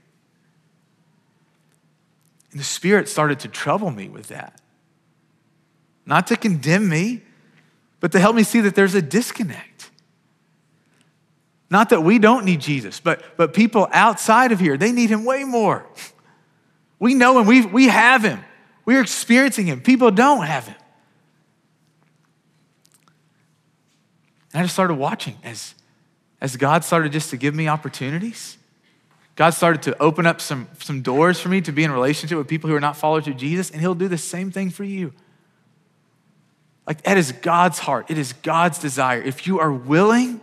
And 2.53 2.61
the 2.61 2.65
Spirit 2.65 3.09
started 3.09 3.41
to 3.41 3.49
trouble 3.49 3.91
me 3.91 4.09
with 4.09 4.29
that. 4.29 4.61
Not 6.07 6.29
to 6.29 6.37
condemn 6.37 6.89
me, 6.89 7.23
but 7.99 8.13
to 8.13 8.21
help 8.21 8.37
me 8.37 8.45
see 8.45 8.61
that 8.61 8.77
there's 8.77 8.95
a 8.95 9.03
disconnect. 9.03 9.66
Not 11.71 11.91
that 11.91 12.03
we 12.03 12.19
don't 12.19 12.45
need 12.45 12.61
Jesus, 12.61 13.01
but, 13.01 13.37
but 13.37 13.53
people 13.53 13.89
outside 13.91 14.53
of 14.53 14.61
here, 14.61 14.77
they 14.77 14.93
need 14.93 15.11
him 15.11 15.25
way 15.25 15.45
more. 15.45 15.87
We 16.99 17.15
know 17.15 17.39
him, 17.39 17.47
we, 17.47 17.67
we 17.67 17.89
have 17.89 18.23
him, 18.23 18.45
we're 18.85 19.01
experiencing 19.01 19.67
him. 19.67 19.81
People 19.81 20.11
don't 20.11 20.47
have 20.47 20.67
him. 20.67 20.77
And 24.53 24.61
I 24.61 24.65
just 24.65 24.75
started 24.75 24.95
watching 24.95 25.37
as, 25.45 25.75
as 26.41 26.57
God 26.57 26.85
started 26.85 27.13
just 27.13 27.31
to 27.31 27.37
give 27.37 27.55
me 27.55 27.69
opportunities. 27.69 28.57
God 29.35 29.51
started 29.51 29.83
to 29.83 30.03
open 30.03 30.25
up 30.25 30.41
some, 30.41 30.69
some 30.79 31.03
doors 31.03 31.39
for 31.39 31.51
me 31.51 31.61
to 31.61 31.73
be 31.73 31.85
in 31.85 31.91
relationship 31.91 32.39
with 32.39 32.49
people 32.49 32.71
who 32.71 32.77
are 32.77 32.81
not 32.81 32.97
followers 32.97 33.29
of 33.29 33.37
Jesus, 33.37 33.71
and 33.71 33.83
He'll 33.83 33.95
do 33.95 34.09
the 34.09 34.17
same 34.17 34.51
thing 34.51 34.71
for 34.71 34.85
you. 34.85 35.13
Like, 36.87 37.03
that 37.03 37.19
is 37.19 37.33
God's 37.33 37.81
heart. 37.81 38.11
It 38.11 38.17
is 38.17 38.33
God's 38.33 38.79
desire. 38.79 39.21
If 39.21 39.47
you 39.47 39.59
are 39.59 39.73
willing, 39.73 40.41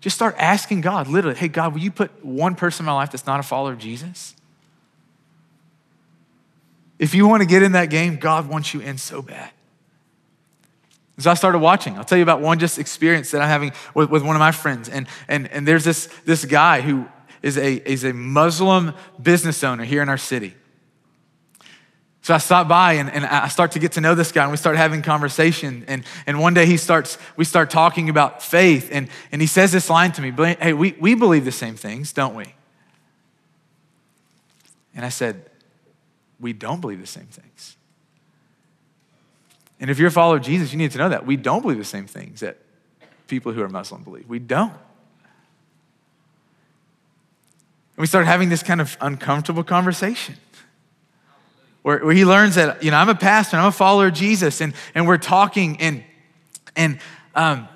just 0.00 0.16
start 0.16 0.34
asking 0.38 0.80
God, 0.80 1.08
literally, 1.08 1.36
hey, 1.36 1.48
God, 1.48 1.74
will 1.74 1.80
you 1.80 1.90
put 1.90 2.24
one 2.24 2.54
person 2.54 2.84
in 2.84 2.86
my 2.86 2.92
life 2.94 3.10
that's 3.10 3.26
not 3.26 3.38
a 3.38 3.42
follower 3.42 3.72
of 3.72 3.78
Jesus? 3.78 4.34
If 6.98 7.14
you 7.14 7.26
want 7.26 7.42
to 7.42 7.46
get 7.46 7.62
in 7.62 7.72
that 7.72 7.86
game, 7.86 8.16
God 8.16 8.48
wants 8.48 8.74
you 8.74 8.80
in 8.80 8.98
so 8.98 9.22
bad. 9.22 9.50
So 11.18 11.30
I 11.30 11.34
started 11.34 11.58
watching. 11.58 11.98
I'll 11.98 12.04
tell 12.04 12.16
you 12.16 12.22
about 12.22 12.40
one 12.40 12.58
just 12.58 12.78
experience 12.78 13.30
that 13.32 13.42
I'm 13.42 13.48
having 13.48 13.72
with, 13.94 14.08
with 14.08 14.22
one 14.22 14.36
of 14.36 14.40
my 14.40 14.52
friends. 14.52 14.88
And, 14.88 15.06
and, 15.28 15.48
and 15.48 15.68
there's 15.68 15.84
this, 15.84 16.06
this 16.24 16.46
guy 16.46 16.80
who 16.80 17.06
is 17.42 17.58
a, 17.58 17.76
is 17.90 18.04
a 18.04 18.14
Muslim 18.14 18.94
business 19.22 19.62
owner 19.62 19.84
here 19.84 20.00
in 20.00 20.08
our 20.08 20.18
city. 20.18 20.54
So 22.30 22.34
I 22.36 22.38
stop 22.38 22.68
by 22.68 22.92
and, 22.92 23.10
and 23.10 23.26
I 23.26 23.48
start 23.48 23.72
to 23.72 23.80
get 23.80 23.90
to 23.92 24.00
know 24.00 24.14
this 24.14 24.30
guy 24.30 24.44
and 24.44 24.52
we 24.52 24.56
start 24.56 24.76
having 24.76 25.02
conversation. 25.02 25.84
And, 25.88 26.04
and 26.28 26.38
one 26.38 26.54
day 26.54 26.64
he 26.64 26.76
starts, 26.76 27.18
we 27.36 27.44
start 27.44 27.70
talking 27.70 28.08
about 28.08 28.40
faith 28.40 28.88
and, 28.92 29.08
and 29.32 29.40
he 29.40 29.48
says 29.48 29.72
this 29.72 29.90
line 29.90 30.12
to 30.12 30.22
me, 30.22 30.30
hey, 30.60 30.72
we, 30.72 30.92
we 31.00 31.16
believe 31.16 31.44
the 31.44 31.50
same 31.50 31.74
things, 31.74 32.12
don't 32.12 32.36
we? 32.36 32.54
And 34.94 35.04
I 35.04 35.08
said, 35.08 35.50
we 36.38 36.52
don't 36.52 36.80
believe 36.80 37.00
the 37.00 37.06
same 37.08 37.26
things. 37.26 37.76
And 39.80 39.90
if 39.90 39.98
you're 39.98 40.06
a 40.06 40.12
follower 40.12 40.36
of 40.36 40.44
Jesus, 40.44 40.70
you 40.70 40.78
need 40.78 40.92
to 40.92 40.98
know 40.98 41.08
that. 41.08 41.26
We 41.26 41.36
don't 41.36 41.62
believe 41.62 41.78
the 41.78 41.84
same 41.84 42.06
things 42.06 42.38
that 42.38 42.58
people 43.26 43.50
who 43.50 43.60
are 43.60 43.68
Muslim 43.68 44.04
believe. 44.04 44.28
We 44.28 44.38
don't. 44.38 44.70
And 44.70 44.78
we 47.98 48.06
start 48.06 48.26
having 48.26 48.50
this 48.50 48.62
kind 48.62 48.80
of 48.80 48.96
uncomfortable 49.00 49.64
conversation 49.64 50.36
where, 51.82 52.04
where 52.04 52.14
he 52.14 52.24
learns 52.24 52.56
that, 52.56 52.82
you 52.82 52.90
know, 52.90 52.96
I'm 52.96 53.08
a 53.08 53.14
pastor, 53.14 53.56
I'm 53.56 53.66
a 53.66 53.72
follower 53.72 54.08
of 54.08 54.14
Jesus, 54.14 54.60
and, 54.60 54.74
and 54.94 55.06
we're 55.06 55.18
talking, 55.18 55.80
and, 55.80 56.04
and 56.76 56.98
um, 57.34 57.68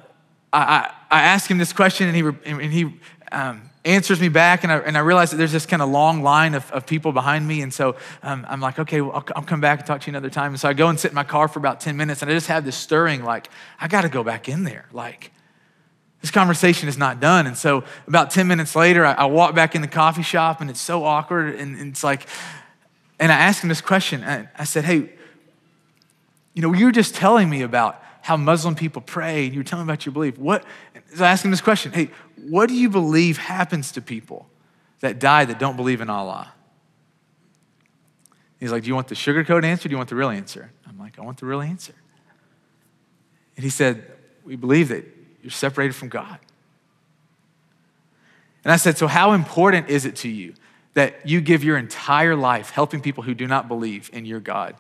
I, 0.53 0.59
I, 0.59 0.91
I 1.11 1.23
ask 1.23 1.51
him 1.51 1.59
this 1.59 1.73
question, 1.73 2.09
and 2.09 2.17
he, 2.17 2.51
and 2.51 2.73
he 2.73 3.01
um, 3.33 3.71
answers 3.85 4.21
me 4.21 4.29
back, 4.29 4.65
and 4.65 4.73
I, 4.73 4.79
and 4.79 4.97
I 4.97 5.01
realize 5.01 5.31
that 5.31 5.37
there's 5.37 5.53
this 5.53 5.67
kind 5.67 5.83
of 5.83 5.89
long 5.89 6.23
line 6.23 6.55
of, 6.55 6.71
of 6.73 6.87
people 6.87 7.13
behind 7.13 7.47
me. 7.47 7.61
And 7.61 7.73
so 7.73 7.97
um, 8.23 8.47
I'm 8.49 8.61
like, 8.61 8.79
okay, 8.79 9.01
well, 9.01 9.13
I'll, 9.13 9.25
I'll, 9.37 9.43
come 9.43 9.61
back 9.61 9.81
and 9.81 9.87
talk 9.87 10.01
to 10.03 10.07
you 10.07 10.13
another 10.13 10.31
time. 10.31 10.53
And 10.53 10.61
so 10.61 10.69
I 10.69 10.73
go 10.73 10.89
and 10.89 10.99
sit 10.99 11.11
in 11.11 11.15
my 11.15 11.25
car 11.25 11.49
for 11.49 11.59
about 11.59 11.81
10 11.81 11.97
minutes, 11.97 12.23
and 12.23 12.31
I 12.31 12.35
just 12.35 12.47
have 12.47 12.65
this 12.65 12.77
stirring, 12.77 13.25
like, 13.25 13.49
I 13.79 13.89
got 13.89 14.03
to 14.03 14.09
go 14.09 14.25
back 14.25 14.49
in 14.49 14.65
there. 14.65 14.87
Like, 14.93 15.33
this 16.21 16.31
conversation 16.31 16.89
is 16.89 16.97
not 16.97 17.21
done. 17.21 17.47
And 17.47 17.57
so 17.57 17.85
about 18.07 18.31
10 18.31 18.47
minutes 18.47 18.75
later, 18.75 19.05
I, 19.05 19.13
I 19.13 19.25
walk 19.27 19.55
back 19.55 19.75
in 19.75 19.83
the 19.83 19.89
coffee 19.89 20.23
shop, 20.23 20.61
and 20.61 20.71
it's 20.71 20.81
so 20.81 21.05
awkward. 21.05 21.55
And, 21.57 21.77
and 21.77 21.91
it's 21.91 22.03
like, 22.03 22.27
and 23.25 23.33
I 23.33 23.37
asked 23.37 23.63
him 23.63 23.71
this 23.71 23.81
question. 23.81 24.23
I, 24.23 24.65
said, 24.65 24.85
Hey, 24.85 25.09
you 26.53 26.61
know, 26.61 26.75
you 26.75 26.85
were 26.85 26.93
just 26.93 27.15
telling 27.15 27.49
me 27.49 27.63
about 27.63 28.03
how 28.21 28.37
Muslim 28.37 28.75
people 28.75 29.01
pray, 29.01 29.47
and 29.47 29.55
you 29.55 29.61
were 29.61 29.65
telling 29.65 29.87
me 29.87 29.91
about 29.91 30.05
your 30.05 30.13
belief. 30.13 30.37
What, 30.37 30.63
so 31.15 31.25
I 31.25 31.31
asked 31.31 31.43
him 31.43 31.51
this 31.51 31.63
question 31.63 31.91
Hey, 31.91 32.11
what 32.37 32.69
do 32.69 32.75
you 32.75 32.91
believe 32.91 33.39
happens 33.39 33.93
to 33.93 34.03
people 34.03 34.47
that 35.01 35.21
die 35.21 35.47
that 35.47 35.59
don't 35.59 35.75
believe 35.75 36.03
in 36.03 36.11
Allah? 36.11 36.53
He's 38.61 38.71
like, 38.71 38.83
Do 38.83 38.89
you 38.89 38.95
want 38.95 39.09
the 39.09 39.15
sugarcoat 39.15 39.65
answer? 39.65 39.89
do 39.89 39.95
you 39.95 39.97
want 39.97 40.11
the 40.11 40.17
real 40.17 40.29
answer? 40.29 40.71
I'm 40.87 40.99
like, 40.99 41.19
I 41.19 41.23
want 41.23 41.41
the 41.41 41.47
real 41.47 41.63
answer. 41.63 41.95
And 43.57 43.65
he 43.65 43.71
said, 43.71 44.05
We 44.45 44.57
believe 44.57 44.89
that 44.89 45.07
you're 45.41 45.51
separated 45.51 45.95
from 45.95 46.11
God. 46.11 46.39
And 48.65 48.71
I 48.71 48.77
said, 48.77 48.99
So, 48.99 49.07
how 49.07 49.33
important 49.33 49.89
is 49.89 50.05
it 50.05 50.17
to 50.17 50.29
you 50.29 50.53
that 50.95 51.29
you 51.29 51.41
give 51.41 51.65
your 51.65 51.77
entire 51.77 52.37
life 52.37 52.71
helping 52.71 53.01
people 53.01 53.23
who 53.23 53.35
do 53.35 53.47
not 53.47 53.69
believe 53.69 54.11
in 54.13 54.25
your 54.25 54.41
God 54.41 54.77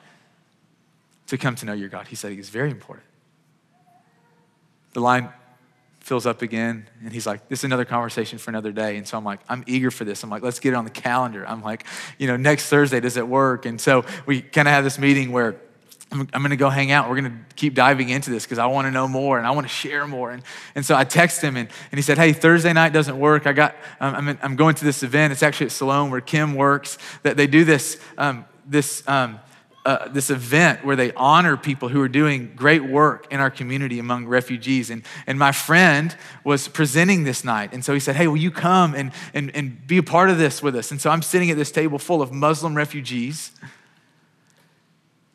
to 1.26 1.38
come 1.38 1.54
to 1.56 1.66
know 1.66 1.72
your 1.72 1.88
God. 1.88 2.08
He 2.08 2.16
said 2.16 2.32
it's 2.32 2.48
very 2.48 2.70
important. 2.70 3.06
The 4.92 5.00
line 5.00 5.28
fills 5.98 6.26
up 6.26 6.42
again, 6.42 6.88
and 7.02 7.12
he's 7.12 7.26
like, 7.26 7.48
This 7.48 7.60
is 7.60 7.64
another 7.64 7.84
conversation 7.84 8.38
for 8.38 8.50
another 8.50 8.72
day. 8.72 8.96
And 8.96 9.08
so 9.08 9.16
I'm 9.16 9.24
like, 9.24 9.40
I'm 9.48 9.64
eager 9.66 9.90
for 9.90 10.04
this. 10.04 10.22
I'm 10.22 10.30
like, 10.30 10.42
Let's 10.42 10.60
get 10.60 10.72
it 10.72 10.76
on 10.76 10.84
the 10.84 10.90
calendar. 10.90 11.46
I'm 11.48 11.62
like, 11.62 11.84
You 12.18 12.28
know, 12.28 12.36
next 12.36 12.68
Thursday, 12.68 13.00
does 13.00 13.16
it 13.16 13.26
work? 13.26 13.66
And 13.66 13.80
so 13.80 14.04
we 14.26 14.42
kind 14.42 14.68
of 14.68 14.74
have 14.74 14.84
this 14.84 14.98
meeting 14.98 15.32
where 15.32 15.60
I'm, 16.14 16.28
I'm 16.32 16.42
going 16.42 16.50
to 16.50 16.56
go 16.56 16.70
hang 16.70 16.92
out. 16.92 17.10
We're 17.10 17.20
going 17.20 17.32
to 17.32 17.54
keep 17.56 17.74
diving 17.74 18.08
into 18.08 18.30
this 18.30 18.44
because 18.44 18.58
I 18.58 18.66
want 18.66 18.86
to 18.86 18.92
know 18.92 19.08
more 19.08 19.36
and 19.36 19.46
I 19.46 19.50
want 19.50 19.66
to 19.66 19.72
share 19.72 20.06
more. 20.06 20.30
And, 20.30 20.42
and 20.74 20.86
so 20.86 20.94
I 20.94 21.04
text 21.04 21.42
him 21.42 21.56
and, 21.56 21.68
and 21.90 21.98
he 21.98 22.02
said, 22.02 22.18
Hey, 22.18 22.32
Thursday 22.32 22.72
night 22.72 22.92
doesn't 22.92 23.18
work. 23.18 23.46
I 23.46 23.52
got, 23.52 23.74
um, 24.00 24.14
I'm, 24.14 24.28
in, 24.28 24.38
I'm 24.42 24.56
going 24.56 24.76
to 24.76 24.84
this 24.84 25.02
event. 25.02 25.32
It's 25.32 25.42
actually 25.42 25.66
at 25.66 25.72
Siloam 25.72 26.10
where 26.10 26.20
Kim 26.20 26.54
works. 26.54 26.98
That 27.24 27.36
they 27.36 27.48
do 27.48 27.64
this, 27.64 27.98
um, 28.16 28.44
this, 28.64 29.06
um, 29.08 29.40
uh, 29.84 30.08
this 30.08 30.30
event 30.30 30.84
where 30.84 30.96
they 30.96 31.12
honor 31.12 31.56
people 31.56 31.88
who 31.88 32.00
are 32.00 32.08
doing 32.08 32.52
great 32.54 32.84
work 32.84 33.26
in 33.30 33.40
our 33.40 33.50
community 33.50 33.98
among 33.98 34.26
refugees. 34.26 34.88
And, 34.90 35.02
and 35.26 35.38
my 35.38 35.52
friend 35.52 36.16
was 36.44 36.68
presenting 36.68 37.24
this 37.24 37.44
night. 37.44 37.72
And 37.72 37.84
so 37.84 37.92
he 37.92 38.00
said, 38.00 38.14
Hey, 38.16 38.28
will 38.28 38.36
you 38.36 38.52
come 38.52 38.94
and, 38.94 39.10
and, 39.34 39.54
and 39.54 39.84
be 39.86 39.98
a 39.98 40.02
part 40.02 40.30
of 40.30 40.38
this 40.38 40.62
with 40.62 40.76
us? 40.76 40.90
And 40.92 41.00
so 41.00 41.10
I'm 41.10 41.22
sitting 41.22 41.50
at 41.50 41.56
this 41.56 41.72
table 41.72 41.98
full 41.98 42.22
of 42.22 42.32
Muslim 42.32 42.74
refugees. 42.74 43.50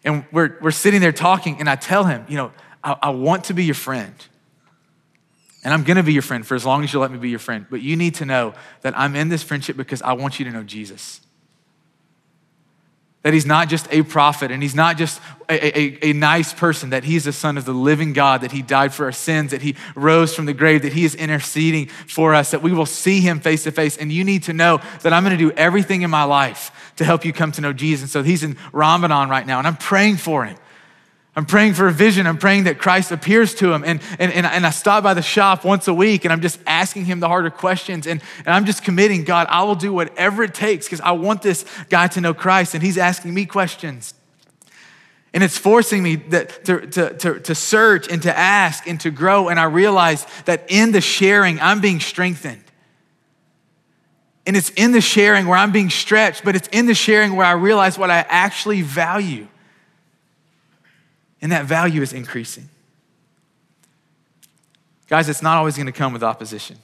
And 0.04 0.26
we're, 0.32 0.58
we're 0.62 0.72
sitting 0.72 1.02
there 1.02 1.12
talking, 1.12 1.60
and 1.60 1.70
I 1.70 1.76
tell 1.76 2.06
him, 2.06 2.26
you 2.30 2.38
know, 2.38 2.52
I, 2.84 2.96
I 3.02 3.10
want 3.10 3.46
to 3.46 3.54
be 3.54 3.66
your 3.66 3.76
friend. 3.76 4.14
And 5.64 5.74
I'm 5.74 5.84
gonna 5.84 6.04
be 6.04 6.14
your 6.14 6.22
friend 6.22 6.46
for 6.46 6.56
as 6.56 6.66
long 6.66 6.84
as 6.84 6.94
you 6.94 7.00
let 7.00 7.12
me 7.12 7.18
be 7.18 7.30
your 7.30 7.40
friend. 7.40 7.66
But 7.70 7.82
you 7.82 7.98
need 7.98 8.16
to 8.16 8.26
know 8.26 8.54
that 8.82 8.98
I'm 8.98 9.16
in 9.16 9.28
this 9.30 9.44
friendship 9.44 9.76
because 9.76 10.02
I 10.02 10.14
want 10.14 10.40
you 10.40 10.46
to 10.46 10.52
know 10.52 10.64
Jesus. 10.64 11.20
That 13.24 13.34
he's 13.34 13.46
not 13.46 13.68
just 13.68 13.88
a 13.92 14.02
prophet 14.04 14.50
and 14.50 14.64
he's 14.64 14.76
not 14.76 14.98
just 14.98 15.22
a, 15.50 15.80
a, 15.80 16.10
a, 16.12 16.14
nice 16.14 16.54
person, 16.54 16.92
that 16.92 17.04
he's 17.04 17.26
the 17.26 17.34
son 17.34 17.58
of 17.58 17.66
the 17.66 17.74
living 17.74 18.14
God, 18.14 18.42
that 18.42 18.52
he 18.52 18.62
died 18.62 18.94
for 18.94 19.06
our 19.06 19.12
sins, 19.12 19.52
that 19.52 19.62
he 19.62 19.76
rose 19.94 20.34
from 20.34 20.46
the 20.46 20.54
grave, 20.54 20.84
that 20.84 20.94
he 20.94 21.04
is 21.04 21.16
interceding 21.16 21.88
for 21.88 22.34
us, 22.34 22.52
that 22.52 22.62
we 22.62 22.72
will 22.72 22.86
see 22.86 23.20
him 23.20 23.40
face 23.42 23.64
to 23.64 23.72
face. 23.72 23.98
And 23.98 24.12
you 24.12 24.24
need 24.24 24.44
to 24.44 24.54
know 24.54 24.80
that 25.02 25.12
I'm 25.12 25.24
gonna 25.24 25.38
do 25.38 25.52
everything 25.52 26.04
in 26.04 26.10
my 26.10 26.24
life 26.24 26.94
to 26.96 27.04
help 27.04 27.26
you 27.26 27.34
come 27.34 27.52
to 27.54 27.62
know 27.62 27.74
Jesus. 27.74 28.04
And 28.04 28.10
so 28.10 28.24
he's 28.24 28.44
in 28.44 28.58
Ramadan 28.72 29.28
right 29.28 29.46
now, 29.46 29.58
and 29.58 29.68
I'm 29.68 29.78
praying 29.78 30.18
for 30.18 30.46
him. 30.46 30.58
I'm 31.36 31.46
praying 31.46 31.76
for 31.76 31.88
a 31.88 31.92
vision. 31.92 32.28
I'm 32.28 32.38
praying 32.38 32.66
that 32.66 32.80
Christ 32.80 33.12
appears 33.12 33.54
to 33.56 33.72
him. 33.72 33.84
And, 33.86 34.02
and, 34.18 34.32
and, 34.34 34.46
and 34.46 34.66
I 34.66 34.72
stop 34.72 35.04
by 35.04 35.14
the 35.14 35.22
shop 35.22 35.64
once 35.64 35.88
a 35.88 35.94
week 35.94 36.26
and 36.26 36.34
I'm 36.34 36.42
just 36.42 36.60
asking 36.66 37.06
him 37.06 37.20
the 37.20 37.28
harder 37.28 37.52
questions. 37.52 38.08
And, 38.08 38.22
and 38.40 38.50
I'm 38.50 38.66
just 38.66 38.84
committing, 38.84 39.24
God, 39.24 39.48
I 39.50 39.64
will 39.64 39.76
do 39.76 39.94
whatever 39.94 40.44
it 40.44 40.54
takes 40.54 40.86
because 40.88 41.02
I 41.02 41.12
want 41.12 41.42
this 41.42 41.66
guy 41.90 42.08
to 42.08 42.22
know 42.22 42.34
Christ. 42.34 42.74
And 42.74 42.84
he's 42.84 42.98
asking 42.98 43.34
me 43.34 43.46
questions. 43.46 44.16
And 45.32 45.44
it's 45.44 45.58
forcing 45.58 46.02
me 46.02 46.16
that, 46.16 46.66
to, 46.66 46.88
to, 46.88 47.14
to, 47.14 47.40
to 47.40 47.56
search 47.56 48.10
and 48.12 48.22
to 48.24 48.36
ask 48.36 48.88
and 48.88 49.00
to 49.02 49.12
grow. 49.12 49.50
And 49.50 49.60
I 49.60 49.66
realize 49.66 50.26
that 50.46 50.66
in 50.70 50.92
the 50.92 51.02
sharing, 51.02 51.60
I'm 51.60 51.80
being 51.80 52.00
strengthened. 52.00 52.64
And 54.48 54.58
it's 54.58 54.72
in 54.72 54.94
the 54.94 55.02
sharing 55.02 55.46
where 55.46 55.60
I'm 55.60 55.72
being 55.72 55.92
stretched, 55.92 56.44
but 56.44 56.56
it's 56.56 56.68
in 56.70 56.88
the 56.88 56.96
sharing 56.96 57.36
where 57.36 57.46
I 57.46 57.52
realize 57.52 58.00
what 58.00 58.10
I 58.10 58.26
actually 58.28 58.82
value 58.82 59.48
and 61.42 61.52
that 61.52 61.66
value 61.66 62.02
is 62.02 62.14
increasing. 62.14 62.70
Guys, 65.08 65.28
it's 65.28 65.42
not 65.42 65.58
always 65.58 65.76
going 65.76 65.88
to 65.88 65.92
come 65.92 66.14
with 66.14 66.24
opposition. 66.24 66.78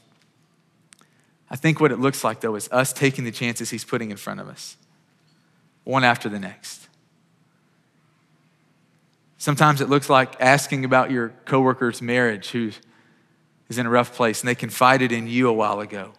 I 1.50 1.56
think 1.56 1.80
what 1.80 1.92
it 1.92 2.00
looks 2.00 2.24
like, 2.24 2.42
though, 2.42 2.56
is 2.56 2.68
us 2.72 2.92
taking 2.92 3.24
the 3.24 3.32
chances 3.32 3.70
He's 3.70 3.86
putting 3.86 4.12
in 4.12 4.18
front 4.18 4.40
of 4.40 4.48
us, 4.48 4.78
one 5.84 6.04
after 6.04 6.28
the 6.28 6.40
next. 6.40 6.88
Sometimes 9.38 9.80
it 9.80 9.90
looks 9.90 10.10
like 10.10 10.42
asking 10.42 10.86
about 10.86 11.12
your 11.12 11.30
coworker's 11.46 12.02
marriage 12.02 12.50
who 12.50 12.72
is 13.70 13.78
in 13.78 13.86
a 13.86 13.90
rough 13.90 14.16
place 14.16 14.42
and 14.42 14.48
they 14.48 14.56
confided 14.56 15.12
in 15.12 15.28
you 15.28 15.48
a 15.48 15.54
while 15.54 15.82
ago. 15.82 16.14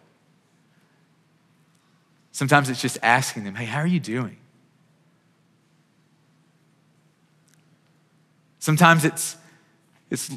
Sometimes 2.31 2.69
it's 2.69 2.81
just 2.81 2.97
asking 3.01 3.43
them, 3.43 3.55
hey, 3.55 3.65
how 3.65 3.79
are 3.79 3.87
you 3.87 3.99
doing? 3.99 4.37
Sometimes 8.67 9.05
it's, 9.05 9.37
it's 10.11 10.29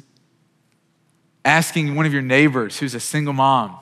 asking 1.45 1.97
one 1.97 2.07
of 2.07 2.13
your 2.13 2.23
neighbors 2.23 2.79
who's 2.79 2.95
a 2.95 3.01
single 3.01 3.33
mom, 3.33 3.77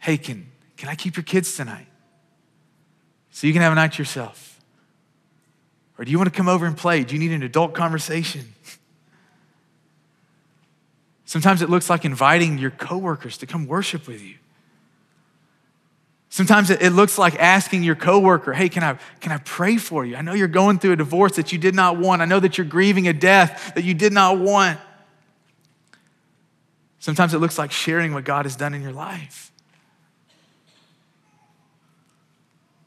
hey, 0.00 0.18
can, 0.18 0.50
can 0.76 0.88
I 0.88 0.96
keep 0.96 1.14
your 1.14 1.22
kids 1.22 1.56
tonight? 1.56 1.86
So 3.30 3.46
you 3.46 3.52
can 3.52 3.62
have 3.62 3.70
a 3.70 3.76
night 3.76 3.92
to 3.92 3.98
yourself. 3.98 4.60
Or 5.96 6.04
do 6.04 6.10
you 6.10 6.18
want 6.18 6.28
to 6.28 6.36
come 6.36 6.48
over 6.48 6.66
and 6.66 6.76
play? 6.76 7.04
Do 7.04 7.14
you 7.14 7.20
need 7.20 7.30
an 7.30 7.44
adult 7.44 7.72
conversation? 7.72 8.52
Sometimes 11.24 11.62
it 11.62 11.70
looks 11.70 11.88
like 11.88 12.04
inviting 12.04 12.58
your 12.58 12.72
coworkers 12.72 13.38
to 13.38 13.46
come 13.46 13.68
worship 13.68 14.08
with 14.08 14.20
you. 14.20 14.34
Sometimes 16.34 16.68
it 16.68 16.92
looks 16.92 17.16
like 17.16 17.36
asking 17.36 17.84
your 17.84 17.94
coworker, 17.94 18.52
hey, 18.52 18.68
can 18.68 18.82
I, 18.82 18.98
can 19.20 19.30
I 19.30 19.38
pray 19.38 19.76
for 19.76 20.04
you? 20.04 20.16
I 20.16 20.20
know 20.20 20.32
you're 20.32 20.48
going 20.48 20.80
through 20.80 20.90
a 20.90 20.96
divorce 20.96 21.36
that 21.36 21.52
you 21.52 21.58
did 21.58 21.76
not 21.76 21.96
want. 21.96 22.22
I 22.22 22.24
know 22.24 22.40
that 22.40 22.58
you're 22.58 22.66
grieving 22.66 23.06
a 23.06 23.12
death 23.12 23.72
that 23.76 23.84
you 23.84 23.94
did 23.94 24.12
not 24.12 24.40
want. 24.40 24.80
Sometimes 26.98 27.34
it 27.34 27.38
looks 27.38 27.56
like 27.56 27.70
sharing 27.70 28.14
what 28.14 28.24
God 28.24 28.46
has 28.46 28.56
done 28.56 28.74
in 28.74 28.82
your 28.82 28.90
life. 28.90 29.52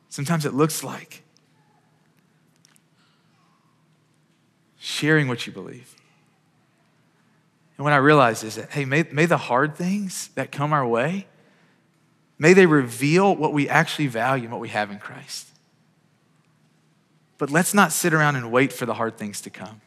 Sometimes 0.10 0.46
it 0.46 0.54
looks 0.54 0.84
like 0.84 1.24
sharing 4.78 5.30
what 5.30 5.48
you 5.48 5.54
believe. 5.54 5.96
And 7.78 7.86
what 7.86 7.94
I 7.94 7.98
realize 7.98 8.44
is 8.44 8.56
that, 8.56 8.72
hey, 8.72 8.84
may, 8.84 9.04
may 9.10 9.26
the 9.26 9.38
hard 9.38 9.78
things 9.78 10.32
that 10.36 10.52
come 10.52 10.74
our 10.74 10.86
way, 10.86 11.28
May 12.40 12.54
they 12.54 12.66
reveal 12.66 13.36
what 13.36 13.54
we 13.54 13.68
actually 13.68 14.08
value 14.08 14.44
and 14.44 14.52
what 14.52 14.62
we 14.62 14.70
have 14.70 14.92
in 14.92 15.00
Christ. 15.00 15.48
But 17.38 17.50
let's 17.50 17.74
not 17.74 17.92
sit 17.92 18.14
around 18.14 18.36
and 18.36 18.52
wait 18.52 18.74
for 18.74 18.86
the 18.86 18.94
hard 18.94 19.18
things 19.18 19.42
to 19.42 19.50
come. 19.50 19.82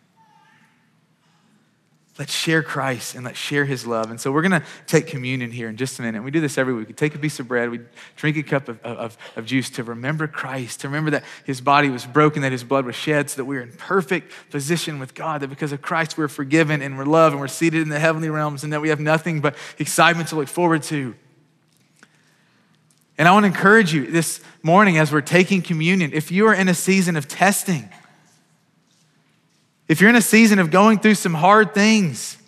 Let's 2.18 2.34
share 2.34 2.62
Christ 2.62 3.14
and 3.14 3.24
let's 3.24 3.38
share 3.38 3.64
his 3.64 3.86
love. 3.86 4.10
And 4.10 4.20
so 4.20 4.30
we're 4.30 4.42
going 4.42 4.60
to 4.60 4.62
take 4.86 5.06
communion 5.06 5.50
here 5.50 5.70
in 5.70 5.78
just 5.78 5.98
a 5.98 6.02
minute. 6.02 6.18
And 6.18 6.24
We 6.24 6.30
do 6.30 6.42
this 6.42 6.58
every 6.58 6.74
week. 6.74 6.88
We 6.88 6.92
take 6.92 7.14
a 7.14 7.18
piece 7.18 7.40
of 7.40 7.48
bread, 7.48 7.70
we 7.70 7.80
drink 8.16 8.36
a 8.36 8.42
cup 8.42 8.68
of, 8.68 8.78
of, 8.82 9.16
of 9.36 9.46
juice 9.46 9.70
to 9.70 9.84
remember 9.84 10.26
Christ, 10.26 10.80
to 10.80 10.88
remember 10.88 11.12
that 11.12 11.24
his 11.46 11.62
body 11.62 11.88
was 11.88 12.04
broken, 12.04 12.42
that 12.42 12.52
his 12.52 12.62
blood 12.62 12.84
was 12.84 12.94
shed, 12.94 13.30
so 13.30 13.36
that 13.36 13.46
we're 13.46 13.62
in 13.62 13.72
perfect 13.72 14.32
position 14.50 14.98
with 14.98 15.14
God, 15.14 15.40
that 15.40 15.48
because 15.48 15.72
of 15.72 15.80
Christ 15.80 16.18
we're 16.18 16.28
forgiven 16.28 16.82
and 16.82 16.98
we're 16.98 17.06
loved 17.06 17.32
and 17.32 17.40
we're 17.40 17.48
seated 17.48 17.80
in 17.80 17.88
the 17.88 18.00
heavenly 18.00 18.28
realms, 18.28 18.64
and 18.64 18.72
that 18.74 18.82
we 18.82 18.90
have 18.90 19.00
nothing 19.00 19.40
but 19.40 19.56
excitement 19.78 20.28
to 20.28 20.36
look 20.36 20.48
forward 20.48 20.82
to. 20.84 21.14
And 23.20 23.28
I 23.28 23.32
want 23.32 23.42
to 23.44 23.48
encourage 23.48 23.92
you 23.92 24.10
this 24.10 24.40
morning 24.62 24.96
as 24.96 25.12
we're 25.12 25.20
taking 25.20 25.60
communion, 25.60 26.12
if 26.14 26.32
you 26.32 26.46
are 26.46 26.54
in 26.54 26.70
a 26.70 26.74
season 26.74 27.16
of 27.16 27.28
testing, 27.28 27.86
if 29.88 30.00
you're 30.00 30.08
in 30.08 30.16
a 30.16 30.22
season 30.22 30.58
of 30.58 30.70
going 30.70 31.00
through 31.00 31.16
some 31.16 31.34
hard 31.34 31.74
things, 31.74 32.38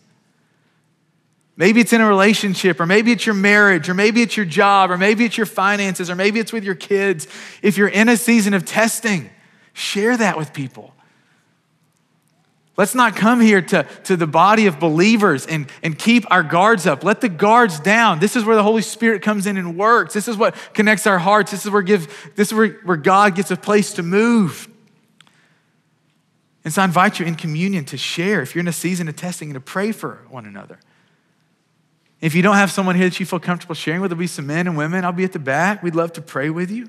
maybe 1.58 1.82
it's 1.82 1.92
in 1.92 2.00
a 2.00 2.08
relationship, 2.08 2.80
or 2.80 2.86
maybe 2.86 3.12
it's 3.12 3.26
your 3.26 3.34
marriage, 3.34 3.90
or 3.90 3.92
maybe 3.92 4.22
it's 4.22 4.34
your 4.34 4.46
job, 4.46 4.90
or 4.90 4.96
maybe 4.96 5.26
it's 5.26 5.36
your 5.36 5.44
finances, 5.44 6.08
or 6.08 6.14
maybe 6.14 6.40
it's 6.40 6.54
with 6.54 6.64
your 6.64 6.74
kids. 6.74 7.28
If 7.60 7.76
you're 7.76 7.88
in 7.88 8.08
a 8.08 8.16
season 8.16 8.54
of 8.54 8.64
testing, 8.64 9.28
share 9.74 10.16
that 10.16 10.38
with 10.38 10.54
people. 10.54 10.94
Let's 12.76 12.94
not 12.94 13.16
come 13.16 13.40
here 13.40 13.60
to, 13.60 13.82
to 14.04 14.16
the 14.16 14.26
body 14.26 14.66
of 14.66 14.80
believers 14.80 15.46
and, 15.46 15.66
and 15.82 15.98
keep 15.98 16.24
our 16.30 16.42
guards 16.42 16.86
up. 16.86 17.04
Let 17.04 17.20
the 17.20 17.28
guards 17.28 17.78
down. 17.78 18.18
This 18.18 18.34
is 18.34 18.44
where 18.44 18.56
the 18.56 18.62
Holy 18.62 18.80
Spirit 18.80 19.20
comes 19.20 19.46
in 19.46 19.58
and 19.58 19.76
works. 19.76 20.14
This 20.14 20.26
is 20.26 20.38
what 20.38 20.54
connects 20.72 21.06
our 21.06 21.18
hearts. 21.18 21.50
This 21.50 21.66
is 21.66 21.70
where, 21.70 21.82
give, 21.82 22.32
this 22.34 22.48
is 22.48 22.54
where, 22.54 22.70
where 22.84 22.96
God 22.96 23.34
gets 23.34 23.50
a 23.50 23.56
place 23.56 23.92
to 23.94 24.02
move. 24.02 24.68
And 26.64 26.72
so 26.72 26.80
I 26.80 26.84
invite 26.86 27.18
you 27.18 27.26
in 27.26 27.34
communion 27.34 27.84
to 27.86 27.98
share 27.98 28.40
if 28.40 28.54
you're 28.54 28.60
in 28.60 28.68
a 28.68 28.72
season 28.72 29.06
of 29.08 29.16
testing 29.16 29.50
and 29.50 29.54
to 29.54 29.60
pray 29.60 29.92
for 29.92 30.20
one 30.30 30.46
another. 30.46 30.78
If 32.22 32.36
you 32.36 32.42
don't 32.42 32.54
have 32.54 32.70
someone 32.70 32.94
here 32.94 33.08
that 33.08 33.18
you 33.18 33.26
feel 33.26 33.40
comfortable 33.40 33.74
sharing 33.74 34.00
with, 34.00 34.10
there'll 34.10 34.20
be 34.20 34.28
some 34.28 34.46
men 34.46 34.68
and 34.68 34.76
women. 34.76 35.04
I'll 35.04 35.12
be 35.12 35.24
at 35.24 35.32
the 35.32 35.40
back. 35.40 35.82
We'd 35.82 35.96
love 35.96 36.12
to 36.14 36.22
pray 36.22 36.50
with 36.50 36.70
you. 36.70 36.88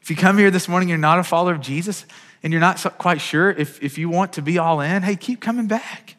If 0.00 0.08
you 0.08 0.16
come 0.16 0.38
here 0.38 0.50
this 0.50 0.66
morning, 0.66 0.88
you're 0.88 0.98
not 0.98 1.18
a 1.18 1.24
follower 1.24 1.52
of 1.52 1.60
Jesus, 1.60 2.06
and 2.42 2.52
you're 2.52 2.60
not 2.60 2.98
quite 2.98 3.20
sure 3.20 3.50
if, 3.50 3.82
if 3.82 3.98
you 3.98 4.08
want 4.08 4.32
to 4.34 4.42
be 4.42 4.58
all 4.58 4.80
in, 4.80 5.02
hey, 5.02 5.16
keep 5.16 5.40
coming 5.40 5.66
back. 5.66 6.16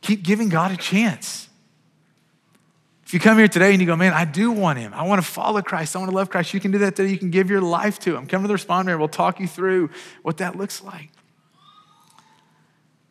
Keep 0.00 0.22
giving 0.22 0.48
God 0.48 0.70
a 0.70 0.76
chance. 0.76 1.48
If 3.04 3.14
you 3.14 3.20
come 3.20 3.38
here 3.38 3.48
today 3.48 3.70
and 3.70 3.80
you 3.80 3.86
go, 3.86 3.96
man, 3.96 4.12
I 4.12 4.24
do 4.24 4.50
want 4.50 4.78
him. 4.78 4.92
I 4.94 5.04
want 5.04 5.22
to 5.22 5.26
follow 5.26 5.62
Christ. 5.62 5.94
I 5.94 6.00
want 6.00 6.10
to 6.10 6.16
love 6.16 6.28
Christ. 6.28 6.54
You 6.54 6.60
can 6.60 6.72
do 6.72 6.78
that 6.78 6.96
today. 6.96 7.10
You 7.10 7.18
can 7.18 7.30
give 7.30 7.50
your 7.50 7.60
life 7.60 7.98
to 8.00 8.16
him. 8.16 8.26
Come 8.26 8.42
to 8.42 8.48
the 8.48 8.54
responder. 8.54 8.98
We'll 8.98 9.08
talk 9.08 9.38
you 9.38 9.46
through 9.46 9.90
what 10.22 10.38
that 10.38 10.56
looks 10.56 10.82
like. 10.82 11.10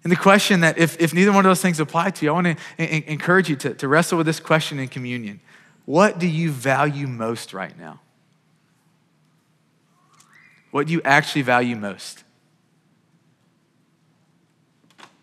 And 0.03 0.11
the 0.11 0.17
question 0.17 0.59
that, 0.59 0.77
if, 0.77 1.01
if 1.01 1.13
neither 1.13 1.31
one 1.31 1.45
of 1.45 1.49
those 1.49 1.61
things 1.61 1.79
apply 1.79 2.11
to 2.11 2.25
you, 2.25 2.31
I 2.31 2.33
want 2.33 2.57
to 2.77 3.11
encourage 3.11 3.49
you 3.49 3.55
to, 3.55 3.73
to 3.73 3.87
wrestle 3.87 4.17
with 4.17 4.27
this 4.27 4.39
question 4.39 4.79
in 4.79 4.87
communion. 4.87 5.39
What 5.85 6.19
do 6.19 6.27
you 6.27 6.51
value 6.51 7.07
most 7.07 7.53
right 7.53 7.77
now? 7.79 8.01
What 10.75 10.87
do 10.87 10.91
you 10.91 11.01
actually 11.05 11.43
value 11.43 11.77
most? 11.77 12.25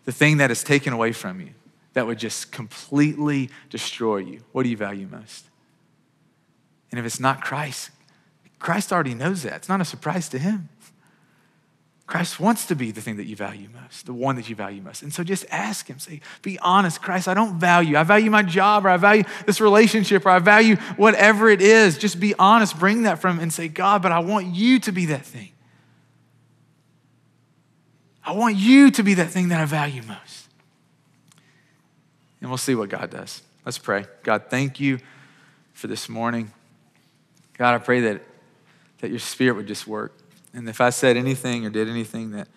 The 0.03 0.11
thing 0.11 0.37
that 0.37 0.49
is 0.49 0.63
taken 0.63 0.93
away 0.93 1.11
from 1.11 1.39
you 1.39 1.51
that 1.93 2.07
would 2.07 2.17
just 2.17 2.51
completely 2.51 3.51
destroy 3.69 4.17
you? 4.17 4.41
What 4.51 4.63
do 4.63 4.69
you 4.69 4.77
value 4.77 5.07
most? 5.07 5.45
And 6.89 6.99
if 6.99 7.05
it's 7.05 7.19
not 7.19 7.43
Christ, 7.43 7.91
Christ 8.57 8.91
already 8.91 9.13
knows 9.13 9.43
that. 9.43 9.57
It's 9.57 9.69
not 9.69 9.79
a 9.79 9.85
surprise 9.85 10.27
to 10.29 10.39
him. 10.39 10.69
Christ 12.05 12.39
wants 12.39 12.65
to 12.65 12.75
be 12.75 12.91
the 12.91 13.01
thing 13.01 13.15
that 13.17 13.25
you 13.25 13.35
value 13.35 13.69
most, 13.81 14.05
the 14.05 14.13
one 14.13 14.35
that 14.35 14.49
you 14.49 14.55
value 14.55 14.81
most. 14.81 15.03
And 15.03 15.13
so 15.13 15.23
just 15.23 15.45
ask 15.49 15.87
him, 15.87 15.99
say, 15.99 16.19
be 16.41 16.59
honest, 16.59 17.01
Christ, 17.01 17.27
I 17.27 17.33
don't 17.33 17.57
value. 17.59 17.95
I 17.95 18.03
value 18.03 18.29
my 18.29 18.43
job 18.43 18.85
or 18.85 18.89
I 18.89 18.97
value 18.97 19.23
this 19.45 19.61
relationship 19.61 20.25
or 20.25 20.29
I 20.29 20.39
value 20.39 20.75
whatever 20.97 21.49
it 21.49 21.61
is. 21.61 21.97
Just 21.97 22.19
be 22.19 22.35
honest, 22.37 22.77
bring 22.77 23.03
that 23.03 23.19
from 23.19 23.37
him 23.37 23.43
and 23.43 23.53
say, 23.53 23.69
God, 23.69 24.01
but 24.01 24.11
I 24.11 24.19
want 24.19 24.47
you 24.47 24.79
to 24.81 24.91
be 24.91 25.07
that 25.07 25.25
thing. 25.25 25.51
I 28.25 28.33
want 28.33 28.57
you 28.57 28.91
to 28.91 29.03
be 29.03 29.13
that 29.15 29.29
thing 29.29 29.49
that 29.49 29.61
I 29.61 29.65
value 29.65 30.01
most 30.01 30.43
and 32.43 32.51
we'll 32.51 32.57
see 32.57 32.75
what 32.75 32.89
God 32.89 33.09
does. 33.09 33.41
Let's 33.65 33.77
pray. 33.77 34.05
God, 34.21 34.43
thank 34.49 34.77
you 34.81 34.99
for 35.71 35.87
this 35.87 36.09
morning. 36.09 36.51
God, 37.57 37.73
I 37.73 37.77
pray 37.77 38.01
that, 38.01 38.21
that 38.99 39.09
your 39.11 39.19
spirit 39.19 39.55
would 39.55 39.65
just 39.65 39.87
work. 39.87 40.11
And 40.53 40.69
if 40.69 40.79
I 40.79 40.91
said 40.91 41.17
anything 41.17 41.65
or 41.65 41.69
did 41.69 41.89
anything 41.89 42.31
that 42.31 42.47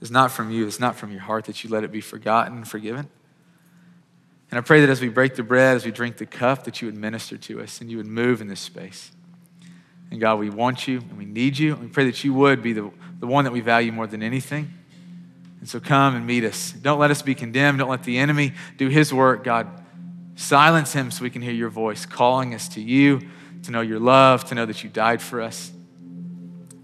is 0.00 0.10
not 0.10 0.30
from 0.30 0.50
you, 0.50 0.66
it's 0.66 0.80
not 0.80 0.96
from 0.96 1.12
your 1.12 1.20
heart, 1.20 1.44
that 1.44 1.62
you 1.62 1.70
let 1.70 1.84
it 1.84 1.92
be 1.92 2.00
forgotten 2.00 2.56
and 2.56 2.68
forgiven. 2.68 3.08
And 4.50 4.58
I 4.58 4.60
pray 4.60 4.80
that 4.80 4.90
as 4.90 5.00
we 5.00 5.08
break 5.08 5.36
the 5.36 5.42
bread, 5.42 5.76
as 5.76 5.84
we 5.84 5.90
drink 5.90 6.18
the 6.18 6.26
cup, 6.26 6.64
that 6.64 6.82
you 6.82 6.86
would 6.86 6.96
minister 6.96 7.38
to 7.38 7.62
us 7.62 7.80
and 7.80 7.90
you 7.90 7.96
would 7.96 8.06
move 8.06 8.40
in 8.40 8.48
this 8.48 8.60
space. 8.60 9.10
And 10.10 10.20
God, 10.20 10.38
we 10.38 10.50
want 10.50 10.86
you 10.86 10.98
and 10.98 11.16
we 11.16 11.24
need 11.24 11.58
you. 11.58 11.72
And 11.72 11.82
we 11.82 11.88
pray 11.88 12.04
that 12.04 12.22
you 12.22 12.34
would 12.34 12.62
be 12.62 12.74
the, 12.74 12.90
the 13.18 13.26
one 13.26 13.44
that 13.44 13.52
we 13.52 13.60
value 13.60 13.92
more 13.92 14.06
than 14.06 14.22
anything. 14.22 14.70
And 15.60 15.68
so 15.68 15.80
come 15.80 16.16
and 16.16 16.26
meet 16.26 16.44
us. 16.44 16.72
Don't 16.72 16.98
let 16.98 17.10
us 17.10 17.22
be 17.22 17.34
condemned. 17.34 17.78
Don't 17.78 17.88
let 17.88 18.02
the 18.02 18.18
enemy 18.18 18.52
do 18.76 18.88
his 18.88 19.14
work. 19.14 19.44
God, 19.44 19.68
silence 20.34 20.92
him 20.92 21.10
so 21.10 21.22
we 21.22 21.30
can 21.30 21.40
hear 21.40 21.52
your 21.52 21.70
voice 21.70 22.04
calling 22.04 22.54
us 22.54 22.68
to 22.70 22.80
you, 22.82 23.22
to 23.62 23.70
know 23.70 23.80
your 23.80 24.00
love, 24.00 24.44
to 24.46 24.54
know 24.54 24.66
that 24.66 24.84
you 24.84 24.90
died 24.90 25.22
for 25.22 25.40
us. 25.40 25.72